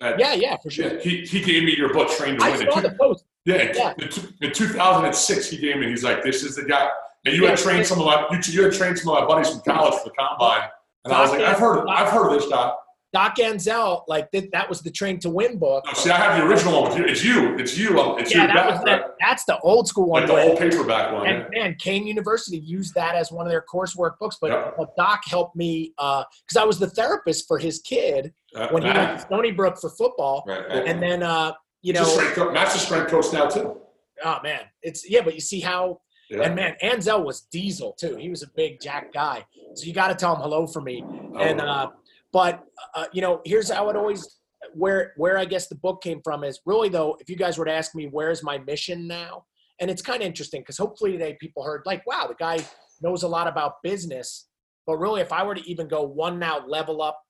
At, 0.00 0.18
yeah, 0.18 0.34
yeah, 0.34 0.56
for 0.56 0.70
sure. 0.70 0.94
Yeah, 0.94 1.00
he, 1.00 1.20
he 1.22 1.40
gave 1.40 1.64
me 1.64 1.76
your 1.76 1.92
book, 1.92 2.10
Train 2.10 2.38
to 2.38 2.44
I 2.44 2.56
Win. 2.56 2.70
Saw 2.70 2.80
the 2.80 2.90
post. 2.92 3.24
Yeah, 3.44 3.72
yeah. 3.74 3.94
In, 3.98 4.08
in 4.48 4.52
2006, 4.52 5.50
he 5.50 5.56
gave 5.58 5.76
me. 5.78 5.88
He's 5.88 6.04
like, 6.04 6.22
"This 6.22 6.44
is 6.44 6.56
the 6.56 6.64
guy." 6.64 6.88
And 7.24 7.34
you 7.34 7.42
yeah, 7.42 7.50
had 7.50 7.58
trained 7.58 7.86
some 7.86 7.98
of 7.98 8.06
my 8.06 8.26
you, 8.30 8.38
you 8.52 8.62
had 8.64 8.72
trained 8.72 8.98
some 8.98 9.12
of 9.12 9.20
my 9.20 9.26
buddies 9.26 9.50
from 9.50 9.60
college 9.62 9.94
for 9.94 10.04
the 10.04 10.14
combine, 10.16 10.68
and 11.04 11.10
Doc 11.10 11.18
I 11.18 11.22
was 11.22 11.30
like, 11.32 11.40
"I've 11.40 11.58
heard, 11.58 11.88
I've 11.88 12.12
heard 12.12 12.28
of 12.28 12.40
this, 12.40 12.48
Doc." 12.48 12.78
Doc 13.12 13.36
Anzel, 13.36 14.02
like 14.06 14.30
th- 14.30 14.50
that 14.52 14.68
was 14.68 14.82
the 14.82 14.90
Train 14.90 15.18
to 15.20 15.30
Win 15.30 15.58
book. 15.58 15.84
See, 15.96 16.10
I 16.10 16.16
have 16.18 16.36
the 16.38 16.46
original 16.46 16.82
one 16.82 16.90
with 16.90 16.98
you. 16.98 17.06
It's 17.06 17.24
you. 17.24 17.58
It's 17.58 17.78
you. 17.78 17.98
Um, 17.98 18.18
it's 18.18 18.34
yeah, 18.34 18.46
that 18.46 18.66
was 18.70 18.80
the, 18.84 19.14
that's 19.18 19.44
the 19.46 19.58
old 19.60 19.88
school 19.88 20.08
one. 20.08 20.22
Like 20.22 20.30
the 20.30 20.42
old 20.42 20.58
paperback 20.58 21.12
one. 21.12 21.26
And 21.26 21.46
yeah. 21.52 21.64
man, 21.64 21.76
Kean 21.78 22.06
University 22.06 22.58
used 22.58 22.94
that 22.94 23.14
as 23.14 23.32
one 23.32 23.46
of 23.46 23.50
their 23.50 23.64
coursework 23.72 24.18
books. 24.18 24.36
But, 24.40 24.50
yep. 24.50 24.74
but 24.76 24.94
Doc 24.96 25.22
helped 25.26 25.56
me 25.56 25.94
because 25.96 26.26
uh, 26.56 26.60
I 26.60 26.64
was 26.64 26.78
the 26.78 26.90
therapist 26.90 27.48
for 27.48 27.58
his 27.58 27.80
kid 27.80 28.34
uh, 28.54 28.68
when 28.68 28.82
he 28.82 28.90
went 28.90 29.18
to 29.18 29.24
Stony 29.24 29.52
Brook 29.52 29.78
for 29.80 29.88
football. 29.90 30.44
Right, 30.46 30.68
right. 30.68 30.86
And 30.86 31.02
then, 31.02 31.22
uh, 31.22 31.54
you 31.80 31.94
know. 31.94 32.50
Matt's 32.52 32.74
a 32.74 32.78
strength 32.78 33.10
coach 33.10 33.32
now, 33.32 33.48
too. 33.48 33.78
Oh, 34.22 34.38
man. 34.42 34.60
It's 34.82 35.08
Yeah, 35.08 35.22
but 35.22 35.34
you 35.34 35.40
see 35.40 35.60
how. 35.60 36.00
Yeah. 36.30 36.42
And 36.42 36.54
man, 36.56 36.76
Anzel 36.82 37.24
was 37.24 37.46
diesel 37.50 37.94
too. 37.98 38.16
He 38.16 38.28
was 38.28 38.42
a 38.42 38.48
big 38.54 38.82
jack 38.82 39.14
guy. 39.14 39.46
So 39.74 39.86
you 39.86 39.94
got 39.94 40.08
to 40.08 40.14
tell 40.14 40.36
him 40.36 40.42
hello 40.42 40.66
for 40.66 40.82
me. 40.82 41.02
Oh. 41.02 41.38
And 41.38 41.58
uh, 41.58 41.88
but 42.32 42.64
uh, 42.94 43.06
you 43.12 43.22
know, 43.22 43.40
here's 43.44 43.70
how 43.70 43.88
it 43.88 43.96
always 43.96 44.38
where 44.74 45.12
where 45.16 45.38
I 45.38 45.44
guess 45.44 45.68
the 45.68 45.76
book 45.76 46.02
came 46.02 46.20
from 46.22 46.44
is 46.44 46.60
really 46.66 46.88
though, 46.88 47.16
if 47.20 47.30
you 47.30 47.36
guys 47.36 47.58
were 47.58 47.64
to 47.64 47.72
ask 47.72 47.94
me 47.94 48.06
where's 48.06 48.42
my 48.42 48.58
mission 48.58 49.06
now, 49.06 49.44
and 49.80 49.90
it's 49.90 50.02
kind 50.02 50.22
of 50.22 50.26
interesting 50.26 50.60
because 50.60 50.78
hopefully 50.78 51.12
today 51.12 51.36
people 51.40 51.62
heard 51.62 51.82
like, 51.86 52.06
wow, 52.06 52.26
the 52.26 52.34
guy 52.34 52.58
knows 53.00 53.22
a 53.22 53.28
lot 53.28 53.46
about 53.46 53.82
business. 53.82 54.48
But 54.86 54.96
really, 54.96 55.20
if 55.20 55.32
I 55.32 55.44
were 55.44 55.54
to 55.54 55.70
even 55.70 55.86
go 55.88 56.02
one 56.02 56.38
now 56.38 56.66
level 56.66 57.02
up 57.02 57.20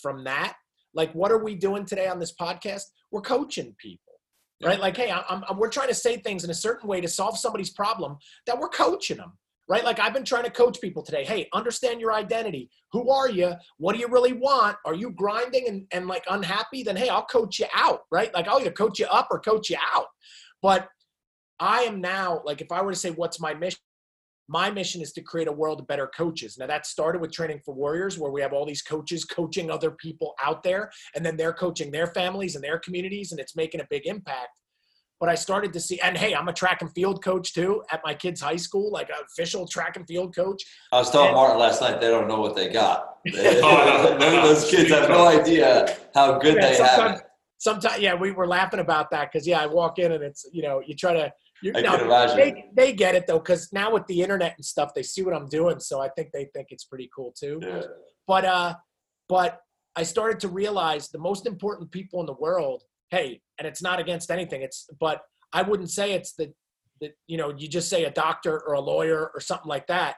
from 0.00 0.24
that, 0.24 0.54
like 0.94 1.12
what 1.12 1.32
are 1.32 1.42
we 1.42 1.54
doing 1.54 1.84
today 1.84 2.06
on 2.08 2.18
this 2.18 2.34
podcast? 2.34 2.82
We're 3.10 3.22
coaching 3.22 3.74
people. 3.78 4.14
right? 4.62 4.80
Like, 4.80 4.96
hey, 4.96 5.10
I'm, 5.10 5.44
I'm, 5.48 5.58
we're 5.58 5.70
trying 5.70 5.88
to 5.88 5.94
say 5.94 6.18
things 6.18 6.44
in 6.44 6.50
a 6.50 6.54
certain 6.54 6.88
way 6.88 7.00
to 7.00 7.08
solve 7.08 7.38
somebody's 7.38 7.70
problem 7.70 8.16
that 8.46 8.58
we're 8.58 8.68
coaching 8.68 9.18
them, 9.18 9.32
right? 9.68 9.84
Like 9.84 9.98
I've 9.98 10.14
been 10.14 10.24
trying 10.24 10.44
to 10.44 10.50
coach 10.50 10.80
people 10.80 11.02
today. 11.02 11.24
Hey, 11.24 11.48
understand 11.52 12.00
your 12.00 12.12
identity. 12.12 12.70
Who 12.92 13.10
are 13.10 13.28
you? 13.28 13.54
What 13.78 13.94
do 13.94 13.98
you 13.98 14.08
really 14.08 14.32
want? 14.32 14.76
Are 14.84 14.94
you 14.94 15.10
grinding 15.10 15.68
and, 15.68 15.86
and 15.92 16.06
like 16.06 16.24
unhappy? 16.30 16.82
Then 16.82 16.96
hey, 16.96 17.08
I'll 17.08 17.24
coach 17.24 17.58
you 17.58 17.66
out, 17.74 18.02
right? 18.10 18.32
Like 18.34 18.48
I'll 18.48 18.60
either 18.60 18.70
coach 18.70 18.98
you 18.98 19.06
up 19.06 19.28
or 19.30 19.40
coach 19.40 19.70
you 19.70 19.76
out. 19.94 20.06
But 20.62 20.88
I 21.58 21.82
am 21.82 22.00
now 22.00 22.42
like 22.44 22.60
if 22.60 22.70
I 22.70 22.82
were 22.82 22.92
to 22.92 22.98
say 22.98 23.10
what's 23.10 23.40
my 23.40 23.54
mission, 23.54 23.80
my 24.48 24.70
mission 24.70 25.02
is 25.02 25.12
to 25.14 25.22
create 25.22 25.48
a 25.48 25.52
world 25.52 25.80
of 25.80 25.88
better 25.88 26.08
coaches. 26.16 26.56
Now 26.56 26.68
that 26.68 26.86
started 26.86 27.20
with 27.20 27.32
training 27.32 27.60
for 27.64 27.74
warriors, 27.74 28.18
where 28.18 28.30
we 28.30 28.40
have 28.42 28.52
all 28.52 28.64
these 28.64 28.82
coaches 28.82 29.24
coaching 29.24 29.70
other 29.70 29.90
people 29.90 30.34
out 30.42 30.62
there, 30.62 30.90
and 31.16 31.26
then 31.26 31.36
they're 31.36 31.52
coaching 31.52 31.90
their 31.90 32.06
families 32.06 32.54
and 32.54 32.62
their 32.62 32.78
communities, 32.78 33.32
and 33.32 33.40
it's 33.40 33.56
making 33.56 33.80
a 33.80 33.86
big 33.90 34.06
impact 34.06 34.60
but 35.18 35.28
I 35.28 35.34
started 35.34 35.72
to 35.72 35.80
see, 35.80 35.98
and 36.00 36.16
hey, 36.16 36.34
I'm 36.34 36.48
a 36.48 36.52
track 36.52 36.82
and 36.82 36.92
field 36.92 37.24
coach 37.24 37.54
too 37.54 37.82
at 37.90 38.00
my 38.04 38.14
kids' 38.14 38.40
high 38.40 38.56
school, 38.56 38.90
like 38.92 39.08
an 39.08 39.16
official 39.24 39.66
track 39.66 39.96
and 39.96 40.06
field 40.06 40.34
coach. 40.34 40.62
I 40.92 40.98
was 40.98 41.10
telling 41.10 41.28
and, 41.28 41.36
Martin 41.36 41.58
last 41.58 41.80
night 41.80 42.00
they 42.00 42.08
don't 42.08 42.28
know 42.28 42.40
what 42.40 42.54
they 42.54 42.68
got. 42.68 43.16
Those 43.26 44.70
kids 44.70 44.90
have 44.90 45.08
no 45.08 45.26
idea 45.26 45.96
how 46.14 46.38
good 46.38 46.56
yeah, 46.56 46.68
they 46.68 46.76
have. 46.76 47.22
Sometimes, 47.58 48.00
yeah, 48.00 48.14
we 48.14 48.32
were 48.32 48.46
laughing 48.46 48.80
about 48.80 49.10
that 49.10 49.32
because 49.32 49.46
yeah, 49.46 49.60
I 49.60 49.66
walk 49.66 49.98
in 49.98 50.12
and 50.12 50.22
it's 50.22 50.46
you 50.52 50.62
know 50.62 50.82
you 50.84 50.94
try 50.94 51.12
to. 51.14 51.32
You, 51.62 51.72
I 51.74 51.80
no, 51.80 51.96
can 51.96 52.06
imagine. 52.06 52.36
They, 52.36 52.64
they 52.74 52.92
get 52.92 53.14
it 53.14 53.26
though 53.26 53.38
because 53.38 53.72
now 53.72 53.90
with 53.90 54.06
the 54.08 54.20
internet 54.20 54.54
and 54.56 54.64
stuff, 54.64 54.92
they 54.94 55.02
see 55.02 55.22
what 55.22 55.34
I'm 55.34 55.48
doing, 55.48 55.80
so 55.80 56.02
I 56.02 56.10
think 56.10 56.32
they 56.32 56.50
think 56.54 56.68
it's 56.70 56.84
pretty 56.84 57.08
cool 57.16 57.32
too. 57.32 57.58
Yeah. 57.62 57.80
But 58.26 58.44
uh, 58.44 58.74
but 59.26 59.60
I 59.96 60.02
started 60.02 60.38
to 60.40 60.48
realize 60.48 61.08
the 61.08 61.18
most 61.18 61.46
important 61.46 61.90
people 61.90 62.20
in 62.20 62.26
the 62.26 62.34
world 62.34 62.82
hey, 63.10 63.40
and 63.58 63.66
it's 63.66 63.82
not 63.82 64.00
against 64.00 64.30
anything. 64.30 64.62
It's 64.62 64.88
but 64.98 65.22
I 65.52 65.62
wouldn't 65.62 65.90
say 65.90 66.12
it's 66.12 66.34
the 66.34 66.52
that 67.00 67.12
you 67.26 67.36
know 67.36 67.52
you 67.56 67.68
just 67.68 67.88
say 67.88 68.04
a 68.04 68.10
doctor 68.10 68.60
or 68.66 68.74
a 68.74 68.80
lawyer 68.80 69.30
or 69.34 69.40
something 69.40 69.68
like 69.68 69.86
that. 69.88 70.16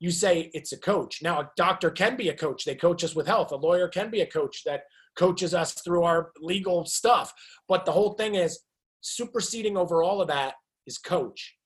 You 0.00 0.10
say 0.10 0.50
it's 0.54 0.72
a 0.72 0.78
coach. 0.78 1.22
Now 1.22 1.40
a 1.40 1.50
doctor 1.56 1.90
can 1.90 2.16
be 2.16 2.28
a 2.28 2.36
coach. 2.36 2.64
They 2.64 2.74
coach 2.74 3.04
us 3.04 3.14
with 3.14 3.26
health. 3.26 3.52
A 3.52 3.56
lawyer 3.56 3.88
can 3.88 4.10
be 4.10 4.20
a 4.20 4.26
coach 4.26 4.62
that 4.64 4.82
coaches 5.16 5.54
us 5.54 5.74
through 5.74 6.02
our 6.02 6.32
legal 6.40 6.84
stuff. 6.84 7.32
But 7.68 7.84
the 7.84 7.92
whole 7.92 8.14
thing 8.14 8.34
is 8.34 8.60
superseding 9.00 9.76
over 9.76 10.02
all 10.02 10.20
of 10.20 10.28
that 10.28 10.54
is 10.86 10.98
coach, 10.98 11.56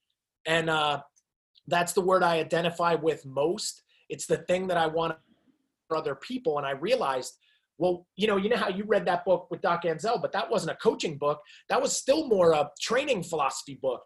and 0.46 0.68
uh, 0.68 1.00
that's 1.66 1.92
the 1.92 2.00
word 2.00 2.22
I 2.22 2.38
identify 2.38 2.94
with 2.94 3.24
most. 3.26 3.82
It's 4.08 4.26
the 4.26 4.38
thing 4.38 4.68
that 4.68 4.76
I 4.76 4.86
want 4.86 5.16
for 5.88 5.96
other 5.96 6.14
people, 6.14 6.58
and 6.58 6.66
I 6.66 6.72
realized 6.72 7.36
well, 7.78 8.06
you 8.16 8.26
know, 8.26 8.36
you 8.36 8.48
know 8.48 8.56
how 8.56 8.68
you 8.68 8.84
read 8.86 9.06
that 9.06 9.24
book 9.24 9.46
with 9.50 9.60
Doc 9.60 9.84
Anzel, 9.84 10.20
but 10.20 10.32
that 10.32 10.50
wasn't 10.50 10.72
a 10.72 10.76
coaching 10.76 11.16
book. 11.16 11.40
That 11.68 11.80
was 11.80 11.96
still 11.96 12.26
more 12.26 12.52
a 12.52 12.70
training 12.80 13.22
philosophy 13.22 13.78
book. 13.80 14.02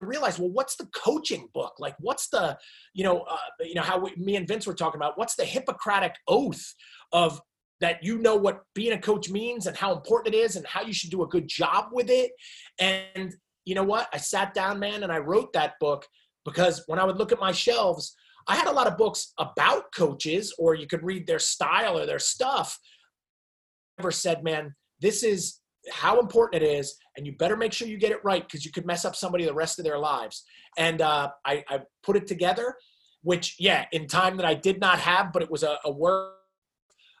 I 0.00 0.06
realized, 0.06 0.38
well, 0.38 0.50
what's 0.50 0.76
the 0.76 0.86
coaching 0.94 1.48
book? 1.52 1.74
Like, 1.80 1.96
what's 1.98 2.28
the, 2.28 2.56
you 2.94 3.02
know, 3.02 3.22
uh, 3.22 3.36
you 3.60 3.74
know 3.74 3.82
how 3.82 3.98
we, 3.98 4.14
me 4.16 4.36
and 4.36 4.46
Vince 4.46 4.64
were 4.64 4.74
talking 4.74 4.98
about. 4.98 5.18
What's 5.18 5.34
the 5.34 5.44
Hippocratic 5.44 6.14
oath 6.28 6.74
of 7.12 7.40
that? 7.80 8.04
You 8.04 8.18
know 8.18 8.36
what 8.36 8.62
being 8.76 8.92
a 8.92 9.00
coach 9.00 9.28
means 9.28 9.66
and 9.66 9.76
how 9.76 9.92
important 9.92 10.34
it 10.34 10.38
is, 10.38 10.54
and 10.54 10.64
how 10.66 10.82
you 10.82 10.92
should 10.92 11.10
do 11.10 11.24
a 11.24 11.28
good 11.28 11.48
job 11.48 11.86
with 11.90 12.10
it. 12.10 12.30
And 12.78 13.34
you 13.64 13.74
know 13.74 13.82
what? 13.82 14.08
I 14.12 14.18
sat 14.18 14.54
down, 14.54 14.78
man, 14.78 15.02
and 15.02 15.10
I 15.10 15.18
wrote 15.18 15.52
that 15.54 15.74
book 15.80 16.06
because 16.44 16.84
when 16.86 17.00
I 17.00 17.04
would 17.04 17.18
look 17.18 17.32
at 17.32 17.40
my 17.40 17.52
shelves, 17.52 18.14
I 18.48 18.56
had 18.56 18.66
a 18.66 18.72
lot 18.72 18.86
of 18.86 18.96
books 18.96 19.34
about 19.38 19.92
coaches, 19.94 20.54
or 20.58 20.74
you 20.74 20.86
could 20.86 21.04
read 21.04 21.26
their 21.26 21.38
style 21.38 21.98
or 21.98 22.06
their 22.06 22.18
stuff. 22.18 22.78
Never 23.98 24.10
said, 24.10 24.42
man, 24.42 24.74
this 25.00 25.22
is 25.22 25.60
how 25.92 26.18
important 26.18 26.62
it 26.62 26.66
is, 26.66 26.96
and 27.16 27.26
you 27.26 27.36
better 27.36 27.56
make 27.56 27.72
sure 27.72 27.86
you 27.86 27.98
get 27.98 28.10
it 28.10 28.24
right 28.24 28.42
because 28.42 28.64
you 28.64 28.72
could 28.72 28.86
mess 28.86 29.04
up 29.04 29.14
somebody 29.14 29.44
the 29.44 29.54
rest 29.54 29.78
of 29.78 29.84
their 29.84 29.98
lives. 29.98 30.44
And 30.78 31.02
uh, 31.02 31.30
I, 31.44 31.64
I, 31.68 31.80
put 32.02 32.16
it 32.16 32.26
together, 32.26 32.74
which, 33.22 33.56
yeah, 33.58 33.84
in 33.92 34.06
time 34.06 34.36
that 34.38 34.46
I 34.46 34.54
did 34.54 34.80
not 34.80 34.98
have, 34.98 35.32
but 35.32 35.42
it 35.42 35.50
was 35.50 35.62
a, 35.62 35.78
a 35.84 35.90
work 35.90 36.34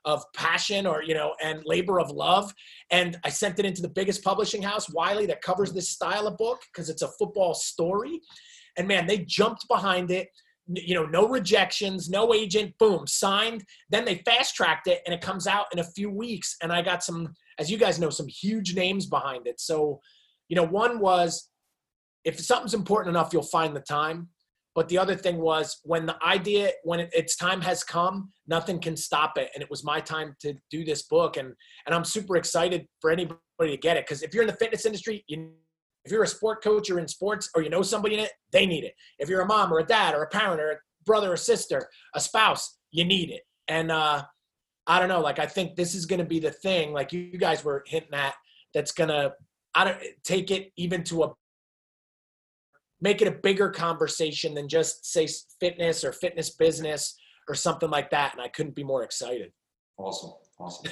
of 0.04 0.24
passion 0.32 0.86
or 0.86 1.02
you 1.02 1.12
know 1.12 1.34
and 1.42 1.60
labor 1.64 2.00
of 2.00 2.08
love 2.10 2.54
and 2.90 3.18
i 3.24 3.28
sent 3.28 3.58
it 3.58 3.64
into 3.64 3.82
the 3.82 3.88
biggest 3.88 4.22
publishing 4.22 4.62
house 4.62 4.88
wiley 4.90 5.26
that 5.26 5.42
covers 5.42 5.72
this 5.72 5.90
style 5.90 6.28
of 6.28 6.36
book 6.38 6.60
because 6.72 6.88
it's 6.88 7.02
a 7.02 7.08
football 7.18 7.52
story 7.52 8.20
and 8.76 8.86
man 8.86 9.06
they 9.06 9.18
jumped 9.18 9.66
behind 9.68 10.12
it 10.12 10.28
you 10.68 10.94
know, 10.94 11.06
no 11.06 11.26
rejections, 11.28 12.08
no 12.08 12.34
agent, 12.34 12.74
boom, 12.78 13.06
signed. 13.06 13.64
Then 13.90 14.04
they 14.04 14.22
fast 14.26 14.54
tracked 14.54 14.86
it 14.86 15.00
and 15.06 15.14
it 15.14 15.20
comes 15.20 15.46
out 15.46 15.66
in 15.72 15.78
a 15.78 15.84
few 15.84 16.10
weeks. 16.10 16.56
And 16.62 16.72
I 16.72 16.82
got 16.82 17.02
some, 17.02 17.34
as 17.58 17.70
you 17.70 17.78
guys 17.78 17.98
know, 17.98 18.10
some 18.10 18.28
huge 18.28 18.74
names 18.74 19.06
behind 19.06 19.46
it. 19.46 19.60
So, 19.60 20.00
you 20.48 20.56
know, 20.56 20.66
one 20.66 21.00
was 21.00 21.50
if 22.24 22.38
something's 22.38 22.74
important 22.74 23.14
enough, 23.14 23.32
you'll 23.32 23.42
find 23.42 23.74
the 23.74 23.80
time. 23.80 24.28
But 24.74 24.88
the 24.88 24.98
other 24.98 25.16
thing 25.16 25.38
was 25.38 25.80
when 25.82 26.06
the 26.06 26.16
idea, 26.22 26.70
when 26.84 27.00
it, 27.00 27.10
its 27.12 27.36
time 27.36 27.60
has 27.62 27.82
come, 27.82 28.30
nothing 28.46 28.78
can 28.78 28.96
stop 28.96 29.36
it. 29.36 29.50
And 29.54 29.62
it 29.62 29.70
was 29.70 29.82
my 29.82 30.00
time 30.00 30.36
to 30.42 30.54
do 30.70 30.84
this 30.84 31.02
book. 31.02 31.36
And, 31.36 31.52
and 31.86 31.94
I'm 31.94 32.04
super 32.04 32.36
excited 32.36 32.86
for 33.00 33.10
anybody 33.10 33.38
to 33.62 33.76
get 33.76 33.96
it. 33.96 34.06
Because 34.06 34.22
if 34.22 34.32
you're 34.32 34.44
in 34.44 34.48
the 34.48 34.56
fitness 34.56 34.86
industry, 34.86 35.24
you 35.26 35.52
if 36.08 36.12
you're 36.12 36.22
a 36.22 36.26
sport 36.26 36.64
coach 36.64 36.88
or 36.88 36.98
in 36.98 37.06
sports 37.06 37.50
or 37.54 37.60
you 37.60 37.68
know 37.68 37.82
somebody 37.82 38.14
in 38.14 38.20
it, 38.20 38.32
they 38.50 38.64
need 38.64 38.82
it. 38.82 38.94
If 39.18 39.28
you're 39.28 39.42
a 39.42 39.46
mom 39.46 39.70
or 39.70 39.80
a 39.80 39.84
dad 39.84 40.14
or 40.14 40.22
a 40.22 40.28
parent 40.28 40.58
or 40.58 40.70
a 40.70 40.76
brother 41.04 41.30
or 41.30 41.36
sister, 41.36 41.86
a 42.14 42.20
spouse, 42.20 42.78
you 42.90 43.04
need 43.04 43.28
it. 43.28 43.42
And 43.68 43.92
uh, 43.92 44.22
I 44.86 44.98
don't 44.98 45.10
know, 45.10 45.20
like 45.20 45.38
I 45.38 45.44
think 45.44 45.76
this 45.76 45.94
is 45.94 46.06
going 46.06 46.20
to 46.20 46.24
be 46.24 46.40
the 46.40 46.50
thing, 46.50 46.94
like 46.94 47.12
you 47.12 47.36
guys 47.36 47.62
were 47.62 47.84
hinting 47.86 48.14
at, 48.14 48.32
that's 48.72 48.92
going 48.92 49.10
to 49.10 49.34
I 49.74 49.84
don't 49.84 49.98
take 50.24 50.50
it 50.50 50.72
even 50.76 51.04
to 51.04 51.24
a 51.24 51.32
make 53.02 53.20
it 53.20 53.28
a 53.28 53.32
bigger 53.32 53.68
conversation 53.68 54.54
than 54.54 54.66
just 54.66 55.04
say 55.04 55.28
fitness 55.60 56.04
or 56.04 56.12
fitness 56.12 56.50
business 56.50 57.18
or 57.50 57.54
something 57.54 57.90
like 57.90 58.08
that. 58.10 58.32
And 58.32 58.40
I 58.40 58.48
couldn't 58.48 58.74
be 58.74 58.82
more 58.82 59.04
excited. 59.04 59.52
Awesome. 59.98 60.32
Awesome. 60.58 60.90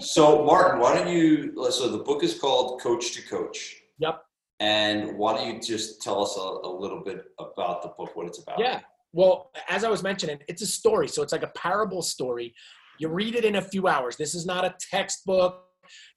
so 0.00 0.44
Martin, 0.44 0.80
why 0.80 0.94
don't 0.96 1.08
you, 1.08 1.54
so 1.70 1.88
the 1.88 2.04
book 2.04 2.22
is 2.22 2.38
called 2.38 2.80
Coach 2.82 3.12
to 3.12 3.22
Coach. 3.26 3.80
Yep. 3.98 4.22
And 4.60 5.16
why 5.16 5.34
don't 5.34 5.46
you 5.46 5.60
just 5.60 6.02
tell 6.02 6.22
us 6.22 6.36
a, 6.36 6.40
a 6.40 6.70
little 6.70 7.02
bit 7.02 7.24
about 7.38 7.82
the 7.82 7.88
book, 7.96 8.14
what 8.14 8.26
it's 8.26 8.42
about? 8.42 8.58
Yeah. 8.58 8.80
Well, 9.12 9.50
as 9.68 9.84
I 9.84 9.88
was 9.88 10.02
mentioning, 10.02 10.38
it's 10.48 10.62
a 10.62 10.66
story. 10.66 11.08
So 11.08 11.22
it's 11.22 11.32
like 11.32 11.42
a 11.42 11.50
parable 11.56 12.02
story. 12.02 12.54
You 12.98 13.08
read 13.08 13.34
it 13.34 13.44
in 13.44 13.56
a 13.56 13.62
few 13.62 13.88
hours. 13.88 14.16
This 14.16 14.34
is 14.34 14.44
not 14.44 14.64
a 14.64 14.74
textbook. 14.90 15.64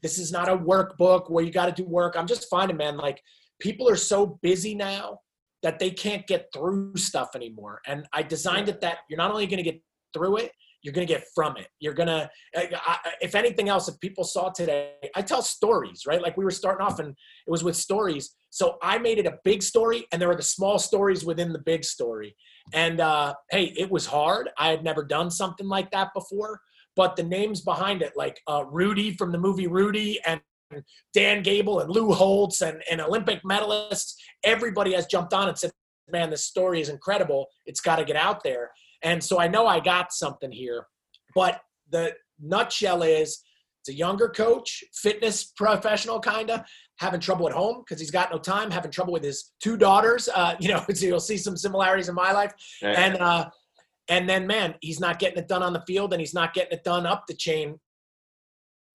This 0.02 0.20
is 0.20 0.32
not 0.32 0.50
a 0.50 0.58
workbook 0.58 1.32
where 1.32 1.44
you 1.44 1.52
got 1.52 1.66
to 1.66 1.84
do 1.84 1.88
work. 1.88 2.16
I'm 2.18 2.28
just 2.28 2.50
finding, 2.50 2.78
man, 2.78 2.98
like 2.98 3.22
people 3.60 3.90
are 3.90 3.96
so 3.96 4.38
busy 4.42 4.76
now 4.76 5.20
that 5.64 5.80
they 5.80 5.90
can't 5.90 6.28
get 6.28 6.48
through 6.54 6.92
stuff 6.98 7.30
anymore. 7.36 7.80
And 7.88 8.06
I 8.12 8.22
designed 8.22 8.68
it 8.68 8.82
that 8.82 9.00
you're 9.10 9.18
not 9.18 9.32
only 9.32 9.48
going 9.48 9.64
to 9.64 9.72
get 9.72 9.82
through 10.14 10.38
it, 10.38 10.52
you're 10.84 10.94
going 10.94 11.08
to 11.08 11.14
get 11.14 11.24
from 11.34 11.58
it. 11.58 11.68
You're 11.80 11.94
going 11.94 12.08
to, 12.08 12.30
if 13.22 13.36
anything 13.36 13.70
else, 13.70 13.88
if 13.88 14.00
people 14.02 14.26
saw 14.26 14.50
today, 14.50 14.92
I 15.16 15.22
tell 15.22 15.42
stories, 15.42 16.04
right? 16.06 16.22
Like 16.22 16.38
we 16.38 16.44
were 16.44 16.52
starting 16.52 16.86
off 16.86 17.00
and 17.00 17.10
it 17.10 17.50
was 17.50 17.64
with 17.64 17.78
stories. 17.78 18.36
So 18.50 18.78
I 18.84 18.98
made 18.98 19.18
it 19.18 19.26
a 19.26 19.40
big 19.44 19.64
story 19.64 20.06
and 20.12 20.22
there 20.22 20.30
are 20.30 20.36
the 20.36 20.44
small 20.44 20.78
stories 20.78 21.26
within 21.26 21.54
the 21.54 21.60
big 21.60 21.86
story. 21.86 22.36
And 22.74 23.00
uh, 23.00 23.34
hey, 23.50 23.74
it 23.78 23.90
was 23.90 24.06
hard. 24.06 24.50
I 24.58 24.70
had 24.70 24.84
never 24.84 25.04
done 25.04 25.32
something 25.32 25.68
like 25.68 25.90
that 25.92 26.10
before, 26.14 26.60
but 26.96 27.16
the 27.16 27.24
names 27.24 27.62
behind 27.62 28.02
it, 28.02 28.14
like 28.16 28.40
uh, 28.48 28.66
Rudy 28.70 29.16
from 29.16 29.32
the 29.32 29.40
movie 29.40 29.68
Rudy 29.68 30.20
and 30.26 30.42
Dan 31.14 31.44
Gable 31.44 31.80
and 31.80 31.90
Lou 31.90 32.12
Holtz 32.12 32.62
and, 32.62 32.82
and 32.92 33.00
Olympic 33.00 33.42
medalists, 33.44 34.16
everybody 34.44 34.94
has 34.94 35.06
jumped 35.06 35.34
on 35.34 35.48
and 35.48 35.58
said, 35.58 35.72
man, 36.12 36.30
this 36.30 36.46
story 36.46 36.82
is 36.82 36.90
incredible. 36.90 37.48
It's 37.66 37.80
got 37.80 37.98
to 37.98 38.06
get 38.06 38.16
out 38.16 38.44
there. 38.44 38.72
And 39.04 39.24
so 39.24 39.40
I 39.40 39.48
know 39.48 39.68
I 39.68 39.80
got 39.80 40.14
something 40.14 40.52
here. 40.52 40.88
But 41.36 41.62
the 41.90 42.14
nutshell 42.40 43.04
is 43.04 43.44
it's 43.82 43.90
a 43.90 43.94
younger 43.94 44.30
coach, 44.30 44.84
fitness 44.94 45.44
professional 45.58 46.20
kind 46.20 46.50
of, 46.50 46.62
having 47.00 47.20
trouble 47.20 47.48
at 47.48 47.54
home 47.54 47.84
because 47.84 48.00
he's 48.00 48.12
got 48.12 48.32
no 48.32 48.38
time, 48.38 48.72
having 48.72 48.92
trouble 48.92 49.12
with 49.12 49.24
his 49.24 49.52
two 49.62 49.76
daughters. 49.76 50.30
Uh, 50.34 50.56
you 50.60 50.70
know, 50.70 50.84
so 50.94 51.06
you'll 51.06 51.20
see 51.20 51.38
some 51.38 51.58
similarities 51.58 52.08
in 52.08 52.16
my 52.16 52.32
life. 52.32 52.54
Yeah. 52.82 52.92
And 52.92 53.18
uh, 53.18 53.50
and 54.08 54.30
then 54.30 54.48
man, 54.48 54.76
he's 54.82 55.00
not 55.00 55.20
getting 55.20 55.38
it 55.38 55.48
done 55.48 55.64
on 55.64 55.74
the 55.74 55.84
field 55.88 56.14
and 56.14 56.20
he's 56.20 56.34
not 56.34 56.54
getting 56.54 56.78
it 56.78 56.84
done 56.84 57.06
up 57.06 57.26
the 57.28 57.34
chain. 57.34 57.80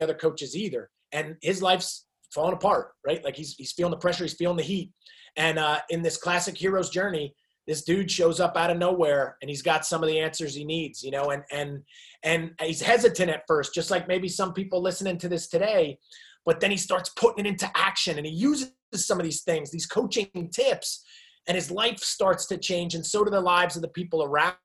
Other 0.01 0.15
coaches 0.15 0.57
either. 0.57 0.91
And 1.13 1.37
his 1.43 1.61
life's 1.61 2.07
falling 2.33 2.55
apart, 2.55 2.93
right? 3.07 3.23
Like 3.25 3.37
he's 3.37 3.55
he's 3.55 3.73
feeling 3.73 3.91
the 3.91 3.99
pressure, 3.99 4.25
he's 4.25 4.35
feeling 4.35 4.57
the 4.57 4.63
heat. 4.63 4.91
And 5.37 5.59
uh, 5.59 5.81
in 5.91 6.03
this 6.03 6.17
classic 6.17 6.57
hero's 6.57 6.91
journey, 6.91 7.35
this 7.69 7.83
dude 7.83 8.11
shows 8.11 8.41
up 8.41 8.57
out 8.57 8.71
of 8.71 8.79
nowhere 8.79 9.37
and 9.43 9.49
he's 9.49 9.63
got 9.63 9.85
some 9.85 10.03
of 10.03 10.09
the 10.09 10.19
answers 10.19 10.55
he 10.55 10.65
needs 10.65 11.05
you 11.05 11.13
know 11.13 11.31
and 11.31 11.45
and 11.53 11.83
and 12.25 12.51
he's 12.63 12.81
hesitant 12.81 13.31
at 13.31 13.45
first 13.47 13.75
just 13.75 13.91
like 13.91 14.09
maybe 14.09 14.29
some 14.29 14.53
people 14.53 14.83
listening 14.83 15.19
to 15.19 15.29
this 15.29 15.47
today 15.47 15.97
but 16.45 16.61
then 16.61 16.71
he 16.71 16.77
starts 16.77 17.11
putting 17.11 17.45
it 17.45 17.49
into 17.49 17.71
action 17.77 18.17
and 18.17 18.27
he 18.27 18.33
uses 18.33 18.73
some 18.95 19.21
of 19.21 19.25
these 19.25 19.43
things 19.43 19.71
these 19.71 19.87
coaching 19.87 20.51
tips 20.53 21.05
and 21.47 21.55
his 21.55 21.71
life 21.71 21.99
starts 21.99 22.47
to 22.47 22.57
change 22.57 22.95
and 22.95 23.07
so 23.07 23.23
do 23.23 23.31
the 23.31 23.41
lives 23.41 23.77
of 23.77 23.83
the 23.83 23.89
people 23.89 24.25
around 24.25 24.57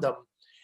them 0.00 0.14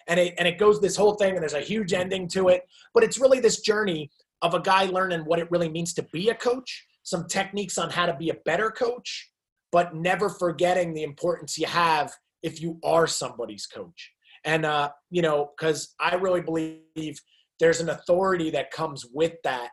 and 0.07 0.21
it, 0.21 0.35
and 0.39 0.47
it 0.47 0.59
goes 0.59 0.81
this 0.81 0.97
whole 0.97 1.15
thing 1.15 1.35
and 1.35 1.43
there's 1.43 1.55
a 1.55 1.61
huge 1.61 1.93
ending 1.93 2.29
to 2.29 2.49
it 2.49 2.63
but 2.95 3.05
it's 3.05 3.19
really 3.19 3.41
this 3.41 3.61
journey 3.61 4.11
of 4.43 4.55
a 4.55 4.61
guy 4.61 4.85
learning 4.85 5.21
what 5.21 5.39
it 5.39 5.51
really 5.51 5.69
means 5.69 5.93
to 5.93 6.03
be 6.13 6.31
a 6.31 6.35
coach 6.35 6.87
some 7.05 7.27
techniques 7.29 7.79
on 7.79 7.91
how 7.91 8.07
to 8.07 8.17
be 8.17 8.31
a 8.31 8.37
better 8.47 8.71
coach, 8.71 9.31
but 9.75 9.93
never 9.93 10.31
forgetting 10.31 10.95
the 10.95 11.03
importance 11.03 11.59
you 11.59 11.67
have 11.67 12.15
if 12.45 12.63
you 12.63 12.79
are 12.85 13.09
somebody's 13.09 13.67
coach. 13.67 14.13
And, 14.45 14.65
uh, 14.65 14.91
you 15.11 15.21
know, 15.21 15.51
because 15.59 15.97
I 15.99 16.15
really 16.15 16.43
believe 16.43 17.21
there's 17.59 17.81
an 17.81 17.89
authority 17.89 18.51
that 18.51 18.71
comes 18.71 19.05
with 19.13 19.33
that. 19.43 19.71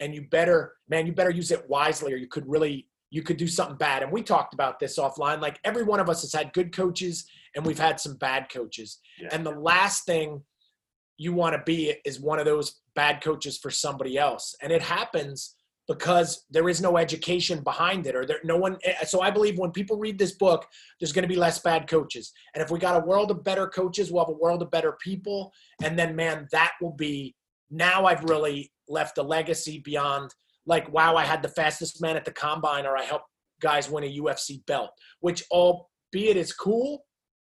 And 0.00 0.14
you 0.14 0.22
better, 0.22 0.72
man, 0.88 1.06
you 1.06 1.12
better 1.12 1.28
use 1.28 1.50
it 1.50 1.68
wisely 1.68 2.14
or 2.14 2.16
you 2.16 2.28
could 2.28 2.48
really, 2.48 2.88
you 3.10 3.22
could 3.22 3.36
do 3.36 3.46
something 3.46 3.76
bad. 3.76 4.02
And 4.02 4.10
we 4.10 4.22
talked 4.22 4.54
about 4.54 4.80
this 4.80 4.98
offline. 4.98 5.42
Like 5.42 5.60
every 5.64 5.82
one 5.82 6.00
of 6.00 6.08
us 6.08 6.22
has 6.22 6.32
had 6.32 6.54
good 6.54 6.74
coaches 6.74 7.26
and 7.54 7.66
we've 7.66 7.78
had 7.78 8.00
some 8.00 8.16
bad 8.16 8.46
coaches. 8.50 9.00
Yeah. 9.20 9.28
And 9.32 9.44
the 9.44 9.50
last 9.50 10.06
thing 10.06 10.40
you 11.18 11.34
want 11.34 11.56
to 11.56 11.62
be 11.66 11.94
is 12.06 12.18
one 12.18 12.38
of 12.38 12.46
those 12.46 12.80
bad 12.94 13.22
coaches 13.22 13.58
for 13.58 13.70
somebody 13.70 14.16
else. 14.16 14.54
And 14.62 14.72
it 14.72 14.80
happens 14.80 15.56
because 15.88 16.44
there 16.50 16.68
is 16.68 16.80
no 16.80 16.96
education 16.96 17.60
behind 17.62 18.06
it 18.06 18.14
or 18.14 18.24
there 18.24 18.38
no 18.44 18.56
one 18.56 18.76
eh, 18.84 19.04
so 19.04 19.20
i 19.20 19.30
believe 19.30 19.58
when 19.58 19.70
people 19.70 19.98
read 19.98 20.18
this 20.18 20.32
book 20.32 20.66
there's 21.00 21.12
going 21.12 21.22
to 21.22 21.28
be 21.28 21.36
less 21.36 21.58
bad 21.58 21.88
coaches. 21.88 22.32
And 22.54 22.62
if 22.62 22.70
we 22.70 22.78
got 22.78 23.02
a 23.02 23.06
world 23.06 23.30
of 23.30 23.44
better 23.44 23.66
coaches 23.66 24.10
we'll 24.10 24.24
have 24.24 24.34
a 24.34 24.38
world 24.38 24.62
of 24.62 24.70
better 24.70 24.96
people. 25.02 25.52
And 25.82 25.98
then 25.98 26.14
man 26.14 26.48
that 26.52 26.72
will 26.80 26.94
be 26.94 27.34
now 27.70 28.04
i've 28.06 28.24
really 28.24 28.70
left 28.88 29.18
a 29.18 29.22
legacy 29.22 29.80
beyond 29.84 30.30
like 30.66 30.92
wow 30.92 31.16
i 31.16 31.24
had 31.24 31.42
the 31.42 31.48
fastest 31.48 32.02
man 32.02 32.16
at 32.16 32.24
the 32.24 32.30
combine 32.30 32.86
or 32.86 32.96
i 32.96 33.02
helped 33.02 33.26
guys 33.60 33.88
win 33.88 34.04
a 34.04 34.18
ufc 34.18 34.64
belt 34.66 34.90
which 35.20 35.42
albeit 35.50 36.36
is 36.36 36.52
cool 36.52 37.04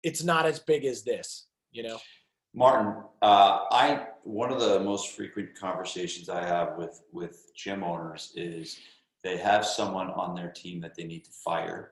it's 0.03 0.24
not 0.24 0.45
as 0.45 0.59
big 0.59 0.86
as 0.86 1.03
this 1.03 1.47
you 1.74 1.84
know? 1.84 1.97
Martin, 2.55 3.03
uh, 3.21 3.59
I 3.71 4.05
one 4.24 4.51
of 4.51 4.59
the 4.59 4.80
most 4.80 5.15
frequent 5.15 5.55
conversations 5.55 6.30
I 6.30 6.43
have 6.45 6.78
with 6.78 7.01
with 7.11 7.51
gym 7.55 7.84
owners 7.84 8.32
is 8.36 8.80
they 9.24 9.38
have 9.38 9.65
someone 9.65 10.09
on 10.11 10.36
their 10.36 10.49
team 10.49 10.82
that 10.82 10.95
they 10.95 11.03
need 11.03 11.26
to 11.26 11.32
fire, 11.32 11.91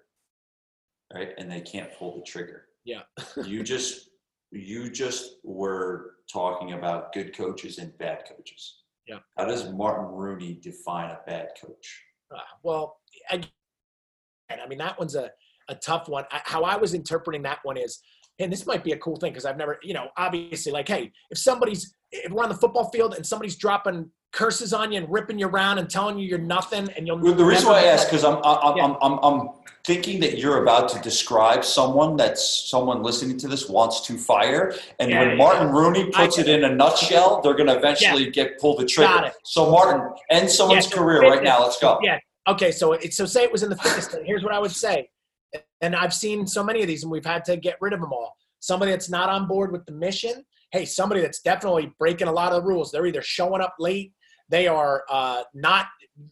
right? 1.13 1.29
And 1.37 1.51
they 1.51 1.61
can't 1.61 1.89
pull 1.97 2.17
the 2.17 2.23
trigger. 2.23 2.65
Yeah. 2.85 3.01
you 3.45 3.63
just 3.63 4.09
you 4.51 4.89
just 4.89 5.35
were 5.43 6.15
talking 6.31 6.73
about 6.73 7.13
good 7.13 7.35
coaches 7.35 7.77
and 7.77 7.97
bad 7.97 8.23
coaches. 8.27 8.83
Yeah. 9.07 9.19
How 9.37 9.45
does 9.45 9.71
Martin 9.71 10.05
Rooney 10.05 10.59
define 10.61 11.09
a 11.09 11.19
bad 11.25 11.49
coach? 11.61 12.03
Uh, 12.33 12.39
well, 12.63 12.97
again, 13.29 13.49
I 14.49 14.67
mean 14.67 14.79
that 14.79 14.97
one's 14.97 15.15
a 15.15 15.31
a 15.67 15.75
tough 15.75 16.07
one. 16.07 16.25
I, 16.31 16.41
how 16.43 16.63
I 16.63 16.77
was 16.77 16.93
interpreting 16.93 17.43
that 17.43 17.59
one 17.63 17.77
is 17.77 17.99
and 18.41 18.51
this 18.51 18.65
might 18.65 18.83
be 18.83 18.91
a 18.91 18.97
cool 18.97 19.15
thing 19.15 19.31
because 19.31 19.45
I've 19.45 19.57
never, 19.57 19.79
you 19.83 19.93
know, 19.93 20.09
obviously, 20.17 20.71
like, 20.71 20.87
hey, 20.87 21.11
if 21.29 21.37
somebody's, 21.37 21.95
if 22.11 22.31
we're 22.31 22.43
on 22.43 22.49
the 22.49 22.55
football 22.55 22.89
field 22.89 23.13
and 23.13 23.25
somebody's 23.25 23.55
dropping 23.55 24.09
curses 24.31 24.73
on 24.73 24.91
you 24.91 24.97
and 24.97 25.11
ripping 25.11 25.37
you 25.37 25.47
around 25.47 25.77
and 25.77 25.89
telling 25.89 26.17
you 26.17 26.27
you're 26.27 26.39
nothing 26.39 26.89
and 26.95 27.05
you'll. 27.05 27.19
Well, 27.19 27.33
the 27.33 27.45
reason 27.45 27.69
why 27.69 27.81
I 27.81 27.83
ask 27.85 28.07
because 28.07 28.23
I'm 28.23 28.37
I'm, 28.43 28.77
Yeah. 28.77 28.85
I'm 28.85 28.97
I'm 29.01 29.19
I'm 29.23 29.49
thinking 29.85 30.19
that 30.21 30.37
you're 30.37 30.61
about 30.63 30.89
to 30.89 30.99
describe 30.99 31.65
someone 31.65 32.15
that's 32.15 32.69
someone 32.69 33.03
listening 33.03 33.37
to 33.37 33.47
this 33.47 33.67
wants 33.67 34.01
to 34.07 34.17
fire, 34.17 34.73
and 34.99 35.09
Yeah, 35.09 35.19
when 35.19 35.29
yeah, 35.31 35.35
Martin 35.35 35.69
Rooney 35.69 36.09
puts 36.11 36.37
it 36.37 36.47
in 36.47 36.63
a 36.63 36.73
nutshell, 36.73 37.41
they're 37.41 37.55
going 37.55 37.67
to 37.67 37.77
eventually 37.77 38.29
get 38.29 38.59
pull 38.59 38.75
the 38.77 38.85
trigger. 38.85 39.31
So 39.43 39.69
Martin, 39.69 40.13
end 40.29 40.49
someone's 40.49 40.87
so 40.87 40.97
career 40.97 41.21
right 41.21 41.43
now. 41.43 41.61
Let's 41.61 41.79
go. 41.79 41.99
Yeah. 42.01 42.19
Okay, 42.47 42.71
so 42.71 42.93
it, 42.93 43.13
so 43.13 43.25
say 43.25 43.43
it 43.43 43.51
was 43.51 43.61
in 43.61 43.69
the 43.69 43.75
fitness 43.75 44.07
thing. 44.07 44.25
Here's 44.25 44.43
what 44.43 44.53
I 44.53 44.59
would 44.59 44.71
say, 44.71 45.10
and 45.81 45.95
I've 45.95 46.13
seen 46.13 46.47
so 46.47 46.63
many 46.63 46.81
of 46.81 46.87
these, 46.87 47.03
and 47.03 47.11
we've 47.11 47.25
had 47.25 47.45
to 47.45 47.57
get 47.57 47.77
rid 47.81 47.93
of 47.93 48.01
them 48.01 48.13
all. 48.13 48.35
Somebody 48.59 48.91
that's 48.91 49.09
not 49.09 49.29
on 49.29 49.47
board 49.47 49.71
with 49.71 49.85
the 49.85 49.91
mission. 49.91 50.45
Hey, 50.71 50.85
somebody 50.85 51.21
that's 51.21 51.41
definitely 51.41 51.93
breaking 51.99 52.27
a 52.27 52.31
lot 52.31 52.53
of 52.53 52.61
the 52.61 52.67
rules. 52.67 52.91
They're 52.91 53.05
either 53.05 53.21
showing 53.21 53.61
up 53.61 53.75
late, 53.79 54.13
they 54.51 54.67
are 54.67 55.03
uh, 55.09 55.43
not 55.53 55.87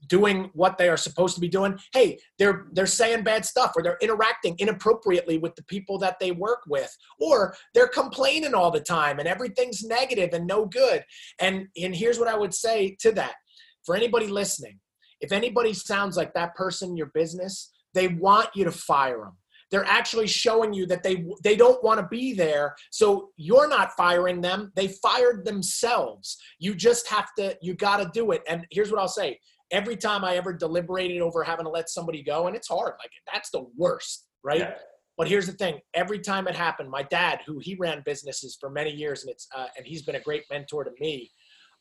doing 0.07 0.51
what 0.53 0.77
they 0.77 0.89
are 0.89 0.97
supposed 0.97 1.35
to 1.35 1.41
be 1.41 1.47
doing. 1.47 1.79
Hey, 1.93 2.19
they're 2.37 2.67
they're 2.73 2.85
saying 2.85 3.23
bad 3.23 3.45
stuff, 3.45 3.71
or 3.75 3.81
they're 3.81 3.97
interacting 4.01 4.55
inappropriately 4.59 5.37
with 5.37 5.55
the 5.55 5.63
people 5.63 5.97
that 5.99 6.19
they 6.19 6.31
work 6.31 6.59
with, 6.67 6.95
or 7.19 7.55
they're 7.73 7.87
complaining 7.87 8.53
all 8.53 8.71
the 8.71 8.81
time, 8.81 9.19
and 9.19 9.27
everything's 9.27 9.83
negative 9.83 10.31
and 10.33 10.45
no 10.45 10.65
good. 10.65 11.03
And 11.39 11.67
and 11.81 11.95
here's 11.95 12.19
what 12.19 12.27
I 12.27 12.37
would 12.37 12.53
say 12.53 12.97
to 12.99 13.13
that 13.13 13.35
for 13.85 13.95
anybody 13.95 14.27
listening 14.27 14.79
if 15.21 15.31
anybody 15.31 15.73
sounds 15.73 16.15
like 16.15 16.33
that 16.33 16.55
person 16.55 16.89
in 16.89 16.97
your 16.97 17.11
business, 17.13 17.71
they 17.93 18.07
want 18.07 18.49
you 18.55 18.65
to 18.65 18.71
fire 18.71 19.19
them. 19.19 19.37
They're 19.71 19.85
actually 19.85 20.27
showing 20.27 20.73
you 20.73 20.85
that 20.87 21.03
they 21.03 21.25
they 21.43 21.55
don't 21.55 21.83
want 21.83 21.99
to 21.99 22.07
be 22.07 22.33
there. 22.33 22.75
So 22.91 23.29
you're 23.37 23.67
not 23.67 23.91
firing 23.95 24.41
them. 24.41 24.71
They 24.75 24.87
fired 24.87 25.45
themselves. 25.45 26.37
You 26.57 26.73
just 26.73 27.07
have 27.07 27.29
to 27.37 27.55
you 27.61 27.75
got 27.75 27.97
to 27.97 28.09
do 28.13 28.31
it. 28.31 28.41
And 28.47 28.65
here's 28.71 28.91
what 28.91 28.99
I'll 28.99 29.07
say. 29.07 29.39
Every 29.71 29.95
time 29.95 30.25
I 30.25 30.35
ever 30.35 30.53
deliberated 30.53 31.21
over 31.21 31.43
having 31.43 31.65
to 31.65 31.71
let 31.71 31.89
somebody 31.89 32.23
go 32.23 32.47
and 32.47 32.55
it's 32.55 32.67
hard. 32.67 32.93
Like 32.99 33.11
that's 33.31 33.51
the 33.51 33.65
worst, 33.77 34.25
right? 34.43 34.61
Yeah. 34.61 34.73
But 35.19 35.27
here's 35.27 35.45
the 35.45 35.53
thing: 35.53 35.79
every 35.93 36.19
time 36.19 36.47
it 36.47 36.55
happened, 36.55 36.89
my 36.89 37.03
dad, 37.03 37.41
who 37.45 37.59
he 37.59 37.75
ran 37.75 38.01
businesses 38.05 38.57
for 38.59 38.69
many 38.69 38.89
years, 38.89 39.21
and 39.21 39.29
it's 39.29 39.47
uh, 39.55 39.67
and 39.77 39.85
he's 39.85 40.01
been 40.01 40.15
a 40.15 40.21
great 40.21 40.43
mentor 40.49 40.85
to 40.85 40.91
me. 40.99 41.29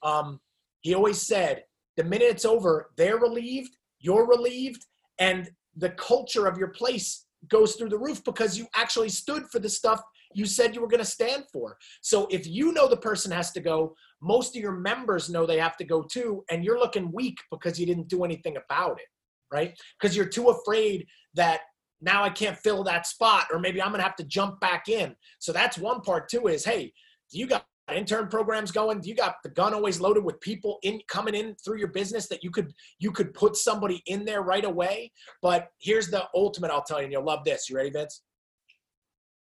Um, 0.03 0.41
he 0.81 0.93
always 0.93 1.23
said, 1.23 1.63
"The 1.97 2.03
minute 2.03 2.31
it's 2.31 2.45
over, 2.45 2.91
they're 2.97 3.19
relieved, 3.19 3.71
you're 4.01 4.27
relieved, 4.27 4.85
and 5.21 5.49
the 5.79 5.91
culture 5.91 6.47
of 6.47 6.59
your 6.59 6.69
place 6.69 7.27
goes 7.49 7.77
through 7.77 7.89
the 7.89 7.99
roof 7.99 8.23
because 8.25 8.59
you 8.59 8.67
actually 8.75 9.09
stood 9.09 9.45
for 9.51 9.59
the 9.59 9.69
stuff 9.69 10.03
you 10.35 10.47
said 10.47 10.75
you 10.75 10.81
were 10.81 10.89
going 10.89 11.03
to 11.03 11.11
stand 11.11 11.45
for. 11.53 11.77
So 12.03 12.27
if 12.31 12.47
you 12.47 12.73
know 12.73 12.89
the 12.89 12.97
person 12.97 13.31
has 13.33 13.51
to 13.53 13.61
go, 13.61 13.95
most 14.21 14.57
of 14.57 14.63
your 14.63 14.73
members 14.73 15.31
know 15.31 15.47
they 15.47 15.59
have 15.59 15.77
to 15.79 15.85
go 15.85 16.03
too, 16.03 16.45
and 16.51 16.65
you're 16.65 16.79
looking 16.79 17.13
weak 17.13 17.39
because 17.51 17.79
you 17.79 17.87
didn't 17.87 18.09
do 18.09 18.25
anything 18.25 18.57
about 18.57 18.99
it, 19.01 19.07
right? 19.53 19.79
Because 19.99 20.17
you're 20.17 20.29
too 20.29 20.49
afraid 20.49 21.07
that 21.35 21.61
now 22.01 22.23
I 22.23 22.31
can't 22.31 22.57
fill 22.57 22.85
that 22.85 23.07
spot, 23.07 23.47
or 23.53 23.59
maybe 23.59 23.81
I'm 23.81 23.89
going 23.89 24.01
to 24.01 24.07
have 24.07 24.17
to 24.17 24.25
jump 24.25 24.61
back 24.61 24.89
in. 24.89 25.15
So 25.39 25.53
that's 25.53 25.79
one 25.79 26.01
part 26.01 26.29
too. 26.29 26.49
Is 26.49 26.65
hey, 26.65 26.93
you 27.31 27.47
got 27.47 27.65
intern 27.95 28.29
programs 28.29 28.71
going? 28.71 29.03
You 29.03 29.15
got 29.15 29.37
the 29.43 29.51
gun 29.51 29.75
always 29.75 30.01
loaded 30.01 30.25
with 30.25 30.41
people 30.41 30.79
in 30.83 31.01
coming 31.09 31.35
in 31.35 31.55
through 31.65 31.79
your 31.79 31.89
business 31.89 32.29
that 32.29 32.43
you 32.43 32.51
could 32.51 32.73
you 32.99 33.11
could 33.11 33.35
put 33.35 33.57
somebody 33.57 34.03
in 34.07 34.25
there 34.25 34.43
right 34.43 34.65
away? 34.65 35.13
But 35.43 35.69
here's 35.81 36.09
the 36.09 36.25
ultimate. 36.35 36.71
I'll 36.71 36.83
tell 36.83 36.99
you, 36.99 37.05
and 37.05 37.13
you'll 37.13 37.25
love 37.25 37.45
this. 37.45 37.69
You 37.69 37.77
ready, 37.77 37.91
Vince? 37.91 38.23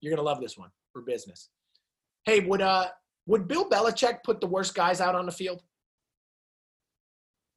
You're 0.00 0.14
gonna 0.14 0.26
love 0.26 0.40
this 0.40 0.56
one 0.58 0.70
for 0.92 1.02
business. 1.02 1.50
Hey, 2.24 2.40
would 2.40 2.62
uh 2.62 2.88
would 3.26 3.48
Bill 3.48 3.68
Belichick 3.68 4.18
put 4.24 4.40
the 4.40 4.46
worst 4.46 4.74
guys 4.74 5.00
out 5.00 5.14
on 5.14 5.26
the 5.26 5.32
field? 5.32 5.62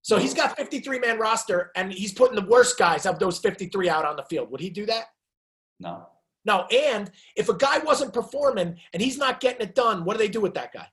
So 0.02 0.18
he's 0.18 0.34
got 0.34 0.56
53 0.56 1.00
man 1.00 1.20
roster 1.20 1.72
and 1.76 1.92
he's 1.92 2.14
putting 2.14 2.36
the 2.36 2.50
worst 2.50 2.78
guys 2.78 3.06
of 3.06 3.20
those 3.20 3.40
53 3.40 3.90
out 3.90 4.06
on 4.06 4.16
the 4.16 4.24
field. 4.24 4.50
Would 4.52 4.62
he 4.62 4.70
do 4.70 4.86
that? 4.86 5.08
No. 5.82 6.08
No. 6.48 6.66
And 6.72 7.12
if 7.36 7.50
a 7.50 7.54
guy 7.54 7.80
wasn't 7.80 8.14
performing 8.14 8.78
and 8.94 9.04
he's 9.04 9.18
not 9.18 9.42
getting 9.42 9.68
it 9.68 9.76
done, 9.76 10.06
what 10.06 10.14
do 10.14 10.20
they 10.20 10.30
do 10.30 10.40
with 10.40 10.54
that 10.54 10.74
guy? 10.74 10.88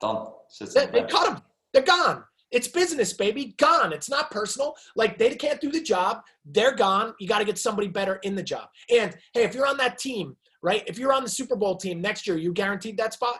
Done. 0.00 0.26
They, 0.58 0.66
in 0.66 0.72
the 0.72 0.92
they 0.92 1.04
cut 1.04 1.28
him. 1.32 1.42
They're 1.72 1.82
gone. 1.82 2.24
It's 2.50 2.68
business, 2.68 3.14
baby. 3.14 3.54
Gone. 3.56 3.92
It's 3.92 4.10
not 4.10 4.30
personal. 4.30 4.74
Like 4.96 5.16
they 5.16 5.34
can't 5.36 5.60
do 5.60 5.70
the 5.70 5.80
job. 5.80 6.22
They're 6.44 6.74
gone. 6.74 7.14
You 7.18 7.28
got 7.28 7.38
to 7.38 7.44
get 7.44 7.56
somebody 7.56 7.88
better 7.88 8.16
in 8.16 8.34
the 8.34 8.42
job. 8.42 8.68
And 8.90 9.16
hey, 9.32 9.44
if 9.44 9.54
you're 9.54 9.66
on 9.66 9.78
that 9.78 9.96
team, 9.96 10.36
right? 10.60 10.82
If 10.86 10.98
you're 10.98 11.12
on 11.12 11.22
the 11.22 11.30
Super 11.30 11.56
Bowl 11.56 11.76
team 11.76 12.00
next 12.00 12.26
year, 12.26 12.36
you 12.36 12.52
guaranteed 12.52 12.98
that 12.98 13.14
spot? 13.14 13.38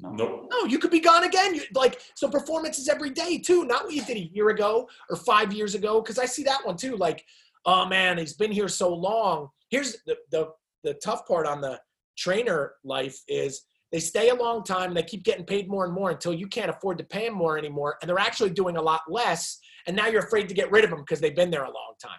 No. 0.00 0.10
Nope. 0.10 0.48
No, 0.50 0.64
you 0.64 0.78
could 0.78 0.90
be 0.90 1.00
gone 1.00 1.24
again. 1.24 1.54
You, 1.54 1.62
like 1.74 2.00
so, 2.16 2.28
performance 2.28 2.78
is 2.78 2.88
every 2.88 3.10
day 3.10 3.38
too. 3.38 3.64
Not 3.64 3.84
what 3.84 3.94
you 3.94 4.04
did 4.04 4.16
a 4.16 4.30
year 4.34 4.50
ago 4.50 4.88
or 5.08 5.16
five 5.16 5.52
years 5.52 5.74
ago. 5.74 6.02
Because 6.02 6.18
I 6.18 6.26
see 6.26 6.42
that 6.44 6.66
one 6.66 6.76
too. 6.76 6.96
Like, 6.96 7.24
oh 7.66 7.86
man, 7.86 8.18
he's 8.18 8.34
been 8.34 8.52
here 8.52 8.68
so 8.68 8.92
long. 8.94 9.48
Here's 9.70 9.96
the 10.06 10.16
the 10.30 10.48
the 10.82 10.94
tough 11.04 11.26
part 11.26 11.46
on 11.46 11.60
the 11.60 11.80
trainer 12.16 12.74
life 12.84 13.18
is 13.28 13.62
they 13.90 14.00
stay 14.00 14.28
a 14.30 14.34
long 14.34 14.64
time 14.64 14.88
and 14.88 14.96
they 14.96 15.02
keep 15.02 15.24
getting 15.24 15.44
paid 15.44 15.68
more 15.68 15.84
and 15.84 15.94
more 15.94 16.10
until 16.10 16.34
you 16.34 16.46
can't 16.46 16.70
afford 16.70 16.98
to 16.98 17.04
pay 17.04 17.26
them 17.26 17.34
more 17.34 17.56
anymore, 17.58 17.96
and 18.00 18.08
they're 18.08 18.18
actually 18.18 18.50
doing 18.50 18.76
a 18.76 18.82
lot 18.82 19.02
less. 19.08 19.58
And 19.86 19.96
now 19.96 20.08
you're 20.08 20.24
afraid 20.24 20.48
to 20.48 20.54
get 20.54 20.70
rid 20.70 20.84
of 20.84 20.90
them 20.90 21.00
because 21.00 21.20
they've 21.20 21.36
been 21.36 21.50
there 21.50 21.64
a 21.64 21.72
long 21.72 21.94
time. 22.02 22.18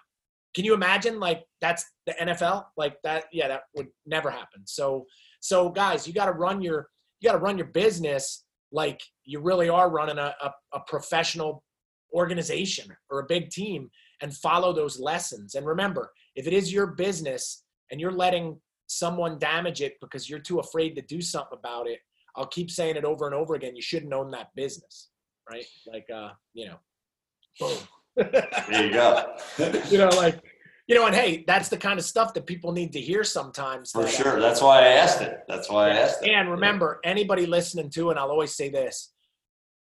Can 0.56 0.64
you 0.64 0.74
imagine? 0.74 1.20
Like 1.20 1.44
that's 1.62 1.86
the 2.06 2.14
NFL. 2.14 2.66
Like 2.78 2.98
that. 3.04 3.26
Yeah, 3.32 3.48
that 3.50 3.64
would 3.76 3.88
never 4.06 4.32
happen. 4.32 4.62
So 4.66 5.06
so 5.42 5.70
guys, 5.70 6.08
you 6.08 6.14
got 6.14 6.26
to 6.26 6.32
run 6.32 6.62
your 6.62 6.88
you 7.20 7.30
got 7.30 7.34
to 7.34 7.44
run 7.44 7.58
your 7.58 7.68
business 7.68 8.46
like 8.72 9.02
you 9.24 9.40
really 9.40 9.70
are 9.70 9.90
running 9.90 10.18
a, 10.18 10.34
a, 10.42 10.52
a 10.74 10.80
professional 10.88 11.64
organization 12.14 12.96
or 13.10 13.20
a 13.20 13.26
big 13.28 13.50
team 13.50 13.90
and 14.22 14.36
follow 14.36 14.74
those 14.74 15.00
lessons. 15.00 15.56
And 15.56 15.66
remember, 15.66 16.12
if 16.36 16.48
it 16.48 16.54
is 16.54 16.72
your 16.72 16.88
business 16.88 17.64
and 17.92 18.00
you're 18.00 18.12
letting 18.12 18.60
someone 18.88 19.40
damage 19.40 19.82
it 19.82 19.96
because 20.02 20.30
you're 20.30 20.40
too 20.40 20.60
afraid 20.60 20.96
to 20.96 21.02
do 21.02 21.22
something 21.22 21.58
about 21.58 21.88
it, 21.88 22.00
I'll 22.36 22.48
keep 22.48 22.70
saying 22.70 22.98
it 22.98 23.06
over 23.06 23.26
and 23.26 23.36
over 23.36 23.56
again. 23.56 23.76
You 23.76 23.82
shouldn't 23.82 24.14
own 24.14 24.32
that 24.32 24.50
business, 24.56 25.10
right? 25.50 25.66
Like, 25.92 26.08
uh, 26.14 26.30
you 26.54 26.68
know, 26.68 26.78
boom. 27.60 27.78
There 28.16 28.86
you 28.86 28.92
go. 28.92 29.36
you 29.90 29.98
know, 29.98 30.10
like, 30.10 30.40
you 30.88 30.96
know, 30.96 31.06
and 31.08 31.16
hey, 31.16 31.44
that's 31.48 31.70
the 31.70 31.78
kind 31.78 31.98
of 31.98 32.06
stuff 32.06 32.34
that 32.34 32.46
people 32.46 32.72
need 32.72 32.94
to 32.94 33.02
hear 33.02 33.24
sometimes. 33.24 33.92
For 33.92 34.04
that, 34.04 34.08
uh, 34.08 34.12
sure. 34.12 34.40
That's 34.40 34.62
why 34.62 34.82
I 34.82 34.88
asked 34.90 35.22
it. 35.22 35.40
That's 35.48 35.70
why 35.70 35.90
I 35.90 35.94
asked 35.94 36.24
it. 36.24 36.30
And 36.30 36.52
remember, 36.52 37.00
anybody 37.04 37.46
listening 37.46 37.90
to, 37.92 38.12
and 38.12 38.20
I'll 38.20 38.30
always 38.30 38.56
say 38.56 38.70
this 38.70 39.14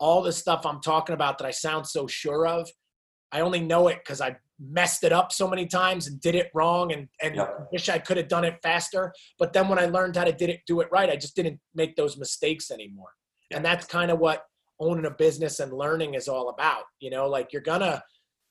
all 0.00 0.22
the 0.22 0.32
stuff 0.32 0.66
I'm 0.66 0.80
talking 0.80 1.14
about 1.14 1.38
that 1.38 1.46
I 1.46 1.50
sound 1.50 1.86
so 1.86 2.06
sure 2.06 2.46
of, 2.46 2.68
I 3.34 3.40
only 3.40 3.60
know 3.60 3.88
it 3.88 3.98
because 3.98 4.20
I 4.20 4.36
messed 4.60 5.02
it 5.02 5.12
up 5.12 5.32
so 5.32 5.48
many 5.48 5.66
times 5.66 6.06
and 6.06 6.20
did 6.20 6.36
it 6.36 6.50
wrong 6.54 6.92
and, 6.92 7.08
and 7.20 7.34
Yep. 7.34 7.68
wish 7.72 7.88
I 7.88 7.98
could 7.98 8.16
have 8.16 8.28
done 8.28 8.44
it 8.44 8.60
faster. 8.62 9.12
But 9.40 9.52
then 9.52 9.68
when 9.68 9.80
I 9.80 9.86
learned 9.86 10.14
how 10.16 10.22
to 10.22 10.32
did 10.32 10.50
it, 10.50 10.60
do 10.68 10.80
it 10.80 10.88
right, 10.92 11.10
I 11.10 11.16
just 11.16 11.34
didn't 11.34 11.58
make 11.74 11.96
those 11.96 12.16
mistakes 12.16 12.70
anymore. 12.70 13.10
And 13.50 13.64
that's 13.64 13.86
kind 13.86 14.12
of 14.12 14.20
what 14.20 14.44
owning 14.78 15.06
a 15.06 15.10
business 15.10 15.58
and 15.58 15.72
learning 15.72 16.14
is 16.14 16.28
all 16.28 16.48
about. 16.48 16.84
You 17.00 17.10
know, 17.10 17.28
like 17.28 17.52
you're 17.52 17.62
gonna 17.62 18.02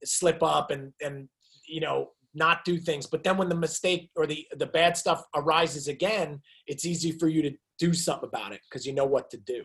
slip 0.03 0.43
up 0.43 0.69
and 0.69 0.91
and 1.01 1.29
you 1.67 1.79
know 1.79 2.09
not 2.33 2.65
do 2.65 2.77
things, 2.77 3.07
but 3.07 3.23
then 3.23 3.37
when 3.37 3.47
the 3.49 3.55
mistake 3.55 4.11
or 4.17 4.27
the 4.27 4.45
the 4.57 4.65
bad 4.65 4.97
stuff 4.97 5.23
arises 5.33 5.87
again, 5.87 6.41
it's 6.67 6.85
easy 6.85 7.13
for 7.13 7.29
you 7.29 7.41
to 7.43 7.51
do 7.79 7.93
something 7.93 8.27
about 8.27 8.51
it 8.51 8.61
because 8.69 8.85
you 8.85 8.93
know 8.93 9.05
what 9.05 9.29
to 9.29 9.37
do. 9.37 9.63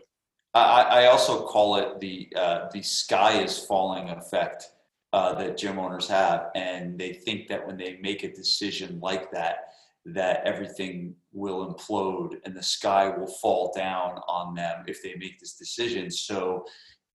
I, 0.53 0.81
I 0.81 1.05
also 1.07 1.45
call 1.45 1.75
it 1.75 1.99
the 1.99 2.29
uh, 2.35 2.69
the 2.71 2.81
sky 2.81 3.41
is 3.41 3.59
falling 3.59 4.09
effect 4.09 4.69
uh, 5.13 5.33
that 5.35 5.57
gym 5.57 5.79
owners 5.79 6.07
have, 6.07 6.47
and 6.55 6.97
they 6.97 7.13
think 7.13 7.47
that 7.47 7.65
when 7.65 7.77
they 7.77 7.97
make 8.01 8.23
a 8.23 8.31
decision 8.31 8.99
like 9.01 9.31
that, 9.31 9.69
that 10.05 10.41
everything 10.45 11.15
will 11.33 11.73
implode 11.73 12.35
and 12.45 12.55
the 12.55 12.63
sky 12.63 13.09
will 13.09 13.27
fall 13.27 13.71
down 13.75 14.19
on 14.27 14.55
them 14.55 14.83
if 14.87 15.03
they 15.03 15.15
make 15.15 15.39
this 15.39 15.53
decision. 15.53 16.09
So 16.09 16.65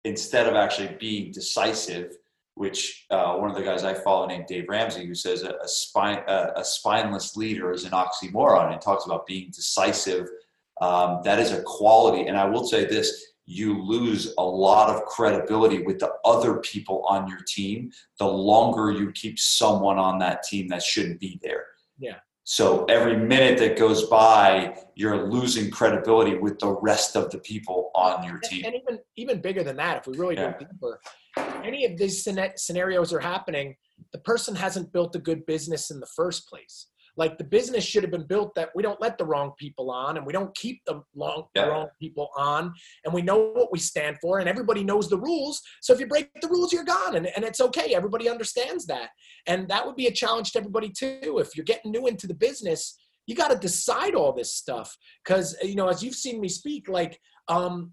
instead 0.04 0.46
of 0.46 0.54
actually 0.54 0.96
being 0.98 1.30
decisive, 1.32 2.16
which 2.54 3.06
uh, 3.10 3.34
one 3.36 3.50
of 3.50 3.56
the 3.56 3.62
guys 3.62 3.84
I 3.84 3.94
follow 3.94 4.26
named 4.26 4.46
Dave 4.46 4.68
Ramsey, 4.68 5.06
who 5.06 5.14
says 5.14 5.42
a, 5.42 5.54
a 5.62 5.68
spine 5.68 6.22
a, 6.26 6.52
a 6.56 6.64
spineless 6.64 7.36
leader 7.36 7.72
is 7.72 7.84
an 7.84 7.92
oxymoron, 7.92 8.72
and 8.72 8.80
talks 8.80 9.06
about 9.06 9.26
being 9.26 9.50
decisive. 9.50 10.28
Um, 10.80 11.20
that 11.24 11.38
is 11.38 11.52
a 11.52 11.62
quality, 11.62 12.26
and 12.26 12.36
I 12.36 12.44
will 12.46 12.66
say 12.66 12.84
this: 12.84 13.29
you 13.50 13.82
lose 13.82 14.32
a 14.38 14.44
lot 14.44 14.94
of 14.94 15.04
credibility 15.06 15.82
with 15.82 15.98
the 15.98 16.12
other 16.24 16.58
people 16.58 17.04
on 17.08 17.26
your 17.26 17.40
team 17.48 17.90
the 18.20 18.24
longer 18.26 18.92
you 18.92 19.10
keep 19.10 19.40
someone 19.40 19.98
on 19.98 20.20
that 20.20 20.44
team 20.44 20.68
that 20.68 20.80
shouldn't 20.80 21.18
be 21.18 21.40
there. 21.42 21.66
Yeah. 21.98 22.18
So 22.44 22.84
every 22.84 23.16
minute 23.16 23.58
that 23.58 23.76
goes 23.76 24.04
by, 24.08 24.76
you're 24.94 25.28
losing 25.28 25.68
credibility 25.68 26.36
with 26.36 26.60
the 26.60 26.76
rest 26.80 27.16
of 27.16 27.30
the 27.30 27.38
people 27.38 27.90
on 27.96 28.22
your 28.22 28.38
team. 28.38 28.64
And 28.64 28.74
even 28.76 29.00
even 29.16 29.40
bigger 29.40 29.64
than 29.64 29.76
that, 29.76 29.98
if 29.98 30.06
we 30.06 30.16
really 30.16 30.36
Yeah. 30.36 30.52
go 30.52 30.66
deeper, 30.66 31.00
any 31.64 31.84
of 31.86 31.98
these 31.98 32.24
scenarios 32.56 33.12
are 33.12 33.20
happening, 33.20 33.76
the 34.12 34.18
person 34.18 34.54
hasn't 34.54 34.92
built 34.92 35.16
a 35.16 35.18
good 35.18 35.44
business 35.44 35.90
in 35.90 35.98
the 35.98 36.06
first 36.06 36.48
place. 36.48 36.86
Like 37.16 37.38
the 37.38 37.44
business 37.44 37.84
should 37.84 38.02
have 38.02 38.10
been 38.10 38.26
built 38.26 38.54
that 38.54 38.70
we 38.74 38.82
don't 38.82 39.00
let 39.00 39.18
the 39.18 39.24
wrong 39.24 39.52
people 39.58 39.90
on 39.90 40.16
and 40.16 40.26
we 40.26 40.32
don't 40.32 40.54
keep 40.56 40.82
the 40.86 41.02
long, 41.14 41.44
Yeah. 41.54 41.66
wrong 41.66 41.88
people 41.98 42.30
on 42.36 42.72
and 43.04 43.12
we 43.12 43.22
know 43.22 43.52
what 43.52 43.72
we 43.72 43.78
stand 43.78 44.18
for 44.20 44.38
and 44.38 44.48
everybody 44.48 44.84
knows 44.84 45.08
the 45.08 45.18
rules. 45.18 45.60
So 45.80 45.92
if 45.92 46.00
you 46.00 46.06
break 46.06 46.30
the 46.40 46.48
rules, 46.48 46.72
you're 46.72 46.84
gone 46.84 47.16
and, 47.16 47.26
and 47.34 47.44
it's 47.44 47.60
okay. 47.60 47.94
Everybody 47.94 48.28
understands 48.28 48.86
that. 48.86 49.10
And 49.46 49.68
that 49.68 49.86
would 49.86 49.96
be 49.96 50.06
a 50.06 50.12
challenge 50.12 50.52
to 50.52 50.58
everybody 50.58 50.90
too. 50.90 51.38
If 51.38 51.56
you're 51.56 51.64
getting 51.64 51.90
new 51.90 52.06
into 52.06 52.26
the 52.26 52.34
business, 52.34 52.96
you 53.26 53.36
got 53.36 53.48
to 53.52 53.58
decide 53.58 54.14
all 54.14 54.32
this 54.32 54.54
stuff 54.54 54.96
because 55.24 55.56
you 55.62 55.76
know 55.76 55.88
as 55.88 56.02
you've 56.02 56.16
seen 56.16 56.40
me 56.40 56.48
speak 56.48 56.88
like 56.88 57.20
um 57.46 57.92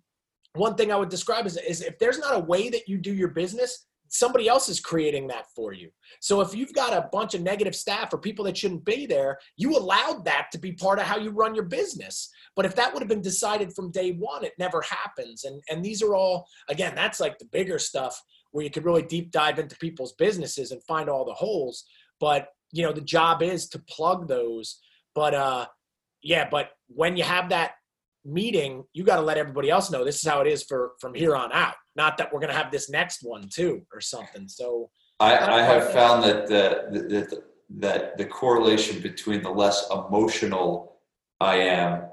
one 0.53 0.73
thing 0.73 0.91
i 0.91 0.95
would 0.95 1.09
describe 1.09 1.45
is, 1.45 1.57
is 1.57 1.81
if 1.81 1.99
there's 1.99 2.17
not 2.17 2.35
a 2.35 2.39
way 2.39 2.69
that 2.69 2.87
you 2.87 2.97
do 2.97 3.13
your 3.13 3.27
business 3.27 3.85
somebody 4.09 4.47
else 4.47 4.69
is 4.69 4.79
creating 4.79 5.27
that 5.27 5.45
for 5.55 5.73
you. 5.73 5.89
So 6.19 6.41
if 6.41 6.55
you've 6.55 6.73
got 6.73 6.93
a 6.93 7.09
bunch 7.11 7.33
of 7.33 7.41
negative 7.41 7.75
staff 7.75 8.13
or 8.13 8.17
people 8.17 8.45
that 8.45 8.57
shouldn't 8.57 8.85
be 8.85 9.05
there 9.05 9.39
you 9.55 9.75
allowed 9.75 10.25
that 10.25 10.47
to 10.51 10.57
be 10.57 10.71
part 10.71 10.99
of 10.99 11.05
how 11.05 11.17
you 11.17 11.31
run 11.31 11.55
your 11.55 11.65
business. 11.65 12.29
But 12.55 12.65
if 12.65 12.75
that 12.75 12.93
would 12.93 13.01
have 13.01 13.09
been 13.09 13.21
decided 13.21 13.73
from 13.73 13.91
day 13.91 14.11
one 14.13 14.43
it 14.43 14.53
never 14.59 14.81
happens. 14.81 15.43
And 15.43 15.61
and 15.69 15.83
these 15.83 16.01
are 16.01 16.15
all 16.15 16.47
again 16.69 16.93
that's 16.95 17.19
like 17.19 17.37
the 17.37 17.45
bigger 17.45 17.79
stuff 17.79 18.21
where 18.51 18.63
you 18.63 18.71
could 18.71 18.85
really 18.85 19.03
deep 19.03 19.31
dive 19.31 19.59
into 19.59 19.77
people's 19.77 20.13
businesses 20.13 20.71
and 20.71 20.83
find 20.83 21.09
all 21.09 21.25
the 21.25 21.33
holes. 21.33 21.85
But 22.19 22.49
you 22.71 22.83
know 22.83 22.93
the 22.93 23.01
job 23.01 23.41
is 23.41 23.67
to 23.69 23.79
plug 23.79 24.27
those. 24.27 24.79
But 25.15 25.33
uh 25.33 25.65
yeah 26.21 26.47
but 26.49 26.71
when 26.87 27.15
you 27.17 27.23
have 27.23 27.49
that 27.49 27.73
meeting 28.25 28.83
you 28.93 29.03
got 29.03 29.15
to 29.15 29.21
let 29.21 29.37
everybody 29.37 29.69
else 29.69 29.89
know 29.89 30.03
this 30.03 30.17
is 30.17 30.27
how 30.29 30.41
it 30.41 30.47
is 30.47 30.63
for 30.63 30.91
from 30.99 31.13
here 31.13 31.35
on 31.35 31.51
out 31.53 31.75
not 31.97 32.17
that 32.17 32.31
we're 32.31 32.39
going 32.39 32.51
to 32.51 32.55
have 32.55 32.71
this 32.71 32.89
next 32.89 33.23
one 33.23 33.49
too 33.49 33.81
or 33.93 33.99
something 33.99 34.47
so 34.47 34.89
I, 35.19 35.35
I 35.37 35.61
have 35.63 35.91
found 35.91 36.23
that 36.23 36.47
the, 36.47 36.65
the, 36.91 36.99
the 37.07 37.43
that 37.79 38.17
the 38.17 38.25
correlation 38.25 39.01
between 39.01 39.41
the 39.41 39.49
less 39.49 39.89
emotional 39.91 40.93
I 41.41 41.55
am, 41.57 42.03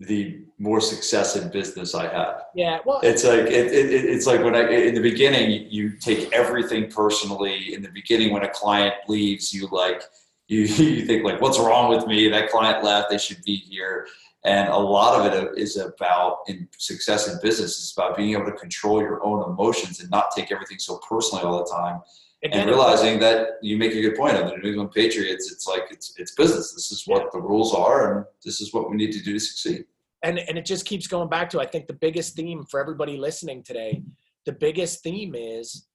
the 0.00 0.42
more 0.58 0.80
success 0.80 1.34
in 1.36 1.48
business 1.50 1.94
I 1.94 2.06
have. 2.12 2.44
yeah 2.54 2.78
well 2.84 3.00
It's 3.02 3.24
like 3.24 3.46
it, 3.60 3.66
it, 3.72 3.90
it- 3.96 4.04
it's 4.14 4.26
like 4.26 4.42
when 4.44 4.54
I 4.54 4.68
in 4.68 4.94
the 4.94 5.00
beginning 5.00 5.66
you 5.70 5.96
take 5.98 6.30
everything 6.32 6.90
personally. 6.90 7.74
In 7.74 7.80
the 7.82 7.88
beginning, 8.00 8.32
when 8.34 8.42
a 8.44 8.50
client 8.50 8.94
leaves, 9.08 9.52
you 9.54 9.66
like 9.68 10.02
you 10.48 10.60
you 10.96 11.04
think 11.06 11.24
like, 11.24 11.40
what's 11.40 11.58
wrong 11.58 11.86
with 11.94 12.06
me? 12.06 12.28
That 12.28 12.50
client 12.50 12.84
left. 12.84 13.10
They 13.10 13.18
should 13.18 13.42
be 13.44 13.56
here. 13.56 14.06
And 14.44 14.68
a 14.68 14.76
lot 14.76 15.20
of 15.20 15.32
it 15.32 15.58
is 15.58 15.76
about 15.76 16.38
in 16.48 16.68
success 16.76 17.28
in 17.28 17.38
business. 17.40 17.78
It's 17.78 17.92
about 17.92 18.16
being 18.16 18.32
able 18.32 18.46
to 18.46 18.52
control 18.52 19.00
your 19.00 19.24
own 19.24 19.48
emotions 19.48 20.00
and 20.00 20.10
not 20.10 20.32
take 20.34 20.50
everything 20.50 20.80
so 20.80 20.98
personally 21.08 21.44
all 21.44 21.58
the 21.58 21.70
time 21.70 22.00
again, 22.42 22.60
and 22.60 22.68
realizing 22.68 23.20
that 23.20 23.58
you 23.62 23.76
make 23.76 23.92
a 23.92 24.00
good 24.00 24.16
point 24.16 24.36
on 24.36 24.48
the 24.48 24.56
New 24.56 24.70
England 24.70 24.90
Patriots. 24.92 25.52
It's 25.52 25.66
like 25.68 25.84
it's 25.90 26.14
it's 26.18 26.34
business. 26.34 26.72
This 26.72 26.90
is 26.90 27.04
what 27.06 27.30
the 27.30 27.40
rules 27.40 27.72
are, 27.72 28.16
and 28.16 28.26
this 28.44 28.60
is 28.60 28.74
what 28.74 28.90
we 28.90 28.96
need 28.96 29.12
to 29.12 29.22
do 29.22 29.34
to 29.34 29.40
succeed. 29.40 29.84
and 30.22 30.38
and 30.38 30.56
it 30.58 30.64
just 30.64 30.84
keeps 30.84 31.06
going 31.06 31.28
back 31.28 31.50
to 31.50 31.60
i 31.60 31.66
think 31.66 31.86
the 31.86 31.92
biggest 31.92 32.34
theme 32.36 32.64
for 32.64 32.80
everybody 32.80 33.16
listening 33.16 33.62
today 33.62 34.02
the 34.46 34.52
biggest 34.52 35.02
theme 35.02 35.34
is 35.34 35.86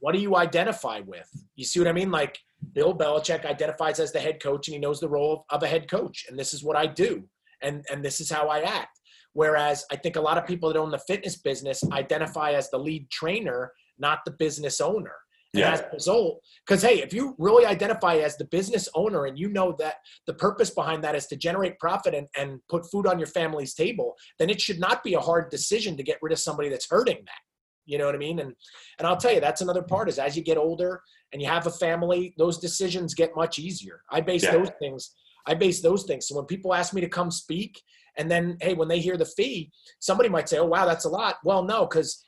what 0.00 0.12
do 0.12 0.18
you 0.18 0.36
identify 0.36 1.00
with 1.00 1.28
you 1.54 1.64
see 1.64 1.78
what 1.80 1.88
i 1.88 1.92
mean 1.92 2.10
like 2.10 2.38
bill 2.72 2.96
belichick 2.96 3.44
identifies 3.44 4.00
as 4.00 4.12
the 4.12 4.20
head 4.20 4.42
coach 4.42 4.68
and 4.68 4.74
he 4.74 4.80
knows 4.80 5.00
the 5.00 5.08
role 5.08 5.44
of 5.50 5.62
a 5.62 5.66
head 5.66 5.90
coach 5.90 6.24
and 6.28 6.38
this 6.38 6.54
is 6.54 6.62
what 6.64 6.76
i 6.76 6.86
do 6.86 7.22
and 7.62 7.84
and 7.90 8.04
this 8.04 8.20
is 8.20 8.30
how 8.30 8.48
i 8.48 8.60
act 8.60 9.00
whereas 9.32 9.84
i 9.90 9.96
think 9.96 10.16
a 10.16 10.20
lot 10.20 10.38
of 10.38 10.46
people 10.46 10.68
that 10.72 10.78
own 10.78 10.90
the 10.90 10.98
fitness 10.98 11.36
business 11.36 11.82
identify 11.92 12.52
as 12.52 12.70
the 12.70 12.78
lead 12.78 13.08
trainer 13.10 13.72
not 13.98 14.20
the 14.24 14.32
business 14.32 14.80
owner 14.80 15.14
and 15.54 15.60
Yeah. 15.60 15.72
as 15.72 15.80
a 15.80 15.90
result 15.92 16.40
because 16.66 16.82
hey 16.82 17.02
if 17.02 17.12
you 17.12 17.34
really 17.38 17.66
identify 17.66 18.16
as 18.16 18.36
the 18.36 18.46
business 18.46 18.88
owner 18.94 19.26
and 19.26 19.38
you 19.38 19.48
know 19.48 19.72
that 19.78 19.96
the 20.26 20.34
purpose 20.34 20.70
behind 20.70 21.04
that 21.04 21.14
is 21.14 21.26
to 21.28 21.36
generate 21.36 21.78
profit 21.78 22.14
and, 22.14 22.26
and 22.38 22.60
put 22.68 22.90
food 22.90 23.06
on 23.06 23.18
your 23.18 23.26
family's 23.28 23.74
table, 23.74 24.14
then 24.38 24.48
it 24.48 24.60
should 24.60 24.80
not 24.80 25.04
be 25.04 25.14
a 25.14 25.20
hard 25.20 25.50
decision 25.50 25.96
to 25.96 26.02
get 26.02 26.18
rid 26.22 26.32
of 26.32 26.38
somebody 26.38 26.68
that's 26.70 26.88
hurting 26.88 27.18
that. 27.26 27.42
You 27.84 27.98
know 27.98 28.06
what 28.06 28.14
I 28.14 28.18
mean? 28.18 28.38
And 28.38 28.54
and 28.98 29.06
I'll 29.06 29.16
tell 29.16 29.32
you, 29.32 29.40
that's 29.40 29.60
another 29.60 29.82
part 29.82 30.08
is 30.08 30.18
as 30.18 30.36
you 30.36 30.42
get 30.42 30.58
older 30.58 31.02
and 31.32 31.40
you 31.40 31.48
have 31.48 31.66
a 31.66 31.70
family, 31.70 32.34
those 32.38 32.58
decisions 32.58 33.14
get 33.14 33.36
much 33.36 33.58
easier. 33.58 34.02
I 34.10 34.20
base 34.20 34.44
Yeah. 34.44 34.52
those 34.52 34.70
things, 34.80 35.14
I 35.46 35.54
base 35.54 35.82
those 35.82 36.04
things. 36.04 36.28
So 36.28 36.36
when 36.36 36.46
people 36.46 36.74
ask 36.74 36.92
me 36.94 37.00
to 37.00 37.08
come 37.08 37.30
speak, 37.30 37.80
and 38.18 38.30
then 38.30 38.58
hey, 38.60 38.74
when 38.74 38.88
they 38.88 39.00
hear 39.00 39.16
the 39.16 39.24
fee, 39.24 39.72
somebody 39.98 40.28
might 40.28 40.48
say, 40.48 40.58
Oh 40.58 40.66
wow, 40.66 40.86
that's 40.86 41.06
a 41.06 41.08
lot. 41.10 41.36
Well, 41.44 41.64
no, 41.64 41.86
because 41.86 42.24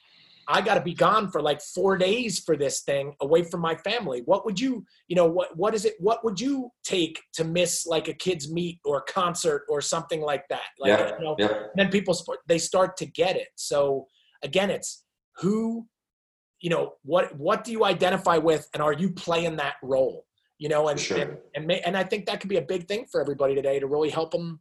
I 0.47 0.61
got 0.61 0.75
to 0.75 0.83
be 0.83 0.95
gone 0.95 1.31
for 1.31 1.41
like 1.41 1.63
four 1.63 1.97
days 1.97 2.39
for 2.41 2.57
this 2.57 2.83
thing 2.83 3.15
away 3.21 3.45
from 3.45 3.61
my 3.61 3.77
family. 3.77 4.23
What 4.27 4.45
would 4.45 4.61
you, 4.61 4.85
you 5.09 5.17
know, 5.17 5.27
what 5.27 5.57
what 5.57 5.75
is 5.75 5.85
it? 5.85 5.95
What 5.99 6.25
would 6.25 6.41
you 6.41 6.71
take 6.85 7.21
to 7.35 7.45
miss 7.45 7.87
like 7.87 8.09
a 8.09 8.15
kid's 8.15 8.53
meet 8.53 8.81
or 8.85 9.03
concert 9.03 9.65
or 9.69 9.81
something 9.81 10.21
like 10.21 10.45
that? 10.51 10.69
Like, 10.79 10.99
Yeah. 10.99 11.13
you 11.19 11.25
know, 11.25 11.37
Yep. 11.39 11.71
then 11.77 11.89
people 11.91 12.15
they 12.47 12.59
start 12.59 12.97
to 12.99 13.07
get 13.07 13.37
it. 13.37 13.49
So 13.57 14.07
again, 14.43 14.71
it's 14.71 15.04
who, 15.37 15.87
you 16.61 16.71
know, 16.71 16.95
what 17.03 17.37
what 17.37 17.65
do 17.65 17.73
you 17.73 17.85
identify 17.85 18.39
with, 18.39 18.69
and 18.75 18.83
are 18.83 18.93
you 18.93 19.11
playing 19.11 19.57
that 19.57 19.75
role? 19.83 20.27
You 20.59 20.69
know, 20.69 20.89
and 20.89 20.99
sure. 20.99 21.19
and 21.19 21.37
and, 21.55 21.67
ma- 21.67 21.83
and 21.85 21.97
I 21.97 22.05
think 22.05 22.27
that 22.27 22.41
could 22.41 22.51
be 22.51 22.57
a 22.57 22.63
big 22.63 22.87
thing 22.89 23.07
for 23.11 23.21
everybody 23.21 23.55
today 23.55 23.79
to 23.79 23.87
really 23.87 24.11
help 24.11 24.31
them, 24.31 24.61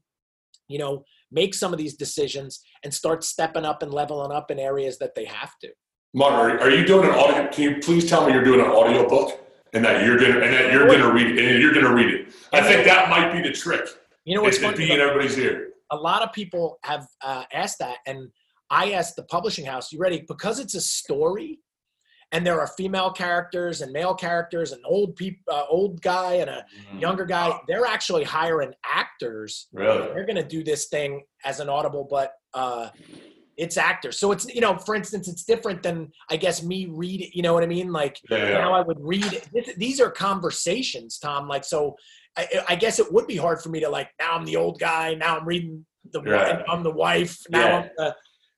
you 0.67 0.79
know, 0.79 1.05
make 1.31 1.53
some 1.53 1.73
of 1.73 1.79
these 1.79 1.95
decisions 1.95 2.61
and 2.83 2.93
start 2.93 3.23
stepping 3.23 3.65
up 3.65 3.83
and 3.83 3.93
leveling 3.93 4.31
up 4.31 4.51
in 4.51 4.59
areas 4.59 4.97
that 4.99 5.15
they 5.15 5.25
have 5.25 5.57
to. 5.59 5.69
Martin, 6.13 6.59
are, 6.59 6.69
you 6.69 6.85
doing 6.85 7.09
an 7.09 7.15
audio? 7.15 7.47
Can 7.47 7.63
you 7.63 7.81
please 7.81 8.07
tell 8.07 8.27
me 8.27 8.33
you're 8.33 8.43
doing 8.43 8.59
an 8.59 8.67
audio 8.67 9.07
book 9.09 9.39
and 9.73 9.83
that 9.83 10.05
you're 10.05 10.17
gonna 10.17 10.39
and 10.39 10.53
that 10.53 10.71
you're 10.71 10.87
gonna 10.87 11.11
read 11.11 11.27
it 11.27 11.43
and 11.43 11.61
you're 11.61 11.73
gonna 11.73 11.93
read 11.93 12.13
it? 12.13 12.33
I 12.53 12.61
think 12.61 12.85
that 12.85 13.09
might 13.09 13.33
be 13.33 13.41
the 13.41 13.51
trick. 13.53 13.87
You 14.25 14.35
know 14.35 14.43
what's 14.43 14.59
funny? 14.59 14.77
be 14.77 14.91
in 14.91 14.99
everybody's 14.99 15.37
ear. 15.37 15.69
a 15.91 15.97
lot 15.97 16.21
of 16.21 16.31
people 16.31 16.77
have 16.83 17.07
uh, 17.21 17.43
asked 17.51 17.79
that, 17.79 17.97
and 18.05 18.29
I 18.81 18.91
asked 18.97 19.15
the 19.15 19.23
publishing 19.35 19.65
house, 19.65 19.91
"You 19.91 19.99
ready?" 19.99 20.19
Because 20.27 20.57
it's 20.59 20.75
a 20.75 20.81
story, 20.81 21.59
and 22.31 22.45
there 22.47 22.59
are 22.59 22.67
female 22.67 23.11
characters 23.11 23.81
and 23.81 23.91
male 23.91 24.15
characters, 24.15 24.71
an 24.71 24.81
old 24.85 25.15
peop, 25.15 25.37
uh, 25.55 25.65
old 25.69 26.01
guy 26.01 26.33
and 26.41 26.49
a 26.49 26.65
younger 26.97 27.25
guy. 27.25 27.59
They're 27.67 27.85
actually 27.85 28.23
hiring 28.23 28.73
actors. 28.83 29.67
Really? 29.71 30.07
They're 30.13 30.25
going 30.25 30.43
to 30.45 30.49
do 30.57 30.63
this 30.63 30.87
thing 30.87 31.23
as 31.45 31.59
an 31.59 31.69
audible, 31.69 32.07
but 32.09 32.33
uh, 32.55 32.89
it's 33.55 33.77
actors. 33.77 34.17
So 34.19 34.31
it's 34.31 34.45
you 34.57 34.61
know, 34.61 34.77
for 34.77 34.95
instance, 34.95 35.27
it's 35.27 35.43
different 35.43 35.83
than 35.83 36.11
I 36.33 36.37
guess 36.37 36.63
me 36.63 36.87
reading. 36.87 37.29
You 37.33 37.43
know 37.43 37.53
what 37.53 37.61
I 37.63 37.67
mean? 37.67 37.91
Like 37.91 38.15
Yeah, 38.29 38.37
yeah. 38.37 38.57
now 38.63 38.73
I 38.73 38.81
would 38.81 38.97
read. 38.99 39.31
th- 39.53 39.75
These 39.77 40.01
are 40.01 40.09
conversations, 40.09 41.19
Tom. 41.19 41.47
Like 41.47 41.63
so, 41.63 41.95
I, 42.35 42.47
I 42.69 42.75
guess 42.75 42.97
it 42.99 43.11
would 43.13 43.27
be 43.27 43.35
hard 43.37 43.61
for 43.61 43.69
me 43.69 43.79
to 43.81 43.89
like. 43.89 44.09
Now 44.19 44.31
I'm 44.33 44.45
the 44.45 44.55
old 44.55 44.79
guy. 44.79 45.13
Now 45.13 45.37
I'm 45.37 45.45
reading 45.47 45.85
the. 46.11 46.21
Right. 46.21 46.63
I'm 46.67 46.81
the 46.83 46.91
wife. 47.07 47.37
Now 47.49 47.59
Yeah. 47.67 47.77
I'm 47.77 47.89
the. 47.97 48.15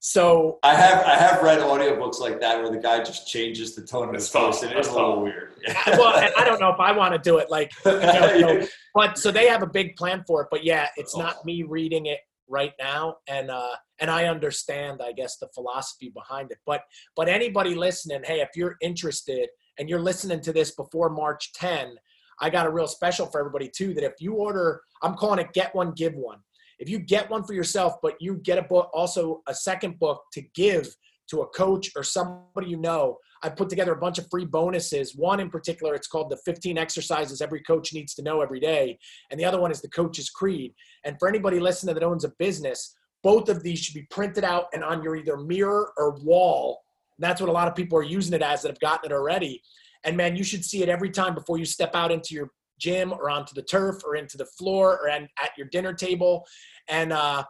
So 0.07 0.59
I 0.61 0.75
have 0.75 1.03
I 1.03 1.15
have 1.15 1.41
read 1.41 1.61
audiobooks 1.61 2.19
like 2.19 2.39
that 2.39 2.61
where 2.61 2.69
the 2.69 2.77
guy 2.77 3.03
just 3.03 3.27
changes 3.27 3.73
the 3.73 3.81
tone 3.81 4.07
of 4.07 4.13
his 4.13 4.29
voice 4.29 4.61
and 4.61 4.71
it 4.71 4.77
is 4.77 4.87
a 4.87 4.93
little 4.93 5.15
tough. 5.15 5.23
weird. 5.23 5.53
well, 5.97 6.15
and 6.15 6.31
I 6.37 6.45
don't 6.45 6.61
know 6.61 6.69
if 6.69 6.79
I 6.79 6.91
want 6.91 7.15
to 7.15 7.19
do 7.19 7.39
it 7.39 7.49
like 7.49 7.71
you 7.83 7.91
know, 7.91 8.61
so- 8.61 8.67
but 8.93 9.17
so 9.17 9.31
they 9.31 9.47
have 9.47 9.63
a 9.63 9.67
big 9.67 9.95
plan 9.95 10.23
for 10.27 10.43
it. 10.43 10.49
But 10.51 10.63
yeah, 10.63 10.89
it's 10.95 11.17
not 11.17 11.43
me 11.43 11.63
reading 11.63 12.05
it 12.05 12.19
right 12.47 12.73
now, 12.79 13.15
and 13.27 13.49
uh, 13.49 13.75
and 13.99 14.11
I 14.11 14.25
understand, 14.25 15.01
I 15.03 15.11
guess, 15.11 15.37
the 15.37 15.47
philosophy 15.55 16.11
behind 16.13 16.51
it. 16.51 16.59
But 16.67 16.83
but 17.15 17.27
anybody 17.27 17.73
listening, 17.73 18.21
hey, 18.25 18.41
if 18.41 18.49
you're 18.55 18.75
interested 18.83 19.49
and 19.79 19.89
you're 19.89 19.99
listening 19.99 20.39
to 20.41 20.53
this 20.53 20.69
before 20.75 21.09
March 21.09 21.51
10, 21.53 21.95
I 22.39 22.51
got 22.51 22.67
a 22.67 22.69
real 22.69 22.87
special 22.87 23.25
for 23.25 23.39
everybody 23.39 23.71
too. 23.75 23.95
That 23.95 24.03
if 24.03 24.13
you 24.19 24.35
order, 24.35 24.83
I'm 25.01 25.15
calling 25.15 25.39
it 25.39 25.51
get 25.53 25.73
one, 25.73 25.93
give 25.93 26.13
one. 26.13 26.37
If 26.79 26.89
you 26.89 26.99
get 26.99 27.29
one 27.29 27.43
for 27.43 27.53
yourself, 27.53 27.95
but 28.01 28.15
you 28.19 28.35
get 28.43 28.57
a 28.57 28.63
book, 28.63 28.89
also 28.93 29.41
a 29.47 29.53
second 29.53 29.99
book 29.99 30.23
to 30.33 30.41
give 30.53 30.95
to 31.29 31.41
a 31.41 31.47
coach 31.47 31.91
or 31.95 32.03
somebody 32.03 32.67
you 32.67 32.77
know, 32.77 33.17
I 33.41 33.49
put 33.49 33.69
together 33.69 33.93
a 33.93 33.97
bunch 33.97 34.17
of 34.17 34.27
free 34.29 34.45
bonuses. 34.45 35.15
One 35.15 35.39
in 35.39 35.49
particular, 35.49 35.93
it's 35.93 36.07
called 36.07 36.29
the 36.29 36.37
15 36.45 36.77
exercises 36.77 37.41
every 37.41 37.61
coach 37.61 37.93
needs 37.93 38.13
to 38.15 38.23
know 38.23 38.41
every 38.41 38.59
day. 38.59 38.97
And 39.31 39.39
the 39.39 39.45
other 39.45 39.59
one 39.59 39.71
is 39.71 39.81
the 39.81 39.89
coach's 39.89 40.29
creed. 40.29 40.73
And 41.03 41.17
for 41.19 41.27
anybody 41.27 41.59
listening 41.59 41.95
that 41.95 42.03
owns 42.03 42.23
a 42.23 42.33
business, 42.39 42.95
both 43.23 43.49
of 43.49 43.63
these 43.63 43.79
should 43.79 43.95
be 43.95 44.07
printed 44.09 44.43
out 44.43 44.65
and 44.73 44.83
on 44.83 45.03
your 45.03 45.15
either 45.15 45.37
mirror 45.37 45.91
or 45.97 46.17
wall. 46.21 46.81
That's 47.17 47.41
what 47.41 47.49
a 47.49 47.53
lot 47.53 47.67
of 47.67 47.75
people 47.75 47.97
are 47.97 48.03
using 48.03 48.33
it 48.33 48.41
as 48.41 48.61
that 48.61 48.69
have 48.69 48.79
gotten 48.79 49.11
it 49.11 49.13
already. 49.13 49.61
And 50.03 50.15
man, 50.15 50.35
you 50.35 50.43
should 50.43 50.63
see 50.63 50.83
it 50.83 50.89
every 50.89 51.09
time 51.09 51.33
before 51.33 51.57
you 51.57 51.65
step 51.65 51.91
out 51.95 52.11
into 52.11 52.35
your 52.35 52.49
gym 52.79 53.13
or 53.13 53.29
onto 53.29 53.53
the 53.53 53.63
turf 53.63 54.03
or 54.05 54.15
into 54.15 54.37
the 54.37 54.45
floor 54.45 54.99
or 55.01 55.09
and 55.09 55.27
at 55.41 55.51
your 55.57 55.67
dinner 55.67 55.93
table. 55.93 56.45
And 56.87 57.13
uh 57.13 57.43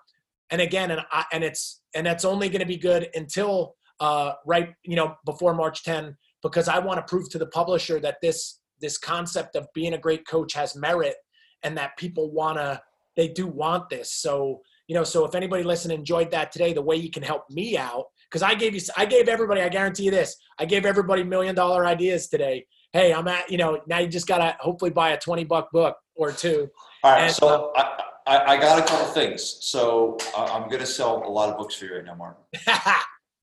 and 0.51 0.61
again, 0.61 0.91
and 0.91 1.01
I, 1.11 1.25
and 1.33 1.43
it's 1.43 1.81
and 1.95 2.05
that's 2.05 2.23
only 2.23 2.49
going 2.49 2.59
to 2.59 2.67
be 2.67 2.77
good 2.77 3.09
until 3.15 3.75
uh, 3.99 4.33
right 4.45 4.73
you 4.83 4.95
know 4.95 5.15
before 5.25 5.53
march 5.53 5.83
10 5.83 6.15
because 6.43 6.67
i 6.67 6.79
want 6.79 6.97
to 6.97 7.09
prove 7.09 7.29
to 7.29 7.37
the 7.37 7.47
publisher 7.47 7.99
that 7.99 8.17
this 8.21 8.59
this 8.81 8.97
concept 8.97 9.55
of 9.55 9.67
being 9.73 9.93
a 9.93 9.97
great 9.97 10.27
coach 10.27 10.53
has 10.53 10.75
merit 10.75 11.15
and 11.63 11.77
that 11.77 11.95
people 11.97 12.31
want 12.31 12.57
to 12.57 12.79
they 13.15 13.27
do 13.29 13.47
want 13.47 13.89
this 13.89 14.13
so 14.13 14.59
you 14.87 14.95
know 14.95 15.03
so 15.03 15.25
if 15.25 15.33
anybody 15.33 15.63
listening 15.63 15.97
enjoyed 15.97 16.29
that 16.31 16.51
today 16.51 16.73
the 16.73 16.81
way 16.81 16.95
you 16.95 17.09
can 17.09 17.23
help 17.23 17.43
me 17.49 17.77
out 17.77 18.05
because 18.29 18.41
i 18.41 18.53
gave 18.53 18.75
you 18.75 18.81
i 18.97 19.05
gave 19.05 19.29
everybody 19.29 19.61
i 19.61 19.69
guarantee 19.69 20.03
you 20.03 20.11
this 20.11 20.35
i 20.59 20.65
gave 20.65 20.85
everybody 20.85 21.23
million 21.23 21.55
dollar 21.55 21.85
ideas 21.85 22.27
today 22.27 22.65
hey 22.95 23.13
i'm 23.13 23.27
at 23.27 23.51
you 23.51 23.57
know 23.57 23.79
now 23.87 23.99
you 23.99 24.07
just 24.07 24.25
gotta 24.25 24.55
hopefully 24.59 24.89
buy 24.91 25.09
a 25.11 25.19
20 25.19 25.43
buck 25.43 25.71
book 25.71 25.97
or 26.15 26.31
two 26.31 26.69
All 27.03 27.11
right, 27.11 27.23
And, 27.25 27.33
so 27.33 27.73
I, 27.75 28.01
I, 28.25 28.53
I 28.53 28.57
got 28.57 28.79
a 28.79 28.83
couple 28.83 29.05
things. 29.07 29.57
So 29.61 30.17
I- 30.35 30.45
I'm 30.45 30.67
going 30.69 30.79
to 30.79 30.87
sell 30.87 31.21
a 31.23 31.29
lot 31.29 31.49
of 31.49 31.57
books 31.59 31.75
for 31.75 31.85
you 31.85 31.95
right 31.97 32.05
now, 32.05 32.15
Martin. 32.15 32.41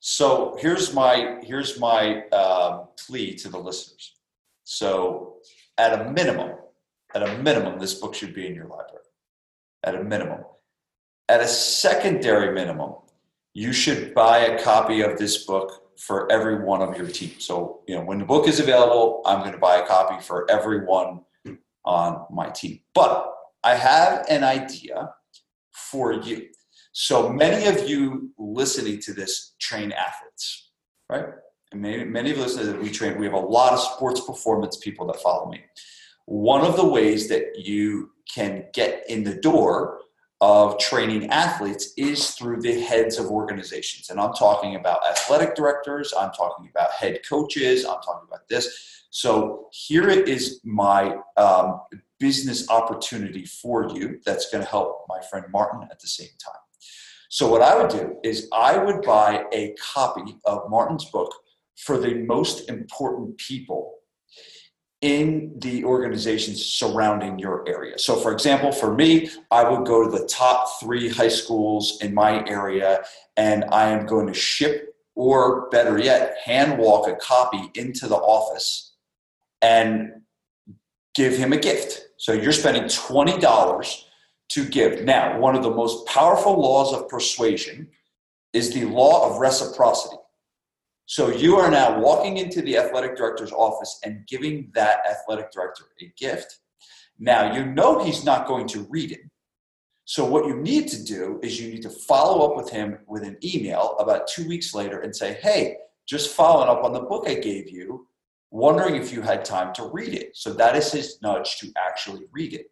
So 0.05 0.57
here's 0.59 0.93
my 0.93 1.39
here's 1.45 1.79
my 1.79 2.25
um, 2.31 2.89
plea 2.99 3.37
to 3.37 3.49
the 3.49 3.59
listeners. 3.59 4.17
So 4.65 5.37
at 5.79 5.93
a 6.01 6.11
minimum, 6.11 6.57
at 7.15 7.23
a 7.23 7.39
minimum, 7.39 7.79
this 7.79 7.95
book 7.95 8.13
should 8.17 8.35
be 8.35 8.45
in 8.49 8.53
your 8.53 8.67
library. 8.67 9.05
At 9.85 9.95
a 9.95 10.03
minimum, 10.03 10.41
at 11.29 11.41
a 11.41 11.47
secondary 11.47 12.53
minimum, 12.53 12.95
you 13.55 13.73
should 13.73 14.13
buy 14.13 14.39
a 14.39 14.61
copy 14.61 15.03
of 15.03 15.19
this 15.19 15.47
book 15.47 15.82
for 15.99 16.31
every 16.31 16.65
one 16.65 16.83
of 16.83 16.97
your 16.97 17.07
team. 17.07 17.33
So 17.39 17.81
you 17.87 17.95
know 17.95 18.03
when 18.03 18.19
the 18.19 18.25
book 18.25 18.49
is 18.49 18.61
available, 18.61 19.23
I'm 19.27 19.41
going 19.41 19.53
to 19.53 19.59
buy 19.59 19.77
a 19.77 19.87
copy 19.87 20.23
for 20.23 20.51
everyone 20.51 21.21
on 21.85 22.27
my 22.31 22.49
team. 22.51 22.81
But 22.95 23.33
I 23.65 23.75
have 23.75 24.25
an 24.29 24.45
idea 24.45 25.11
for 25.73 26.13
you. 26.13 26.49
So 26.93 27.29
many 27.29 27.67
of 27.67 27.89
you 27.89 28.31
listening 28.39 29.01
to 29.01 29.15
this 29.15 29.55
train 29.61 29.93
athletes, 29.93 30.71
right? 31.09 31.27
And 31.73 31.81
many, 31.81 32.05
many 32.05 32.31
of 32.33 32.39
us 32.39 32.57
that 32.57 32.81
we 32.81 32.91
train, 32.91 33.19
we 33.19 33.25
have 33.25 33.35
a 33.35 33.39
lot 33.39 33.73
of 33.73 33.81
sports 33.81 34.21
performance 34.21 34.77
people 34.77 35.07
that 35.07 35.23
follow 35.23 35.51
me. 35.51 35.63
One 36.27 36.65
of 36.65 36.77
the 36.77 36.87
ways 36.87 37.29
that 37.29 37.59
you 37.59 38.11
can 38.33 38.67
get 38.75 39.05
in 39.09 39.25
the 39.25 39.35
door 39.35 40.01
of 40.43 40.77
training 40.81 41.31
athletes 41.31 41.93
is 41.97 42.33
through 42.33 42.61
the 42.61 42.81
heads 42.81 43.17
of 43.17 43.27
organizations. 43.27 44.11
And 44.11 44.19
I'm 44.19 44.33
talking 44.33 44.75
about 44.75 45.07
athletic 45.09 45.55
directors, 45.55 46.13
I'm 46.19 46.33
talking 46.33 46.69
about 46.69 46.91
head 46.91 47.21
coaches, 47.27 47.85
I'm 47.85 48.03
talking 48.03 48.27
about 48.27 48.49
this. 48.49 49.05
So 49.11 49.69
here 49.71 50.11
it 50.11 50.29
is 50.29 50.61
my 50.65 51.17
um, 51.37 51.83
business 52.19 52.69
opportunity 52.71 53.45
for 53.45 53.89
you 53.95 54.21
that's 54.27 54.51
going 54.51 54.65
to 54.65 54.69
help 54.69 55.05
my 55.09 55.21
friend 55.31 55.47
Martin 55.53 55.87
at 55.93 56.01
the 56.01 56.09
same 56.09 56.35
time. 56.45 56.55
So, 57.29 57.49
what 57.49 57.63
I 57.63 57.81
would 57.81 57.91
do 57.91 58.17
is 58.23 58.49
I 58.53 58.77
would 58.77 59.01
buy 59.03 59.45
a 59.53 59.75
copy 59.81 60.37
of 60.45 60.69
Martin's 60.69 61.07
book 61.07 61.33
for 61.77 61.97
the 61.97 62.15
most 62.15 62.69
important 62.69 63.39
people 63.39 63.92
in 65.03 65.53
the 65.59 65.85
organizations 65.85 66.65
surrounding 66.65 67.39
your 67.39 67.69
area. 67.69 67.99
So, 67.99 68.17
for 68.17 68.33
example, 68.33 68.71
for 68.71 68.95
me, 68.95 69.29
I 69.51 69.69
would 69.69 69.85
go 69.85 70.05
to 70.05 70.11
the 70.17 70.27
top 70.27 70.81
three 70.81 71.09
high 71.09 71.29
schools 71.29 71.99
in 72.01 72.15
my 72.15 72.47
area 72.47 73.05
and 73.37 73.65
I 73.73 73.91
am 73.91 74.07
going 74.07 74.29
to 74.29 74.35
ship, 74.35 74.95
or 75.15 75.69
better 75.71 75.99
yet, 75.99 76.37
hand 76.45 76.79
walk 76.79 77.09
a 77.09 77.17
copy 77.17 77.71
into 77.75 78.07
the 78.07 78.17
office 78.17 78.95
and 79.61 80.23
give 81.15 81.37
him 81.37 81.53
a 81.53 81.59
gift. 81.59 82.07
So, 82.17 82.33
you're 82.33 82.53
spending 82.53 82.85
$20 82.85 84.03
to 84.51 84.65
give. 84.69 85.05
Now, 85.05 85.39
one 85.41 85.57
of 85.57 85.65
the 85.65 85.71
most 85.71 86.07
powerful 86.07 86.61
laws 86.61 86.95
of 86.95 87.09
persuasion 87.09 87.89
is 88.53 88.73
the 88.73 88.85
law 88.85 89.29
of 89.29 89.41
reciprocity. 89.41 90.17
So 91.07 91.31
you 91.31 91.57
are 91.57 91.71
now 91.71 92.01
walking 92.01 92.39
into 92.39 92.63
the 92.63 92.77
athletic 92.79 93.17
director's 93.17 93.53
office 93.53 93.99
and 94.05 94.27
giving 94.27 94.71
that 94.75 95.01
athletic 95.11 95.51
director 95.51 95.85
a 96.01 96.13
gift. 96.17 96.59
Now, 97.19 97.55
you 97.55 97.67
know 97.67 98.03
he's 98.03 98.25
not 98.25 98.47
going 98.47 98.67
to 98.69 98.87
read 98.89 99.13
it. 99.13 99.21
So 100.05 100.25
what 100.25 100.47
you 100.47 100.57
need 100.57 100.89
to 100.89 101.03
do 101.05 101.39
is 101.43 101.61
you 101.61 101.71
need 101.71 101.83
to 101.83 101.91
follow 101.91 102.49
up 102.49 102.57
with 102.57 102.71
him 102.71 102.99
with 103.07 103.23
an 103.23 103.37
email 103.45 103.97
about 103.99 104.27
two 104.27 104.47
weeks 104.49 104.75
later 104.75 105.01
and 105.01 105.15
say, 105.15 105.35
hey, 105.35 105.77
just 106.07 106.35
following 106.35 106.69
up 106.69 106.85
on 106.85 106.93
the 106.93 107.01
book 107.01 107.25
I 107.29 107.35
gave 107.35 107.71
you, 107.71 108.09
wondering 108.51 108.97
if 108.97 109.13
you 109.13 109.23
had 109.23 109.45
time 109.45 109.73
to 109.75 109.89
read 109.93 110.15
it. 110.15 110.37
So 110.37 110.53
that 110.55 110.77
is 110.77 110.91
his 110.91 111.19
nudge 111.23 111.59
to 111.59 111.73
actually 111.77 112.25
read 112.33 112.53
it. 112.53 112.67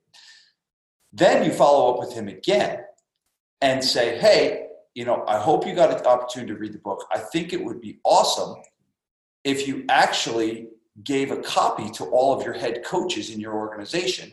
Then 1.13 1.45
you 1.45 1.53
follow 1.53 1.93
up 1.93 2.01
with 2.01 2.13
him 2.13 2.29
again 2.29 2.81
and 3.61 3.85
say, 3.85 4.19
hey, 4.19 4.67
you 4.95 5.05
know, 5.05 5.25
I 5.27 5.39
hope 5.39 5.67
you 5.67 5.75
got 5.75 5.91
an 5.91 6.07
opportunity 6.07 6.53
to 6.53 6.59
read 6.59 6.73
the 6.73 6.79
book. 6.79 7.07
I 7.13 7.19
think 7.19 7.53
it 7.53 7.63
would 7.63 7.81
be 7.81 8.01
awesome 8.05 8.57
if 9.45 9.67
you 9.67 9.85
actually 9.89 10.69
gave 11.05 11.31
a 11.31 11.37
copy 11.37 11.91
to 11.91 12.05
all 12.07 12.39
of 12.39 12.45
your 12.45 12.55
head 12.55 12.85
coaches 12.85 13.31
in 13.31 13.41
your 13.41 13.55
organization. 13.55 14.33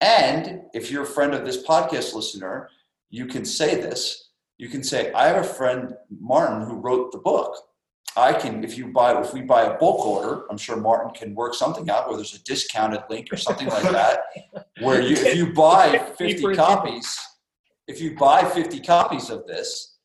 And 0.00 0.62
if 0.72 0.90
you're 0.90 1.02
a 1.02 1.06
friend 1.06 1.34
of 1.34 1.44
this 1.44 1.62
podcast 1.62 2.14
listener, 2.14 2.70
you 3.10 3.26
can 3.26 3.44
say 3.44 3.74
this. 3.74 4.30
You 4.56 4.68
can 4.68 4.82
say, 4.82 5.12
I 5.12 5.26
have 5.26 5.36
a 5.36 5.44
friend, 5.44 5.94
Martin, 6.20 6.62
who 6.66 6.74
wrote 6.74 7.12
the 7.12 7.18
book. 7.18 7.54
I 8.16 8.32
can, 8.32 8.64
if 8.64 8.76
you 8.76 8.88
buy, 8.88 9.20
if 9.20 9.32
we 9.32 9.42
buy 9.42 9.62
a 9.62 9.78
bulk 9.78 10.04
order, 10.04 10.44
I'm 10.50 10.58
sure 10.58 10.76
Martin 10.76 11.12
can 11.12 11.34
work 11.34 11.54
something 11.54 11.88
out 11.90 12.08
where 12.08 12.16
there's 12.16 12.34
a 12.34 12.42
discounted 12.42 13.02
link 13.08 13.28
or 13.30 13.36
something 13.36 13.68
like 13.68 13.84
that, 13.84 14.24
where 14.80 15.00
you, 15.00 15.14
if 15.14 15.36
you 15.36 15.52
buy 15.52 15.98
50 16.18 16.54
copies, 16.54 17.18
if 17.90 18.00
you 18.00 18.16
buy 18.16 18.44
50 18.44 18.80
copies 18.80 19.30
of 19.30 19.46
this, 19.46 19.96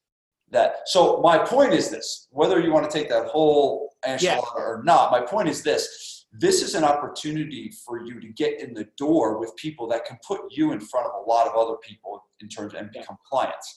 that, 0.49 0.87
so 0.87 1.21
my 1.21 1.37
point 1.37 1.73
is 1.73 1.89
this, 1.89 2.27
whether 2.31 2.59
you 2.59 2.71
want 2.71 2.89
to 2.89 2.97
take 2.97 3.09
that 3.09 3.27
whole 3.27 3.93
enchilada 4.07 4.21
Yeah. 4.21 4.39
or 4.55 4.81
not, 4.83 5.11
my 5.11 5.21
point 5.21 5.47
is 5.49 5.61
this, 5.61 6.25
this 6.31 6.61
is 6.63 6.73
an 6.75 6.83
opportunity 6.83 7.71
for 7.85 8.03
you 8.05 8.19
to 8.19 8.27
get 8.29 8.59
in 8.59 8.73
the 8.73 8.87
door 8.97 9.39
with 9.39 9.55
people 9.55 9.87
that 9.89 10.05
can 10.05 10.17
put 10.27 10.41
you 10.49 10.71
in 10.71 10.79
front 10.79 11.05
of 11.05 11.13
a 11.23 11.29
lot 11.29 11.47
of 11.47 11.53
other 11.55 11.77
people 11.87 12.23
in 12.41 12.49
terms 12.49 12.73
and 12.73 12.91
become 12.91 13.17
clients. 13.31 13.67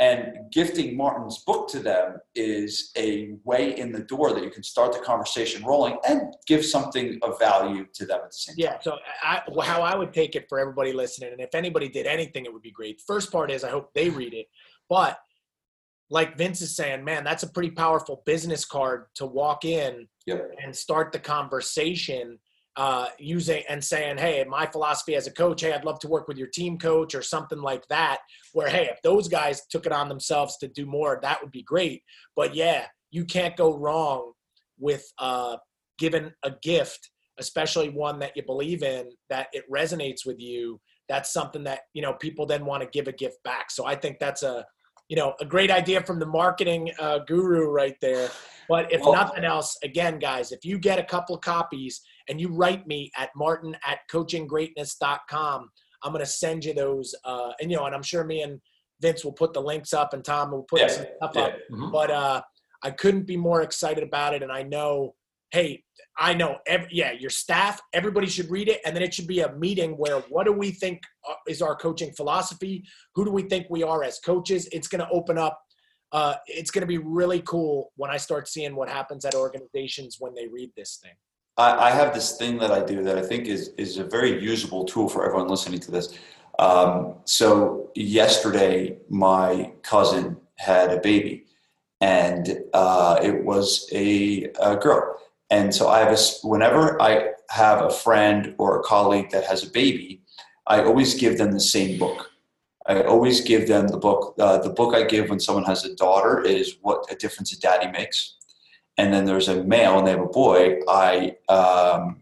And 0.00 0.50
gifting 0.50 0.96
Martin's 0.96 1.38
book 1.44 1.68
to 1.68 1.78
them 1.78 2.16
is 2.34 2.90
a 2.96 3.34
way 3.44 3.78
in 3.78 3.92
the 3.92 4.00
door 4.00 4.32
that 4.32 4.42
you 4.42 4.50
can 4.50 4.64
start 4.64 4.92
the 4.92 4.98
conversation 4.98 5.64
rolling 5.64 5.98
and 6.08 6.34
give 6.48 6.64
something 6.66 7.20
of 7.22 7.38
value 7.38 7.86
to 7.94 8.04
them 8.04 8.18
at 8.24 8.30
the 8.30 8.36
same 8.36 8.54
Yeah. 8.58 8.70
time. 8.70 8.78
Yeah. 8.78 8.82
So 8.82 8.96
I, 9.22 9.64
how 9.64 9.82
I 9.82 9.94
would 9.94 10.12
take 10.12 10.34
it 10.34 10.46
for 10.48 10.58
everybody 10.58 10.92
listening, 10.92 11.30
and 11.30 11.40
if 11.40 11.54
anybody 11.54 11.88
did 11.88 12.06
anything, 12.06 12.44
it 12.44 12.52
would 12.52 12.62
be 12.62 12.72
great. 12.72 13.00
First 13.06 13.30
part 13.30 13.52
is 13.52 13.62
I 13.62 13.70
hope 13.70 13.94
they 13.94 14.10
read 14.10 14.34
it, 14.34 14.46
but 14.88 15.18
like 16.10 16.36
Vince 16.36 16.60
is 16.60 16.74
saying, 16.74 17.04
man, 17.04 17.22
that's 17.22 17.44
a 17.44 17.48
pretty 17.48 17.70
powerful 17.70 18.22
business 18.26 18.64
card 18.64 19.06
to 19.14 19.26
walk 19.26 19.64
in 19.64 20.08
Yep. 20.26 20.50
and 20.62 20.74
start 20.74 21.12
the 21.12 21.18
conversation 21.20 22.38
uh, 22.76 23.06
using 23.18 23.62
and 23.68 23.82
saying, 23.82 24.18
hey, 24.18 24.44
my 24.48 24.66
philosophy 24.66 25.14
as 25.14 25.26
a 25.26 25.30
coach, 25.30 25.60
hey, 25.60 25.72
I'd 25.72 25.84
love 25.84 26.00
to 26.00 26.08
work 26.08 26.26
with 26.26 26.36
your 26.36 26.48
team 26.48 26.78
coach 26.78 27.14
or 27.14 27.22
something 27.22 27.60
like 27.60 27.86
that. 27.88 28.18
Where 28.52 28.68
hey, 28.68 28.88
if 28.90 29.00
those 29.02 29.28
guys 29.28 29.62
took 29.70 29.86
it 29.86 29.92
on 29.92 30.08
themselves 30.08 30.56
to 30.58 30.68
do 30.68 30.86
more, 30.86 31.18
that 31.22 31.40
would 31.42 31.52
be 31.52 31.62
great. 31.62 32.02
But 32.34 32.54
yeah, 32.54 32.86
you 33.10 33.24
can't 33.24 33.56
go 33.56 33.76
wrong 33.76 34.32
with 34.78 35.04
uh, 35.18 35.56
giving 35.98 36.32
a 36.42 36.52
gift, 36.62 37.10
especially 37.38 37.90
one 37.90 38.18
that 38.18 38.36
you 38.36 38.42
believe 38.44 38.82
in, 38.82 39.10
that 39.30 39.48
it 39.52 39.64
resonates 39.72 40.26
with 40.26 40.40
you. 40.40 40.80
That's 41.08 41.32
something 41.32 41.64
that 41.64 41.80
you 41.92 42.02
know 42.02 42.14
people 42.14 42.46
then 42.46 42.64
want 42.64 42.82
to 42.82 42.88
give 42.88 43.08
a 43.08 43.12
gift 43.12 43.36
back. 43.44 43.70
So 43.70 43.86
I 43.86 43.94
think 43.94 44.18
that's 44.18 44.42
a 44.42 44.64
you 45.08 45.16
know, 45.16 45.34
a 45.40 45.44
great 45.44 45.70
idea 45.70 46.02
from 46.02 46.18
the 46.18 46.26
marketing 46.26 46.90
uh, 46.98 47.18
guru 47.26 47.68
right 47.68 47.96
there. 48.00 48.30
But 48.68 48.90
if 48.92 49.02
Well- 49.02 49.12
nothing 49.12 49.44
else, 49.44 49.76
again, 49.82 50.18
guys, 50.18 50.50
if 50.52 50.64
you 50.64 50.78
get 50.78 50.98
a 50.98 51.04
couple 51.04 51.36
copies 51.38 52.00
and 52.28 52.40
you 52.40 52.48
write 52.48 52.86
me 52.86 53.10
at 53.16 53.30
martin 53.36 53.76
at 53.86 53.98
coachinggreatness.com, 54.12 55.70
I'm 56.02 56.12
going 56.12 56.24
to 56.24 56.30
send 56.30 56.64
you 56.64 56.74
those. 56.74 57.14
Uh, 57.24 57.52
and, 57.60 57.70
you 57.70 57.76
know, 57.76 57.86
and 57.86 57.94
I'm 57.94 58.02
sure 58.02 58.24
me 58.24 58.42
and 58.42 58.60
Vince 59.00 59.24
will 59.24 59.32
put 59.32 59.52
the 59.52 59.60
links 59.62 59.92
up 59.92 60.12
and 60.14 60.24
Tom 60.24 60.50
will 60.52 60.62
put 60.64 60.80
Yeah, 60.80 60.88
some 60.88 61.06
stuff 61.16 61.32
yeah. 61.34 61.42
up. 61.42 61.54
Mhm. 61.70 61.92
But 61.92 62.10
uh, 62.10 62.42
I 62.82 62.90
couldn't 62.90 63.26
be 63.26 63.36
more 63.36 63.62
excited 63.62 64.04
about 64.04 64.34
it. 64.34 64.42
And 64.42 64.52
I 64.52 64.62
know, 64.62 65.14
hey, 65.50 65.82
I 66.18 66.34
know, 66.34 66.58
ev- 66.66 66.88
yeah, 66.90 67.12
your 67.12 67.30
staff, 67.30 67.80
everybody 67.92 68.26
should 68.26 68.50
read 68.50 68.68
it. 68.68 68.80
And 68.84 68.94
then 68.94 69.02
it 69.02 69.12
should 69.14 69.26
be 69.26 69.40
a 69.40 69.52
meeting 69.54 69.92
where 69.92 70.20
what 70.28 70.44
do 70.44 70.52
we 70.52 70.70
think 70.70 71.02
uh, 71.28 71.34
is 71.48 71.62
our 71.62 71.74
coaching 71.76 72.12
philosophy? 72.12 72.84
Who 73.14 73.24
do 73.24 73.30
we 73.30 73.42
think 73.42 73.66
we 73.70 73.82
are 73.82 74.04
as 74.04 74.18
coaches? 74.20 74.68
It's 74.72 74.88
going 74.88 75.00
to 75.04 75.10
open 75.10 75.38
up. 75.38 75.60
Uh, 76.12 76.36
it's 76.46 76.70
going 76.70 76.82
to 76.82 76.86
be 76.86 76.98
really 76.98 77.40
cool 77.40 77.90
when 77.96 78.10
I 78.10 78.18
start 78.18 78.46
seeing 78.46 78.76
what 78.76 78.88
happens 78.88 79.24
at 79.24 79.34
organizations 79.34 80.16
when 80.20 80.32
they 80.34 80.46
read 80.46 80.70
this 80.76 80.98
thing. 81.02 81.14
I, 81.56 81.88
I 81.88 81.90
have 81.90 82.14
this 82.14 82.36
thing 82.36 82.58
that 82.58 82.70
I 82.70 82.84
do 82.84 83.02
that 83.04 83.18
I 83.18 83.22
think 83.22 83.46
is 83.46 83.68
is 83.78 83.98
a 83.98 84.04
very 84.04 84.42
usable 84.42 84.84
tool 84.84 85.08
for 85.08 85.24
everyone 85.24 85.48
listening 85.48 85.80
to 85.80 85.90
this. 85.90 86.18
Um, 86.58 87.14
so 87.24 87.90
yesterday, 87.94 88.98
my 89.08 89.72
cousin 89.82 90.36
had 90.56 90.90
a 90.90 91.00
baby, 91.00 91.46
and 92.00 92.60
uh, 92.72 93.18
it 93.22 93.44
was 93.44 93.88
a, 93.92 94.44
a 94.60 94.76
girl. 94.76 95.18
And 95.50 95.74
so 95.74 95.88
I 95.88 95.98
have 96.00 96.12
a 96.12 96.18
whenever 96.42 97.00
I 97.00 97.30
have 97.50 97.82
a 97.82 97.90
friend 97.90 98.54
or 98.58 98.80
a 98.80 98.82
colleague 98.82 99.30
that 99.30 99.44
has 99.44 99.64
a 99.64 99.70
baby, 99.70 100.22
I 100.66 100.82
always 100.82 101.14
give 101.14 101.38
them 101.38 101.52
the 101.52 101.60
same 101.60 101.98
book. 101.98 102.30
I 102.86 103.02
always 103.02 103.40
give 103.40 103.66
them 103.66 103.88
the 103.88 103.96
book. 103.96 104.34
Uh, 104.38 104.58
the 104.58 104.70
book 104.70 104.94
I 104.94 105.04
give 105.04 105.30
when 105.30 105.40
someone 105.40 105.64
has 105.64 105.84
a 105.84 105.94
daughter 105.94 106.42
is 106.42 106.76
"What 106.82 107.10
a 107.10 107.14
Difference 107.14 107.52
a 107.52 107.60
Daddy 107.60 107.90
Makes." 107.90 108.36
And 108.96 109.12
then 109.12 109.24
there's 109.24 109.48
a 109.48 109.64
male 109.64 109.98
and 109.98 110.06
they 110.06 110.12
have 110.12 110.20
a 110.20 110.26
boy. 110.26 110.80
I 110.88 111.36
um, 111.48 112.20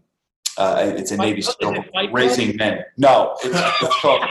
uh, 0.58 0.92
it's 0.96 1.10
a 1.10 1.16
Navy? 1.16 1.42
SEAL 1.42 1.84
raising 2.12 2.56
men. 2.56 2.84
No, 2.96 3.36
it's, 3.42 3.82
it's 3.82 4.00
called. 4.00 4.24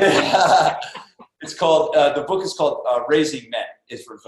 it's 1.40 1.54
called 1.54 1.96
uh, 1.96 2.12
the 2.14 2.22
book 2.22 2.42
is 2.44 2.54
called 2.54 2.84
uh, 2.88 3.00
Raising 3.08 3.48
Men. 3.50 3.64
Is 3.88 4.04
for. 4.04 4.18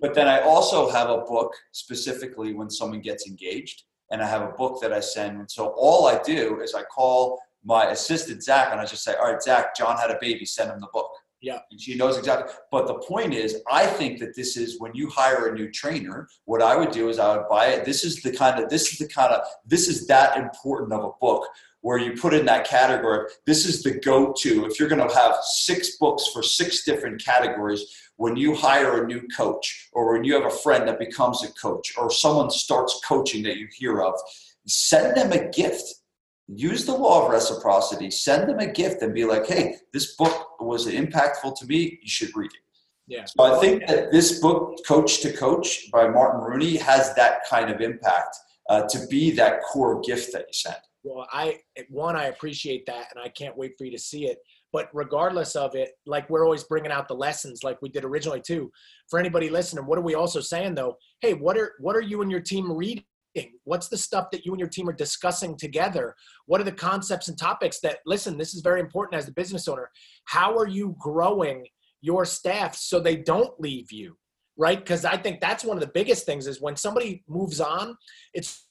But 0.00 0.14
then 0.14 0.28
I 0.28 0.40
also 0.40 0.90
have 0.90 1.08
a 1.08 1.18
book 1.18 1.52
specifically 1.72 2.52
when 2.54 2.68
someone 2.68 3.00
gets 3.00 3.26
engaged, 3.26 3.84
and 4.10 4.20
I 4.20 4.26
have 4.26 4.42
a 4.42 4.52
book 4.52 4.80
that 4.82 4.92
I 4.92 5.00
send. 5.00 5.38
And 5.38 5.50
so 5.50 5.74
all 5.76 6.06
I 6.06 6.20
do 6.22 6.60
is 6.60 6.74
I 6.74 6.82
call 6.82 7.40
my 7.64 7.86
assistant 7.86 8.42
Zach, 8.42 8.68
and 8.72 8.80
I 8.80 8.84
just 8.84 9.04
say, 9.04 9.14
"All 9.14 9.32
right, 9.32 9.42
Zach, 9.42 9.76
John 9.76 9.96
had 9.96 10.10
a 10.10 10.18
baby. 10.20 10.44
Send 10.44 10.70
him 10.70 10.80
the 10.80 10.88
book." 10.92 11.10
Yeah. 11.42 11.58
And 11.70 11.80
she 11.80 11.94
knows 11.94 12.16
exactly. 12.16 12.52
But 12.70 12.86
the 12.86 12.94
point 12.94 13.34
is, 13.34 13.62
I 13.70 13.86
think 13.86 14.18
that 14.20 14.34
this 14.34 14.56
is 14.56 14.80
when 14.80 14.94
you 14.94 15.08
hire 15.08 15.48
a 15.48 15.54
new 15.54 15.70
trainer, 15.70 16.28
what 16.44 16.62
I 16.62 16.76
would 16.76 16.90
do 16.90 17.08
is 17.08 17.18
I 17.18 17.36
would 17.36 17.48
buy 17.48 17.66
it. 17.66 17.84
This 17.84 18.04
is 18.04 18.22
the 18.22 18.32
kind 18.32 18.62
of, 18.62 18.70
this 18.70 18.92
is 18.92 18.98
the 18.98 19.08
kind 19.08 19.32
of, 19.32 19.42
this 19.64 19.86
is 19.88 20.06
that 20.06 20.38
important 20.38 20.92
of 20.92 21.04
a 21.04 21.10
book 21.20 21.46
where 21.82 21.98
you 21.98 22.14
put 22.14 22.34
in 22.34 22.46
that 22.46 22.66
category. 22.66 23.28
This 23.46 23.66
is 23.66 23.82
the 23.82 23.92
go 23.92 24.32
to. 24.38 24.66
If 24.66 24.80
you're 24.80 24.88
going 24.88 25.06
to 25.06 25.14
have 25.14 25.36
six 25.44 25.98
books 25.98 26.26
for 26.32 26.42
six 26.42 26.84
different 26.84 27.22
categories, 27.22 27.84
when 28.16 28.34
you 28.34 28.54
hire 28.54 29.04
a 29.04 29.06
new 29.06 29.22
coach 29.36 29.88
or 29.92 30.12
when 30.12 30.24
you 30.24 30.34
have 30.34 30.50
a 30.50 30.56
friend 30.56 30.88
that 30.88 30.98
becomes 30.98 31.44
a 31.44 31.52
coach 31.52 31.92
or 31.98 32.10
someone 32.10 32.50
starts 32.50 33.00
coaching 33.06 33.42
that 33.44 33.58
you 33.58 33.68
hear 33.76 34.00
of, 34.00 34.14
send 34.66 35.16
them 35.16 35.32
a 35.32 35.48
gift 35.50 35.95
use 36.48 36.84
the 36.84 36.94
law 36.94 37.24
of 37.24 37.30
reciprocity 37.32 38.10
send 38.10 38.48
them 38.48 38.58
a 38.60 38.66
gift 38.66 39.02
and 39.02 39.12
be 39.14 39.24
like 39.24 39.46
hey 39.46 39.76
this 39.92 40.14
book 40.16 40.60
was 40.60 40.86
impactful 40.86 41.58
to 41.58 41.66
me 41.66 41.98
you 42.02 42.08
should 42.08 42.34
read 42.36 42.50
it 42.52 42.60
Yeah. 43.08 43.24
so 43.24 43.42
i 43.42 43.58
think 43.60 43.86
that 43.88 44.12
this 44.12 44.40
book 44.40 44.78
coach 44.86 45.20
to 45.22 45.32
coach 45.32 45.90
by 45.90 46.08
martin 46.08 46.40
rooney 46.42 46.76
has 46.76 47.14
that 47.14 47.40
kind 47.50 47.70
of 47.70 47.80
impact 47.80 48.36
uh, 48.68 48.82
to 48.88 49.06
be 49.08 49.30
that 49.32 49.60
core 49.62 50.00
gift 50.00 50.32
that 50.32 50.40
you 50.48 50.52
send 50.52 50.76
Well, 51.04 51.26
I 51.32 51.58
one 51.88 52.16
I 52.16 52.24
appreciate 52.26 52.84
that, 52.86 53.06
and 53.14 53.22
I 53.22 53.28
can't 53.28 53.56
wait 53.56 53.74
for 53.78 53.84
you 53.84 53.92
to 53.92 53.98
see 53.98 54.26
it. 54.26 54.38
But 54.72 54.88
regardless 54.92 55.54
of 55.54 55.76
it, 55.76 55.90
like 56.04 56.28
we're 56.28 56.44
always 56.44 56.64
bringing 56.64 56.90
out 56.90 57.06
the 57.06 57.14
lessons, 57.14 57.62
like 57.62 57.80
we 57.80 57.88
did 57.88 58.04
originally 58.04 58.40
too. 58.40 58.72
For 59.08 59.20
anybody 59.20 59.48
listening, 59.48 59.86
what 59.86 59.98
are 59.98 60.02
we 60.02 60.16
also 60.16 60.40
saying 60.40 60.74
though? 60.74 60.96
Hey, 61.20 61.34
what 61.34 61.56
are 61.56 61.74
what 61.78 61.94
are 61.94 62.00
you 62.02 62.22
and 62.22 62.30
your 62.30 62.40
team 62.40 62.72
reading? 62.72 63.04
What's 63.64 63.88
the 63.88 63.96
stuff 63.96 64.30
that 64.30 64.44
you 64.44 64.52
and 64.52 64.60
your 64.60 64.68
team 64.68 64.88
are 64.88 64.94
discussing 64.94 65.56
together? 65.56 66.14
What 66.46 66.60
are 66.60 66.64
the 66.64 66.72
concepts 66.72 67.28
and 67.28 67.38
topics 67.38 67.80
that? 67.80 67.98
Listen, 68.06 68.36
this 68.36 68.54
is 68.54 68.60
very 68.60 68.80
important 68.80 69.18
as 69.20 69.28
a 69.28 69.32
business 69.32 69.68
owner. 69.68 69.90
How 70.24 70.56
are 70.56 70.68
you 70.68 70.96
growing 70.98 71.66
your 72.00 72.24
staff 72.24 72.76
so 72.76 73.00
they 73.00 73.16
don't 73.16 73.58
leave 73.60 73.92
you? 73.92 74.16
Right? 74.56 74.78
Because 74.78 75.04
I 75.04 75.16
think 75.16 75.40
that's 75.40 75.64
one 75.64 75.76
of 75.76 75.82
the 75.82 75.92
biggest 75.92 76.24
things 76.24 76.46
is 76.46 76.60
when 76.60 76.76
somebody 76.76 77.22
moves 77.28 77.60
on, 77.60 77.96
it's 78.32 78.66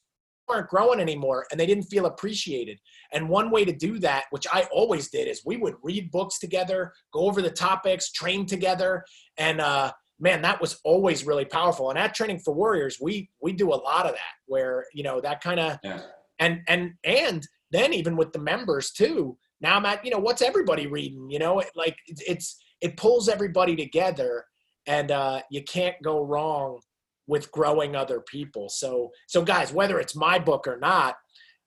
aren't 0.47 0.69
growing 0.69 0.99
anymore 0.99 1.45
and 1.49 1.59
they 1.59 1.65
didn't 1.65 1.85
feel 1.85 2.05
appreciated. 2.05 2.79
And 3.13 3.29
one 3.29 3.51
way 3.51 3.65
to 3.65 3.73
do 3.73 3.99
that, 3.99 4.25
which 4.29 4.45
I 4.51 4.67
always 4.71 5.09
did, 5.09 5.27
is 5.27 5.41
we 5.45 5.57
would 5.57 5.75
read 5.81 6.11
books 6.11 6.39
together, 6.39 6.93
go 7.13 7.21
over 7.21 7.41
the 7.41 7.51
topics, 7.51 8.11
train 8.11 8.45
together, 8.45 9.03
and 9.37 9.61
uh, 9.61 9.91
man, 10.19 10.41
that 10.41 10.61
was 10.61 10.79
always 10.83 11.25
really 11.25 11.45
powerful. 11.45 11.89
And 11.89 11.99
at 11.99 12.13
Training 12.15 12.39
for 12.39 12.53
Warriors, 12.53 12.97
we 13.01 13.29
we 13.41 13.53
do 13.53 13.73
a 13.73 13.75
lot 13.75 14.05
of 14.05 14.13
that, 14.13 14.35
where 14.47 14.85
you 14.93 15.03
know 15.03 15.21
that 15.21 15.41
kind 15.41 15.59
of 15.59 15.77
Yeah. 15.83 16.01
and 16.39 16.61
and 16.67 16.93
and 17.03 17.45
then 17.71 17.93
even 17.93 18.15
with 18.15 18.31
the 18.33 18.39
members 18.39 18.91
too. 18.91 19.37
Now 19.61 19.77
I'm 19.77 19.85
at 19.85 20.03
you 20.05 20.11
know 20.11 20.19
what's 20.19 20.41
everybody 20.41 20.87
reading? 20.87 21.29
You 21.29 21.39
know, 21.39 21.59
it, 21.59 21.69
like 21.75 21.97
it's, 22.07 22.21
it's 22.27 22.57
it 22.81 22.97
pulls 22.97 23.29
everybody 23.29 23.75
together, 23.75 24.45
and 24.85 25.11
uh, 25.11 25.41
you 25.49 25.63
can't 25.63 25.95
go 26.03 26.23
wrong 26.23 26.79
with 27.27 27.51
growing 27.51 27.95
other 27.95 28.21
people. 28.21 28.69
So 28.69 29.11
so 29.27 29.43
guys, 29.43 29.73
whether 29.73 29.99
it's 29.99 30.15
my 30.15 30.39
book 30.39 30.67
or 30.67 30.77
not, 30.77 31.15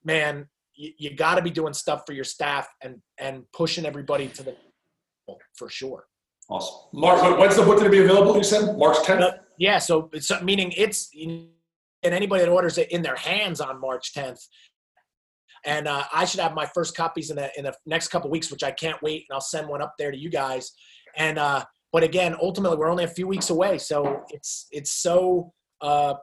man, 0.05 0.47
you, 0.75 0.93
you 0.99 1.17
got 1.17 1.35
to 1.35 1.43
be 1.43 1.51
doing 1.51 1.75
stuff 1.75 2.03
for 2.07 2.13
your 2.13 2.25
staff 2.25 2.69
and 2.83 2.97
and 3.19 3.45
pushing 3.53 3.85
everybody 3.85 4.29
to 4.29 4.43
the 4.43 4.57
for 5.57 5.69
sure. 5.69 6.05
Awesome 6.49 6.89
Mark, 6.93 7.39
when's 7.39 7.57
the 7.57 7.63
book 7.63 7.79
going 7.79 7.91
to 7.91 7.91
be 7.91 8.03
available? 8.03 8.37
You 8.37 8.45
said 8.45 8.77
March 8.79 8.99
10th. 8.99 9.21
Uh, 9.21 9.33
Yeah, 9.59 9.79
so 9.79 10.11
it's 10.13 10.31
meaning 10.43 10.73
it's 10.77 11.11
and 12.03 12.15
anybody 12.15 12.45
that 12.45 12.51
orders 12.51 12.79
it 12.79 12.91
in 12.91 13.03
their 13.03 13.17
hands 13.17 13.61
on 13.61 13.81
March 13.81 14.15
10th. 14.15 14.41
And 15.65 15.89
uh, 15.89 16.05
I 16.13 16.25
should 16.25 16.41
have 16.41 16.55
my 16.55 16.67
first 16.67 16.97
copies 16.97 17.31
in 17.31 17.37
the 17.37 17.51
in 17.59 17.65
the 17.65 17.75
next 17.85 18.09
couple 18.09 18.31
weeks, 18.31 18.51
which 18.51 18.63
I 18.63 18.71
can't 18.71 19.03
wait, 19.03 19.27
and 19.29 19.35
I'll 19.35 19.41
send 19.41 19.69
one 19.69 19.83
up 19.83 19.95
there 19.99 20.11
to 20.11 20.17
you 20.17 20.31
guys. 20.31 20.73
And 21.17 21.39
uh, 21.39 21.65
but 21.93 22.05
again, 22.05 22.37
ultimately, 22.41 22.77
we're 22.77 22.91
only 22.91 23.05
a 23.05 23.09
few 23.09 23.27
weeks 23.27 23.51
away, 23.51 23.79
so 23.79 24.23
it's 24.31 24.69
it's 24.71 24.93
so 24.93 25.53
uh, 25.81 26.15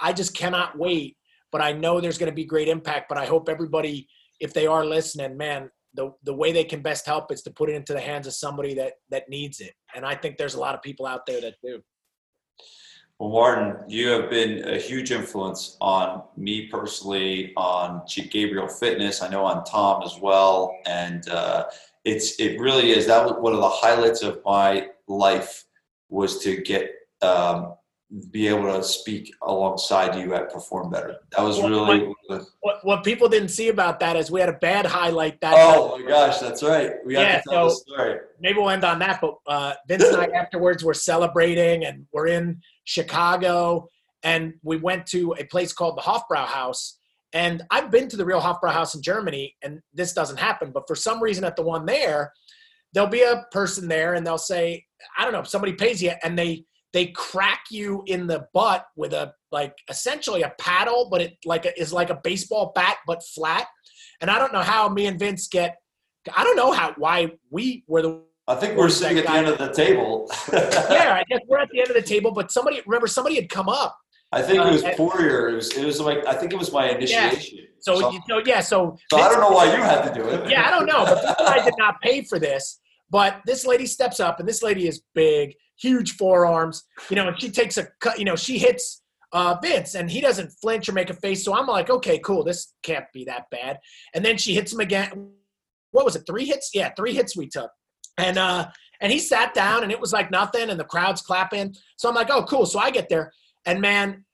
I 0.00 0.12
just 0.12 0.36
cannot 0.36 0.78
wait. 0.78 1.16
But 1.52 1.62
I 1.62 1.72
know 1.72 2.00
there's 2.00 2.18
going 2.18 2.30
to 2.30 2.36
be 2.36 2.44
great 2.44 2.68
impact. 2.68 3.08
But 3.08 3.16
I 3.16 3.24
hope 3.24 3.48
everybody, 3.48 4.08
if 4.40 4.52
they 4.52 4.66
are 4.66 4.84
listening, 4.84 5.38
man, 5.38 5.70
the 5.96 6.12
the 6.22 6.34
way 6.34 6.52
they 6.52 6.64
can 6.64 6.82
best 6.82 7.06
help 7.06 7.32
is 7.32 7.42
to 7.42 7.50
put 7.50 7.68
it 7.68 7.74
into 7.74 7.92
the 7.92 8.00
hands 8.00 8.26
of 8.26 8.34
somebody 8.34 8.74
that 8.74 8.94
that 9.10 9.28
needs 9.28 9.60
it. 9.60 9.74
And 9.94 10.04
I 10.04 10.14
think 10.14 10.36
there's 10.36 10.54
a 10.54 10.60
lot 10.60 10.74
of 10.74 10.82
people 10.82 11.06
out 11.06 11.26
there 11.26 11.40
that 11.40 11.54
do. 11.62 11.82
Well, 13.18 13.30
Martin, 13.30 13.76
you 13.88 14.08
have 14.08 14.28
been 14.28 14.68
a 14.68 14.76
huge 14.76 15.10
influence 15.10 15.78
on 15.80 16.22
me 16.36 16.66
personally, 16.66 17.54
on 17.56 18.02
Gabriel 18.30 18.68
Fitness. 18.68 19.22
I 19.22 19.28
know 19.28 19.44
on 19.46 19.64
Tom 19.64 20.02
as 20.02 20.18
well, 20.20 20.76
and 20.84 21.26
uh, 21.30 21.64
it's 22.04 22.38
it 22.38 22.60
really 22.60 22.90
is. 22.90 23.06
That 23.06 23.24
was 23.24 23.36
one 23.40 23.54
of 23.54 23.60
the 23.60 23.68
highlights 23.68 24.22
of 24.22 24.40
my 24.44 24.88
life 25.08 25.64
was 26.10 26.40
to 26.40 26.60
get 26.60 26.90
um, 27.22 27.75
be 28.30 28.46
able 28.46 28.72
to 28.72 28.82
speak 28.84 29.34
alongside 29.42 30.14
you 30.16 30.32
at 30.34 30.52
Perform 30.52 30.90
Better. 30.90 31.16
That 31.36 31.42
was 31.42 31.58
Well, 31.58 31.68
really. 31.68 32.14
What, 32.60 32.84
what 32.84 33.02
people 33.04 33.28
didn't 33.28 33.48
see 33.48 33.68
about 33.68 33.98
that 34.00 34.16
is 34.16 34.30
we 34.30 34.38
had 34.40 34.48
a 34.48 34.52
bad 34.54 34.86
highlight 34.86 35.40
that 35.40 35.54
Oh 35.56 35.98
my 35.98 36.08
gosh, 36.08 36.38
that's 36.38 36.62
right. 36.62 36.92
We 37.04 37.14
have 37.14 37.22
Yeah, 37.26 37.40
to 37.40 37.50
tell 37.50 37.70
so- 37.70 37.82
the 37.88 37.94
story. 37.94 38.18
maybe 38.40 38.58
we'll 38.58 38.70
end 38.70 38.84
on 38.84 39.00
that. 39.00 39.20
But 39.20 39.34
uh, 39.48 39.74
Vince 39.88 40.04
and 40.04 40.16
I 40.18 40.26
afterwards 40.38 40.84
were 40.84 40.94
celebrating, 40.94 41.84
and 41.84 42.06
we're 42.12 42.28
in 42.28 42.60
Chicago, 42.84 43.88
and 44.22 44.54
we 44.62 44.76
went 44.76 45.06
to 45.06 45.34
a 45.38 45.44
place 45.44 45.72
called 45.72 45.96
the 45.98 46.02
Hofbrau 46.02 46.46
House. 46.46 46.98
And 47.32 47.62
I've 47.70 47.90
been 47.90 48.08
to 48.08 48.16
the 48.16 48.24
real 48.24 48.40
Hofbrau 48.40 48.70
House 48.72 48.94
in 48.94 49.02
Germany, 49.02 49.54
and 49.62 49.80
this 49.92 50.12
doesn't 50.12 50.38
happen. 50.38 50.70
But 50.72 50.84
for 50.86 50.94
some 50.94 51.20
reason, 51.20 51.44
at 51.44 51.56
the 51.56 51.62
one 51.62 51.84
there, 51.86 52.32
there'll 52.94 53.08
be 53.10 53.22
a 53.22 53.44
person 53.50 53.88
there, 53.88 54.14
and 54.14 54.24
they'll 54.24 54.38
say, 54.38 54.84
I 55.18 55.24
don't 55.24 55.32
know, 55.32 55.42
somebody 55.42 55.72
pays 55.72 56.00
you, 56.00 56.12
and 56.22 56.38
they 56.38 56.64
they 56.96 57.08
crack 57.08 57.64
you 57.70 58.02
in 58.06 58.26
the 58.26 58.46
butt 58.54 58.86
with 58.96 59.12
a 59.12 59.34
like 59.52 59.74
essentially 59.90 60.40
a 60.40 60.54
paddle, 60.58 61.08
but 61.10 61.20
it 61.20 61.36
like 61.44 61.66
a, 61.66 61.78
is 61.78 61.92
like 61.92 62.08
a 62.08 62.18
baseball 62.24 62.72
bat 62.74 62.96
but 63.06 63.22
flat. 63.22 63.66
And 64.22 64.30
I 64.30 64.38
don't 64.38 64.50
know 64.50 64.62
how 64.62 64.88
me 64.88 65.04
and 65.04 65.18
Vince 65.18 65.46
get. 65.46 65.76
I 66.34 66.42
don't 66.42 66.56
know 66.56 66.72
how 66.72 66.94
why 66.96 67.32
we 67.50 67.84
were 67.86 68.00
the 68.00 68.22
I 68.48 68.54
think 68.54 68.78
we're 68.78 68.88
sitting 68.88 69.18
at 69.18 69.26
the 69.26 69.32
end 69.32 69.46
of 69.46 69.58
the 69.58 69.72
table. 69.72 70.30
yeah, 70.52 71.20
I 71.20 71.24
guess 71.28 71.40
we're 71.46 71.58
at 71.58 71.68
the 71.70 71.80
end 71.80 71.90
of 71.90 71.96
the 71.96 72.02
table, 72.02 72.32
but 72.32 72.50
somebody 72.50 72.80
remember 72.86 73.08
somebody 73.08 73.34
had 73.34 73.50
come 73.50 73.68
up. 73.68 73.94
I 74.32 74.40
think 74.40 74.64
it 74.64 74.72
was 74.72 74.82
Uh, 74.82 74.94
Poirier. 74.96 75.50
It 75.50 75.54
was, 75.56 75.76
it 75.76 75.84
was 75.84 76.00
like 76.00 76.24
I 76.26 76.32
think 76.32 76.54
it 76.54 76.58
was 76.58 76.72
my 76.72 76.88
initiation. 76.88 77.58
So, 77.80 78.00
So- 78.00 78.10
you 78.10 78.20
know, 78.26 78.40
yeah, 78.46 78.60
so 78.62 78.96
So 79.12 79.18
I 79.18 79.28
don't 79.28 79.40
know 79.40 79.50
why 79.50 79.66
you 79.66 79.82
had 79.82 80.00
to 80.08 80.14
do 80.14 80.26
it. 80.26 80.48
Yeah, 80.48 80.66
I 80.66 80.70
don't 80.70 80.86
know, 80.86 81.04
but 81.04 81.20
this 81.26 81.34
guy 81.46 81.62
did 81.62 81.74
not 81.76 82.00
pay 82.00 82.22
for 82.22 82.38
this. 82.38 82.80
But 83.10 83.42
this 83.44 83.66
lady 83.66 83.86
steps 83.86 84.18
up, 84.18 84.40
and 84.40 84.48
this 84.48 84.62
lady 84.62 84.88
is 84.88 85.02
big. 85.14 85.54
Huge 85.78 86.12
forearms, 86.12 86.84
you 87.10 87.16
know, 87.16 87.28
and 87.28 87.40
she 87.40 87.50
takes 87.50 87.76
a 87.76 87.88
cut, 88.00 88.18
you 88.18 88.24
know, 88.24 88.36
she 88.36 88.58
hits 88.58 89.02
uh, 89.32 89.56
Vince 89.62 89.94
and 89.94 90.10
he 90.10 90.20
doesn't 90.20 90.50
flinch 90.62 90.88
or 90.88 90.92
make 90.92 91.10
a 91.10 91.14
face. 91.14 91.44
So 91.44 91.54
I'm 91.54 91.66
like, 91.66 91.90
okay, 91.90 92.18
cool. 92.18 92.44
This 92.44 92.74
can't 92.82 93.06
be 93.12 93.24
that 93.24 93.44
bad. 93.50 93.78
And 94.14 94.24
then 94.24 94.38
she 94.38 94.54
hits 94.54 94.72
him 94.72 94.80
again. 94.80 95.30
What 95.90 96.04
was 96.04 96.16
it? 96.16 96.24
Three 96.26 96.44
hits? 96.44 96.70
Yeah, 96.74 96.92
three 96.96 97.14
hits 97.14 97.36
we 97.36 97.48
took. 97.48 97.70
And, 98.18 98.38
uh, 98.38 98.68
and 99.00 99.12
he 99.12 99.18
sat 99.18 99.52
down 99.52 99.82
and 99.82 99.92
it 99.92 100.00
was 100.00 100.12
like 100.12 100.30
nothing 100.30 100.70
and 100.70 100.80
the 100.80 100.84
crowd's 100.84 101.20
clapping. 101.20 101.74
So 101.96 102.08
I'm 102.08 102.14
like, 102.14 102.30
oh, 102.30 102.44
cool. 102.44 102.64
So 102.66 102.78
I 102.78 102.90
get 102.90 103.08
there 103.08 103.32
and 103.66 103.80
man, 103.80 104.24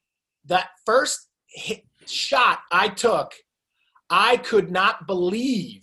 that 0.45 0.68
first 0.86 1.28
hit, 1.49 1.82
shot 2.07 2.61
I 2.70 2.88
took, 2.88 3.32
I 4.11 4.36
could 4.36 4.70
not 4.70 5.07
believe. 5.07 5.82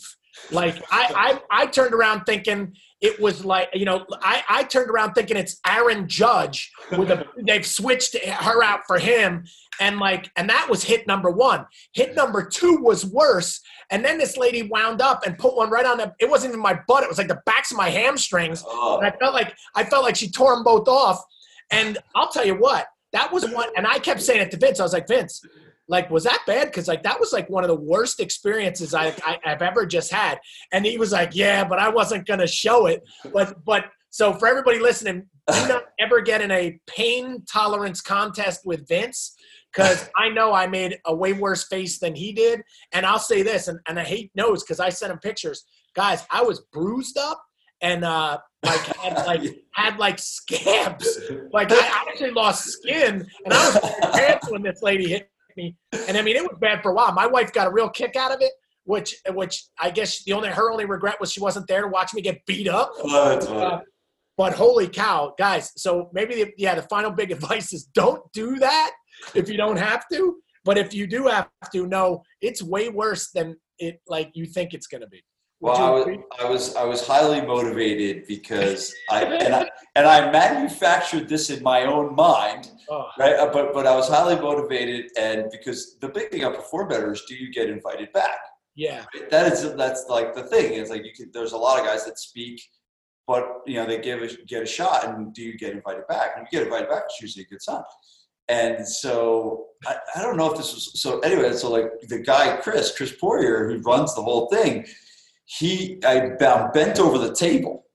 Like 0.51 0.81
I, 0.91 1.41
I, 1.51 1.63
I 1.63 1.65
turned 1.65 1.93
around 1.93 2.23
thinking 2.23 2.73
it 3.01 3.19
was 3.19 3.45
like 3.45 3.69
you 3.73 3.85
know 3.85 4.05
I, 4.21 4.43
I 4.49 4.63
turned 4.63 4.89
around 4.89 5.13
thinking 5.13 5.37
it's 5.37 5.59
Aaron 5.67 6.07
Judge 6.07 6.71
with 6.91 7.11
a 7.11 7.25
they've 7.37 7.65
switched 7.65 8.17
her 8.17 8.63
out 8.63 8.81
for 8.87 8.99
him 8.99 9.45
and 9.79 9.97
like 9.97 10.29
and 10.35 10.49
that 10.49 10.67
was 10.69 10.83
hit 10.83 11.07
number 11.07 11.29
one. 11.29 11.65
Hit 11.93 12.15
number 12.15 12.45
two 12.45 12.77
was 12.81 13.05
worse. 13.05 13.61
And 13.89 14.03
then 14.03 14.17
this 14.17 14.37
lady 14.37 14.63
wound 14.63 15.01
up 15.01 15.25
and 15.25 15.37
put 15.37 15.55
one 15.55 15.69
right 15.69 15.85
on 15.85 15.97
the. 15.97 16.13
It 16.19 16.29
wasn't 16.29 16.51
even 16.51 16.61
my 16.61 16.79
butt. 16.87 17.03
It 17.03 17.09
was 17.09 17.17
like 17.17 17.27
the 17.27 17.41
backs 17.45 17.71
of 17.71 17.77
my 17.77 17.89
hamstrings. 17.89 18.63
Oh. 18.65 18.97
And 18.97 19.07
I 19.07 19.11
felt 19.17 19.33
like 19.33 19.55
I 19.75 19.83
felt 19.83 20.03
like 20.03 20.15
she 20.15 20.29
tore 20.29 20.53
them 20.53 20.63
both 20.63 20.87
off. 20.87 21.23
And 21.71 21.97
I'll 22.15 22.29
tell 22.29 22.45
you 22.45 22.55
what, 22.55 22.87
that 23.13 23.31
was 23.31 23.49
one. 23.49 23.69
And 23.75 23.87
I 23.87 23.99
kept 23.99 24.21
saying 24.21 24.41
it 24.41 24.51
to 24.51 24.57
Vince. 24.57 24.79
I 24.79 24.83
was 24.83 24.93
like, 24.93 25.07
Vince, 25.07 25.41
like, 25.89 26.09
was 26.11 26.23
that 26.23 26.39
bad? 26.45 26.67
Because 26.67 26.87
like 26.87 27.03
that 27.03 27.19
was 27.19 27.33
like 27.33 27.49
one 27.49 27.63
of 27.63 27.67
the 27.67 27.75
worst 27.75 28.19
experiences 28.19 28.93
I, 28.93 29.07
I 29.25 29.39
have 29.43 29.61
ever 29.63 29.85
just 29.85 30.11
had. 30.11 30.39
And 30.71 30.85
he 30.85 30.97
was 30.97 31.11
like, 31.11 31.31
yeah, 31.33 31.65
but 31.65 31.79
I 31.79 31.89
wasn't 31.89 32.27
gonna 32.27 32.47
show 32.47 32.85
it. 32.85 33.01
But 33.33 33.65
but 33.65 33.85
so 34.11 34.33
for 34.33 34.47
everybody 34.47 34.79
listening, 34.79 35.27
do 35.51 35.67
not 35.67 35.83
ever 35.99 36.21
get 36.21 36.41
in 36.41 36.51
a 36.51 36.79
pain 36.87 37.43
tolerance 37.51 38.01
contest 38.01 38.61
with 38.65 38.87
Vince 38.87 39.35
because 39.73 40.09
I 40.15 40.29
know 40.29 40.53
I 40.53 40.67
made 40.67 40.97
a 41.05 41.15
way 41.15 41.33
worse 41.33 41.67
face 41.67 41.99
than 41.99 42.15
he 42.15 42.33
did. 42.33 42.61
And 42.91 43.05
I'll 43.05 43.19
say 43.19 43.41
this, 43.41 43.67
and, 43.67 43.79
and 43.87 43.99
I 43.99 44.03
hate 44.03 44.31
knows 44.35 44.63
because 44.63 44.79
I 44.79 44.89
sent 44.89 45.11
him 45.11 45.19
pictures. 45.19 45.65
Guys, 45.95 46.23
I 46.31 46.43
was 46.43 46.61
bruised 46.71 47.17
up 47.17 47.41
and 47.81 48.03
uh 48.03 48.37
like 48.63 48.79
had 48.97 49.13
like 49.25 49.41
had 49.73 49.97
like 49.97 50.19
scabs. 50.19 51.19
Like 51.51 51.71
I 51.71 52.05
actually 52.07 52.31
lost 52.31 52.65
skin 52.65 53.27
and 53.45 53.53
I 53.53 53.65
was 53.65 53.79
wearing 53.83 54.13
pants 54.13 54.51
when 54.51 54.61
this 54.61 54.83
lady 54.83 55.09
hit 55.09 55.29
me. 55.59 55.75
And 56.07 56.17
I 56.17 56.21
mean 56.21 56.35
it 56.35 56.43
was 56.43 56.57
bad 56.59 56.81
for 56.81 56.91
a 56.91 56.95
while. 56.95 57.11
My 57.13 57.27
wife 57.27 57.51
got 57.53 57.67
a 57.67 57.71
real 57.71 57.89
kick 57.89 58.15
out 58.15 58.33
of 58.33 58.41
it, 58.41 58.51
which 58.85 59.15
which 59.33 59.65
I 59.79 59.89
guess 59.91 60.23
the 60.23 60.33
only 60.33 60.49
her 60.49 60.71
only 60.71 60.85
regret 60.85 61.19
was 61.19 61.31
she 61.31 61.41
wasn't 61.41 61.67
there 61.67 61.81
to 61.81 61.87
watch 61.87 62.13
me 62.13 62.21
get 62.21 62.45
beat 62.45 62.67
up. 62.67 62.91
Uh, 63.03 63.79
but 64.37 64.53
holy 64.53 64.87
cow, 64.87 65.33
guys! 65.37 65.71
So 65.75 66.09
maybe 66.13 66.35
the, 66.35 66.53
yeah, 66.57 66.75
the 66.75 66.83
final 66.83 67.11
big 67.11 67.31
advice 67.37 67.73
is 67.73 67.85
don't 67.93 68.21
do 68.31 68.57
that 68.59 68.91
if 69.35 69.49
you 69.49 69.57
don't 69.57 69.77
have 69.77 70.05
to. 70.13 70.37
But 70.65 70.77
if 70.77 70.93
you 70.93 71.07
do 71.07 71.27
have 71.27 71.49
to, 71.73 71.87
no, 71.87 72.23
it's 72.41 72.61
way 72.61 72.89
worse 72.89 73.31
than 73.31 73.57
it 73.79 74.01
like 74.07 74.31
you 74.33 74.45
think 74.45 74.73
it's 74.73 74.87
going 74.87 75.01
to 75.01 75.07
be. 75.07 75.23
Well, 75.61 75.75
I 75.75 75.89
was. 75.89 76.17
I 76.39 76.49
was 76.49 76.75
I 76.75 76.83
was 76.85 77.05
highly 77.05 77.41
motivated 77.41 78.25
because 78.27 78.93
I 79.09 79.23
and 79.25 79.53
I 79.53 79.69
and 79.95 80.07
I 80.07 80.31
manufactured 80.31 81.27
this 81.27 81.49
in 81.49 81.61
my 81.63 81.83
own 81.83 82.15
mind, 82.15 82.71
Oh, 82.89 83.05
right? 83.19 83.35
Uh, 83.35 83.51
But 83.51 83.73
but 83.73 83.85
I 83.85 83.93
was 83.95 84.07
highly 84.07 84.35
motivated, 84.39 85.11
and 85.17 85.45
because 85.51 85.97
the 85.99 86.07
big 86.09 86.31
thing 86.31 86.45
on 86.45 86.55
Perform 86.55 86.87
Better 86.87 87.11
is, 87.11 87.23
do 87.27 87.35
you 87.35 87.51
get 87.51 87.69
invited 87.69 88.11
back? 88.13 88.37
yeah, 88.75 89.03
That 89.31 89.51
is 89.51 89.59
that's 89.75 90.05
like 90.07 90.33
the 90.33 90.43
thing. 90.43 90.73
It's 90.79 90.89
like 90.89 91.03
you 91.03 91.11
could, 91.17 91.33
there's 91.33 91.51
a 91.51 91.57
lot 91.57 91.77
of 91.79 91.85
guys 91.85 92.05
that 92.05 92.17
speak, 92.17 92.61
but 93.27 93.43
you 93.67 93.75
know 93.75 93.85
they 93.85 93.99
give 93.99 94.21
a, 94.21 94.29
get 94.47 94.63
a 94.63 94.65
shot, 94.65 95.05
and 95.07 95.33
do 95.33 95.41
you 95.41 95.57
get 95.57 95.73
invited 95.73 96.07
back? 96.07 96.29
And 96.37 96.45
if 96.47 96.53
you 96.53 96.59
get 96.59 96.67
invited 96.67 96.89
back, 96.89 97.03
it's 97.07 97.21
usually 97.21 97.43
a 97.43 97.47
good 97.47 97.61
sign. 97.61 97.83
And 98.47 98.87
so 98.87 99.65
I, 99.85 99.97
I 100.15 100.21
don't 100.23 100.37
know 100.37 100.49
if 100.51 100.57
this 100.57 100.73
was 100.73 101.01
so. 101.01 101.19
Anyway, 101.19 101.51
so 101.53 101.69
like 101.69 101.89
the 102.07 102.19
guy 102.19 102.55
Chris 102.63 102.95
Chris 102.95 103.13
Poirier 103.19 103.67
who 103.67 103.79
runs 103.81 104.15
the 104.15 104.21
whole 104.23 104.47
thing, 104.47 104.85
he 105.49 105.99
I, 106.05 106.31
I'm 106.45 106.71
bent 106.71 106.99
over 106.99 107.17
the 107.17 107.33
table. 107.33 107.85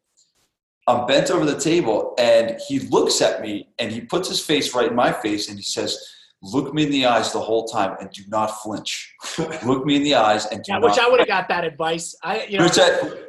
I'm 0.89 1.07
bent 1.07 1.31
over 1.31 1.47
the 1.47 1.59
table, 1.59 2.15
and 2.19 2.59
he 2.69 2.81
looks 2.81 3.23
at 3.23 3.41
me, 3.41 3.69
and 3.79 3.93
he 3.93 4.01
puts 4.01 4.29
his 4.29 4.45
face 4.45 4.75
right 4.75 4.89
in 4.89 4.97
my 4.97 5.13
face, 5.13 5.49
and 5.49 5.57
he 5.57 5.63
says, 5.63 5.97
"Look 6.43 6.75
me 6.75 6.83
in 6.83 6.91
the 6.91 7.07
eyes 7.07 7.33
the 7.33 7.41
whole 7.41 7.65
time, 7.65 7.97
and 8.01 8.11
do 8.11 8.23
not 8.27 8.49
flinch. 8.61 9.15
Look 9.65 9.87
me 9.87 9.95
in 9.97 10.03
the 10.03 10.17
eyes, 10.17 10.47
and 10.47 10.65
do 10.65 10.73
yeah. 10.73 10.79
not." 10.79 10.91
Which 10.91 10.99
I 10.99 11.09
would 11.09 11.21
have 11.21 11.29
got 11.29 11.49
that 11.49 11.65
advice. 11.65 12.17
I 12.25 12.45
you 12.47 12.59
know 12.59 12.65
Which 12.65 12.77
I, 12.77 12.89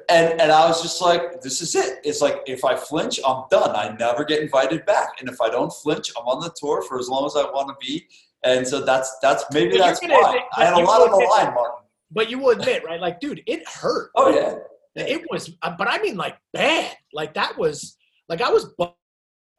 and 0.10 0.42
and 0.42 0.52
I 0.52 0.68
was 0.68 0.82
just 0.82 1.04
like, 1.04 1.42
this 1.42 1.62
is 1.62 1.76
it. 1.76 2.00
It's 2.04 2.20
like 2.20 2.42
if 2.48 2.66
I 2.66 2.76
flinch, 2.76 3.20
I'm 3.26 3.44
done. 3.52 3.76
I 3.76 3.96
never 4.00 4.26
get 4.26 4.42
invited 4.42 4.88
back. 4.88 5.20
And 5.20 5.30
if 5.30 5.40
I 5.40 5.50
don't 5.50 5.72
flinch, 5.72 6.12
I'm 6.20 6.26
on 6.26 6.42
the 6.42 6.54
tour 6.60 6.82
for 6.82 7.00
as 7.00 7.08
long 7.08 7.28
as 7.28 7.36
I 7.36 7.44
want 7.44 7.70
to 7.70 7.76
be. 7.80 8.08
And 8.44 8.68
so 8.68 8.84
that's 8.84 9.16
that's 9.22 9.46
maybe 9.54 9.78
that's 9.78 10.00
gonna 10.00 10.16
why 10.16 10.42
I 10.58 10.66
had 10.66 10.74
a 10.74 10.80
lot 10.80 11.02
on 11.02 11.12
the 11.12 11.26
line, 11.26 11.54
Martin. 11.54 11.85
But 12.16 12.30
you 12.32 12.40
will 12.40 12.50
admit, 12.50 12.84
right? 12.84 13.00
Like, 13.00 13.20
dude, 13.20 13.44
it 13.46 13.68
hurt. 13.68 14.10
Oh 14.16 14.30
yeah, 14.34 14.56
It 14.96 15.24
was, 15.30 15.52
uh, 15.62 15.76
but 15.78 15.88
I 15.88 16.02
mean, 16.02 16.16
like 16.18 16.38
bad. 16.54 16.96
Like 17.14 17.36
that 17.36 17.58
was, 17.60 17.98
like 18.30 18.42
I 18.42 18.50
was 18.50 18.74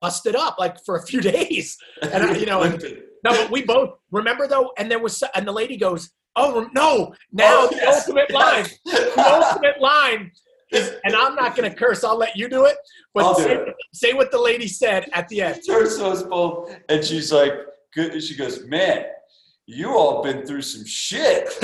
busted 0.01 0.35
up 0.35 0.57
like 0.59 0.77
for 0.85 0.97
a 0.97 1.03
few 1.07 1.21
days. 1.35 1.77
And 2.03 2.25
I, 2.25 2.37
you 2.37 2.47
know, 2.47 2.63
and, 2.63 2.81
no, 3.25 3.31
but 3.31 3.51
we 3.51 3.63
both 3.63 3.91
remember 4.11 4.49
though. 4.49 4.73
And 4.79 4.91
there 4.91 4.99
was, 4.99 5.23
and 5.35 5.47
the 5.47 5.53
lady 5.53 5.77
goes, 5.77 6.11
"Oh 6.35 6.69
no!" 6.75 7.15
Now 7.33 7.63
Oh, 7.65 7.69
the 7.69 7.77
yes. 7.77 8.01
ultimate 8.09 8.31
line, 8.33 8.67
the 8.85 9.15
ultimate 9.19 9.81
line 9.81 10.33
is, 10.73 10.95
and 11.05 11.15
I'm 11.15 11.35
not 11.35 11.57
going 11.57 11.71
to 11.71 11.77
curse. 11.77 12.05
I'll 12.05 12.17
let 12.19 12.37
you 12.37 12.49
do 12.49 12.65
it. 12.65 12.77
But 13.15 13.25
I'll 13.25 13.35
do 13.37 13.43
say, 13.45 13.55
it. 13.55 13.75
say 13.95 14.13
what 14.15 14.31
the 14.31 14.41
lady 14.41 14.67
said 14.69 15.09
at 15.13 15.29
the 15.29 15.43
end. 15.43 15.61
turns 15.67 15.97
to 15.99 16.07
us 16.07 16.23
both, 16.23 16.75
and 16.89 17.05
she's 17.05 17.33
like, 17.33 17.53
good. 17.95 18.23
She 18.23 18.35
goes, 18.37 18.65
man. 18.67 19.07
You 19.69 19.97
all 19.97 20.23
been 20.23 20.47
through 20.47 20.63
some 20.63 20.85
shit. 20.85 21.49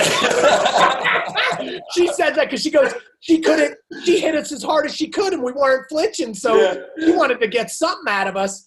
she 1.95 2.09
said 2.09 2.31
that 2.35 2.47
because 2.47 2.61
she 2.61 2.71
goes, 2.71 2.93
she 3.21 3.39
couldn't, 3.41 3.77
she 4.05 4.19
hit 4.19 4.35
us 4.35 4.51
as 4.51 4.63
hard 4.63 4.87
as 4.87 4.95
she 4.97 5.09
could, 5.09 5.33
and 5.33 5.43
we 5.43 5.53
weren't 5.53 5.89
flinching. 5.89 6.35
So 6.35 6.57
Yeah. 6.57 6.75
he 6.99 7.13
wanted 7.13 7.41
to 7.41 7.47
get 7.49 7.71
something 7.71 8.13
out 8.13 8.27
of 8.27 8.37
us. 8.37 8.67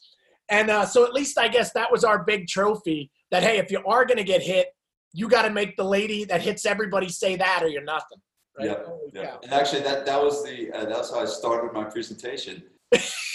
And 0.50 0.70
uh, 0.70 0.86
so 0.86 1.04
at 1.06 1.14
least 1.14 1.38
I 1.38 1.50
guess 1.50 1.74
that 1.74 1.92
was 1.92 2.04
our 2.06 2.24
big 2.24 2.48
trophy 2.48 3.12
that, 3.32 3.44
hey, 3.44 3.58
if 3.58 3.72
you 3.72 3.82
are 3.86 4.06
going 4.06 4.18
to 4.18 4.24
get 4.24 4.42
hit, 4.42 4.68
you 5.12 5.28
got 5.28 5.42
to 5.42 5.50
make 5.50 5.76
the 5.76 5.84
lady 5.84 6.24
that 6.26 6.42
hits 6.42 6.66
everybody 6.66 7.10
say 7.10 7.36
that 7.36 7.60
or 7.62 7.68
you're 7.68 7.84
nothing. 7.84 8.20
Right? 8.58 8.68
Yeah, 8.70 8.78
Yeah. 9.14 9.36
And 9.44 9.52
actually, 9.52 9.82
that 9.82 10.06
that 10.06 10.22
was 10.22 10.44
the 10.46 10.72
uh, 10.72 10.86
that's 10.86 11.12
how 11.12 11.20
I 11.20 11.26
started 11.26 11.74
my 11.74 11.84
presentation. 11.84 12.64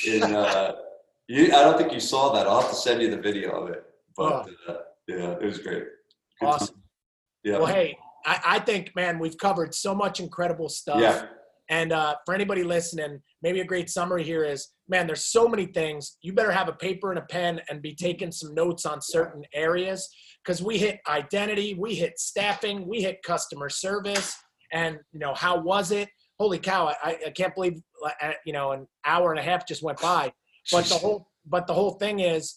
In 0.06 0.22
uh, 0.22 0.72
you, 1.28 1.46
I 1.46 1.62
don't 1.62 1.76
think 1.76 1.92
you 1.92 2.00
saw 2.00 2.32
that. 2.32 2.46
I'll 2.46 2.60
have 2.62 2.70
to 2.70 2.76
send 2.76 3.02
you 3.02 3.10
the 3.10 3.18
video 3.18 3.50
of 3.50 3.70
it. 3.70 3.84
But 4.16 4.48
uh, 4.68 4.74
yeah, 5.18 5.32
it 5.32 5.42
was 5.42 5.58
great. 5.58 5.84
Good 6.40 6.46
Awesome. 6.46 6.66
time. 6.68 6.82
Yeah. 7.44 7.58
Well, 7.58 7.66
hey, 7.66 7.96
I, 8.26 8.40
I 8.44 8.58
think, 8.60 8.92
man, 8.94 9.18
we've 9.18 9.36
covered 9.38 9.74
so 9.74 9.94
much 9.94 10.20
incredible 10.20 10.68
stuff. 10.68 11.00
yeah. 11.00 11.26
And 11.70 11.92
uh, 11.92 12.16
for 12.26 12.34
anybody 12.34 12.64
listening, 12.64 13.20
maybe 13.42 13.60
a 13.60 13.64
great 13.64 13.88
summary 13.88 14.24
here 14.24 14.42
is, 14.44 14.68
man, 14.88 15.06
there's 15.06 15.26
so 15.26 15.46
many 15.46 15.66
things. 15.66 16.18
You 16.20 16.32
better 16.32 16.50
have 16.50 16.68
a 16.68 16.72
paper 16.72 17.10
and 17.10 17.18
a 17.18 17.22
pen 17.22 17.60
and 17.70 17.80
be 17.80 17.94
taking 17.94 18.32
some 18.32 18.54
notes 18.54 18.84
on 18.84 19.00
certain 19.00 19.44
areas 19.54 20.08
because 20.44 20.60
we 20.60 20.78
hit 20.78 20.98
identity, 21.08 21.74
we 21.78 21.94
hit 21.94 22.18
staffing, 22.18 22.88
we 22.88 23.02
hit 23.02 23.22
customer 23.22 23.68
service, 23.68 24.36
and 24.72 24.98
you 25.12 25.20
know 25.20 25.32
how 25.34 25.60
was 25.60 25.92
it? 25.92 26.08
Holy 26.40 26.58
cow! 26.58 26.88
I, 27.04 27.18
I 27.26 27.30
can't 27.30 27.54
believe 27.54 27.80
uh, 28.04 28.32
you 28.44 28.52
know 28.52 28.72
an 28.72 28.86
hour 29.06 29.30
and 29.30 29.38
a 29.38 29.42
half 29.42 29.66
just 29.66 29.82
went 29.82 30.00
by. 30.00 30.32
But 30.72 30.86
the 30.86 30.94
whole 31.02 31.28
but 31.46 31.66
the 31.68 31.74
whole 31.74 31.92
thing 31.92 32.18
is, 32.20 32.56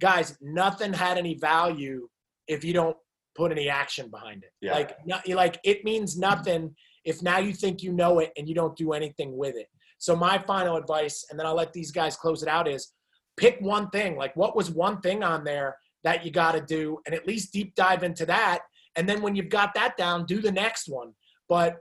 guys, 0.00 0.36
nothing 0.40 0.92
had 0.92 1.18
any 1.18 1.34
value 1.34 2.08
if 2.48 2.64
you 2.64 2.72
don't 2.72 2.96
put 3.36 3.52
any 3.52 3.68
action 3.68 4.10
behind 4.10 4.42
it. 4.42 4.50
Yeah. 4.60 4.72
Like, 4.72 4.96
no, 5.04 5.18
like 5.28 5.60
it 5.64 5.84
means 5.84 6.18
nothing 6.18 6.74
if 7.04 7.22
now 7.22 7.38
you 7.38 7.52
think 7.52 7.82
you 7.82 7.92
know 7.92 8.18
it 8.18 8.32
and 8.36 8.48
you 8.48 8.54
don't 8.54 8.76
do 8.76 8.92
anything 8.92 9.36
with 9.36 9.56
it. 9.56 9.68
So 9.98 10.16
my 10.16 10.42
final 10.46 10.76
advice, 10.76 11.24
and 11.30 11.38
then 11.38 11.46
I'll 11.46 11.54
let 11.54 11.72
these 11.72 11.90
guys 11.90 12.16
close 12.16 12.42
it 12.42 12.48
out, 12.48 12.68
is 12.68 12.92
pick 13.36 13.58
one 13.60 13.88
thing. 13.90 14.16
Like 14.16 14.34
what 14.36 14.56
was 14.56 14.70
one 14.70 15.00
thing 15.00 15.22
on 15.22 15.44
there 15.44 15.76
that 16.04 16.24
you 16.24 16.30
got 16.30 16.52
to 16.52 16.60
do, 16.60 16.98
and 17.06 17.14
at 17.14 17.26
least 17.26 17.52
deep 17.52 17.74
dive 17.74 18.02
into 18.02 18.26
that. 18.26 18.60
And 18.96 19.08
then 19.08 19.22
when 19.22 19.36
you've 19.36 19.48
got 19.48 19.74
that 19.74 19.96
down, 19.96 20.24
do 20.24 20.40
the 20.40 20.52
next 20.52 20.88
one. 20.88 21.12
But 21.48 21.76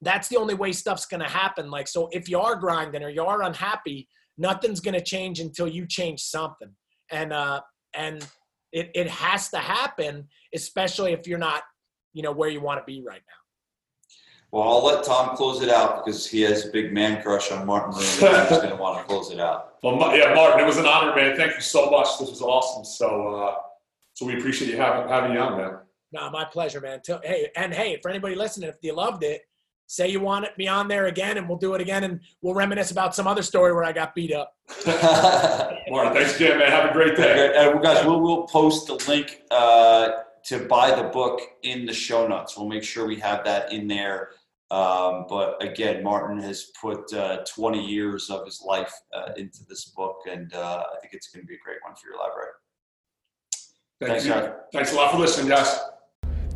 that's 0.00 0.28
the 0.28 0.36
only 0.36 0.54
way 0.54 0.72
stuff's 0.72 1.06
going 1.06 1.22
to 1.22 1.28
happen. 1.28 1.70
Like 1.70 1.88
so, 1.88 2.08
if 2.12 2.28
you 2.28 2.38
are 2.40 2.56
grinding 2.56 3.02
or 3.02 3.08
you 3.08 3.24
are 3.24 3.42
unhappy, 3.42 4.08
nothing's 4.38 4.80
going 4.80 4.94
to 4.94 5.04
change 5.04 5.40
until 5.40 5.68
you 5.68 5.86
change 5.86 6.20
something. 6.20 6.70
And 7.12 7.32
uh, 7.32 7.60
and 7.94 8.26
it 8.72 8.90
it 8.94 9.08
has 9.08 9.50
to 9.50 9.58
happen, 9.58 10.26
especially 10.54 11.12
if 11.12 11.26
you're 11.26 11.38
not, 11.38 11.62
you 12.14 12.22
know, 12.22 12.32
where 12.32 12.48
you 12.48 12.60
want 12.60 12.80
to 12.80 12.84
be 12.84 13.04
right 13.06 13.20
now. 13.26 13.34
Well, 14.50 14.68
I'll 14.68 14.84
let 14.84 15.02
Tom 15.04 15.34
close 15.34 15.62
it 15.62 15.70
out 15.70 16.04
because 16.04 16.26
he 16.28 16.42
has 16.42 16.66
a 16.66 16.70
big 16.70 16.92
man 16.92 17.22
crush 17.22 17.50
on 17.50 17.64
Martin 17.66 17.92
Luther. 17.94 18.28
He's 18.28 18.48
going 18.58 18.68
to 18.68 18.76
want 18.76 18.98
to 18.98 19.04
close 19.04 19.30
it 19.30 19.40
out. 19.40 19.76
Well, 19.82 19.96
yeah, 20.14 20.34
Martin, 20.34 20.60
it 20.60 20.66
was 20.66 20.76
an 20.76 20.84
honor, 20.84 21.16
man. 21.16 21.36
Thank 21.38 21.54
you 21.54 21.62
so 21.62 21.90
much. 21.90 22.18
This 22.18 22.28
was 22.28 22.42
awesome. 22.42 22.84
So, 22.84 23.34
uh, 23.34 23.54
so 24.12 24.26
we 24.26 24.38
appreciate 24.38 24.70
you 24.70 24.76
having 24.76 25.08
having 25.08 25.32
you 25.32 25.38
on, 25.38 25.56
man. 25.56 25.78
No, 26.12 26.30
my 26.30 26.44
pleasure, 26.44 26.80
man. 26.82 27.00
Tell- 27.02 27.22
Hey, 27.24 27.48
and 27.56 27.72
hey, 27.72 27.98
for 28.02 28.10
anybody 28.10 28.34
listening, 28.34 28.68
if 28.68 28.76
you 28.82 28.92
loved 28.94 29.24
it, 29.24 29.40
say 29.92 30.08
you 30.08 30.20
want 30.20 30.46
me 30.56 30.66
on 30.66 30.88
there 30.88 31.06
again, 31.06 31.36
and 31.36 31.46
we'll 31.46 31.58
do 31.58 31.74
it 31.74 31.80
again, 31.80 32.04
and 32.04 32.20
we'll 32.40 32.54
reminisce 32.54 32.90
about 32.90 33.14
some 33.14 33.26
other 33.26 33.42
story 33.42 33.74
where 33.74 33.84
I 33.84 33.92
got 33.92 34.14
beat 34.14 34.32
up. 34.32 34.56
Martin, 34.86 36.14
thanks 36.14 36.34
again, 36.36 36.58
man. 36.58 36.70
Have 36.70 36.90
a 36.90 36.94
great 36.94 37.14
day. 37.14 37.52
And 37.54 37.82
guys, 37.82 38.02
we'll, 38.06 38.22
we'll 38.22 38.44
post 38.44 38.86
the 38.86 38.94
link 39.06 39.42
uh, 39.50 40.08
to 40.46 40.60
buy 40.60 40.94
the 40.94 41.08
book 41.10 41.42
in 41.62 41.84
the 41.84 41.92
show 41.92 42.26
notes. 42.26 42.56
We'll 42.56 42.68
make 42.68 42.82
sure 42.82 43.06
we 43.06 43.20
have 43.20 43.44
that 43.44 43.70
in 43.70 43.86
there. 43.86 44.30
Um, 44.70 45.26
but 45.28 45.62
again, 45.62 46.02
Martin 46.02 46.40
has 46.40 46.70
put 46.80 47.12
uh, 47.12 47.44
20 47.54 47.84
years 47.86 48.30
of 48.30 48.46
his 48.46 48.62
life 48.66 48.94
uh, 49.14 49.32
into 49.36 49.58
this 49.68 49.84
book, 49.94 50.20
and 50.26 50.54
uh, 50.54 50.84
I 50.90 51.00
think 51.02 51.12
it's 51.12 51.28
going 51.28 51.44
to 51.44 51.46
be 51.46 51.56
a 51.56 51.62
great 51.62 51.78
one 51.84 51.94
for 51.94 52.08
your 52.08 52.18
library. 52.18 52.52
Thanks, 54.00 54.24
Thanks, 54.24 54.48
guys. 54.48 54.54
Thanks 54.72 54.92
a 54.94 54.96
lot 54.96 55.12
for 55.12 55.18
listening, 55.18 55.48
guys. 55.48 55.78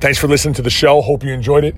Thanks 0.00 0.18
for 0.18 0.26
listening 0.26 0.54
to 0.54 0.62
the 0.62 0.70
show. 0.70 1.02
Hope 1.02 1.22
you 1.22 1.32
enjoyed 1.32 1.64
it. 1.64 1.74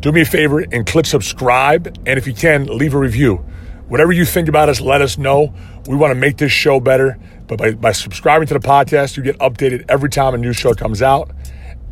Do 0.00 0.12
me 0.12 0.22
a 0.22 0.24
favor 0.24 0.60
and 0.60 0.86
click 0.86 1.04
subscribe. 1.04 1.86
And 2.06 2.18
if 2.18 2.26
you 2.26 2.32
can, 2.32 2.66
leave 2.66 2.94
a 2.94 2.98
review. 2.98 3.44
Whatever 3.88 4.12
you 4.12 4.24
think 4.24 4.48
about 4.48 4.68
us, 4.68 4.80
let 4.80 5.02
us 5.02 5.18
know. 5.18 5.52
We 5.86 5.96
want 5.96 6.12
to 6.12 6.14
make 6.14 6.38
this 6.38 6.52
show 6.52 6.80
better. 6.80 7.18
But 7.46 7.58
by, 7.58 7.72
by 7.72 7.92
subscribing 7.92 8.48
to 8.48 8.54
the 8.54 8.60
podcast, 8.60 9.16
you 9.16 9.22
get 9.22 9.36
updated 9.38 9.84
every 9.88 10.08
time 10.08 10.32
a 10.34 10.38
new 10.38 10.52
show 10.52 10.72
comes 10.74 11.02
out. 11.02 11.30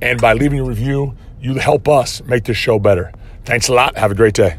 And 0.01 0.21
by 0.21 0.33
leaving 0.33 0.61
a 0.61 0.65
review, 0.65 1.17
you 1.41 1.55
help 1.55 1.89
us 1.89 2.23
make 2.25 2.45
this 2.45 2.57
show 2.57 2.79
better. 2.79 3.13
Thanks 3.45 3.69
a 3.69 3.75
lot. 3.75 3.99
Have 3.99 4.13
a 4.13 4.15
great 4.15 4.35
day. 4.35 4.57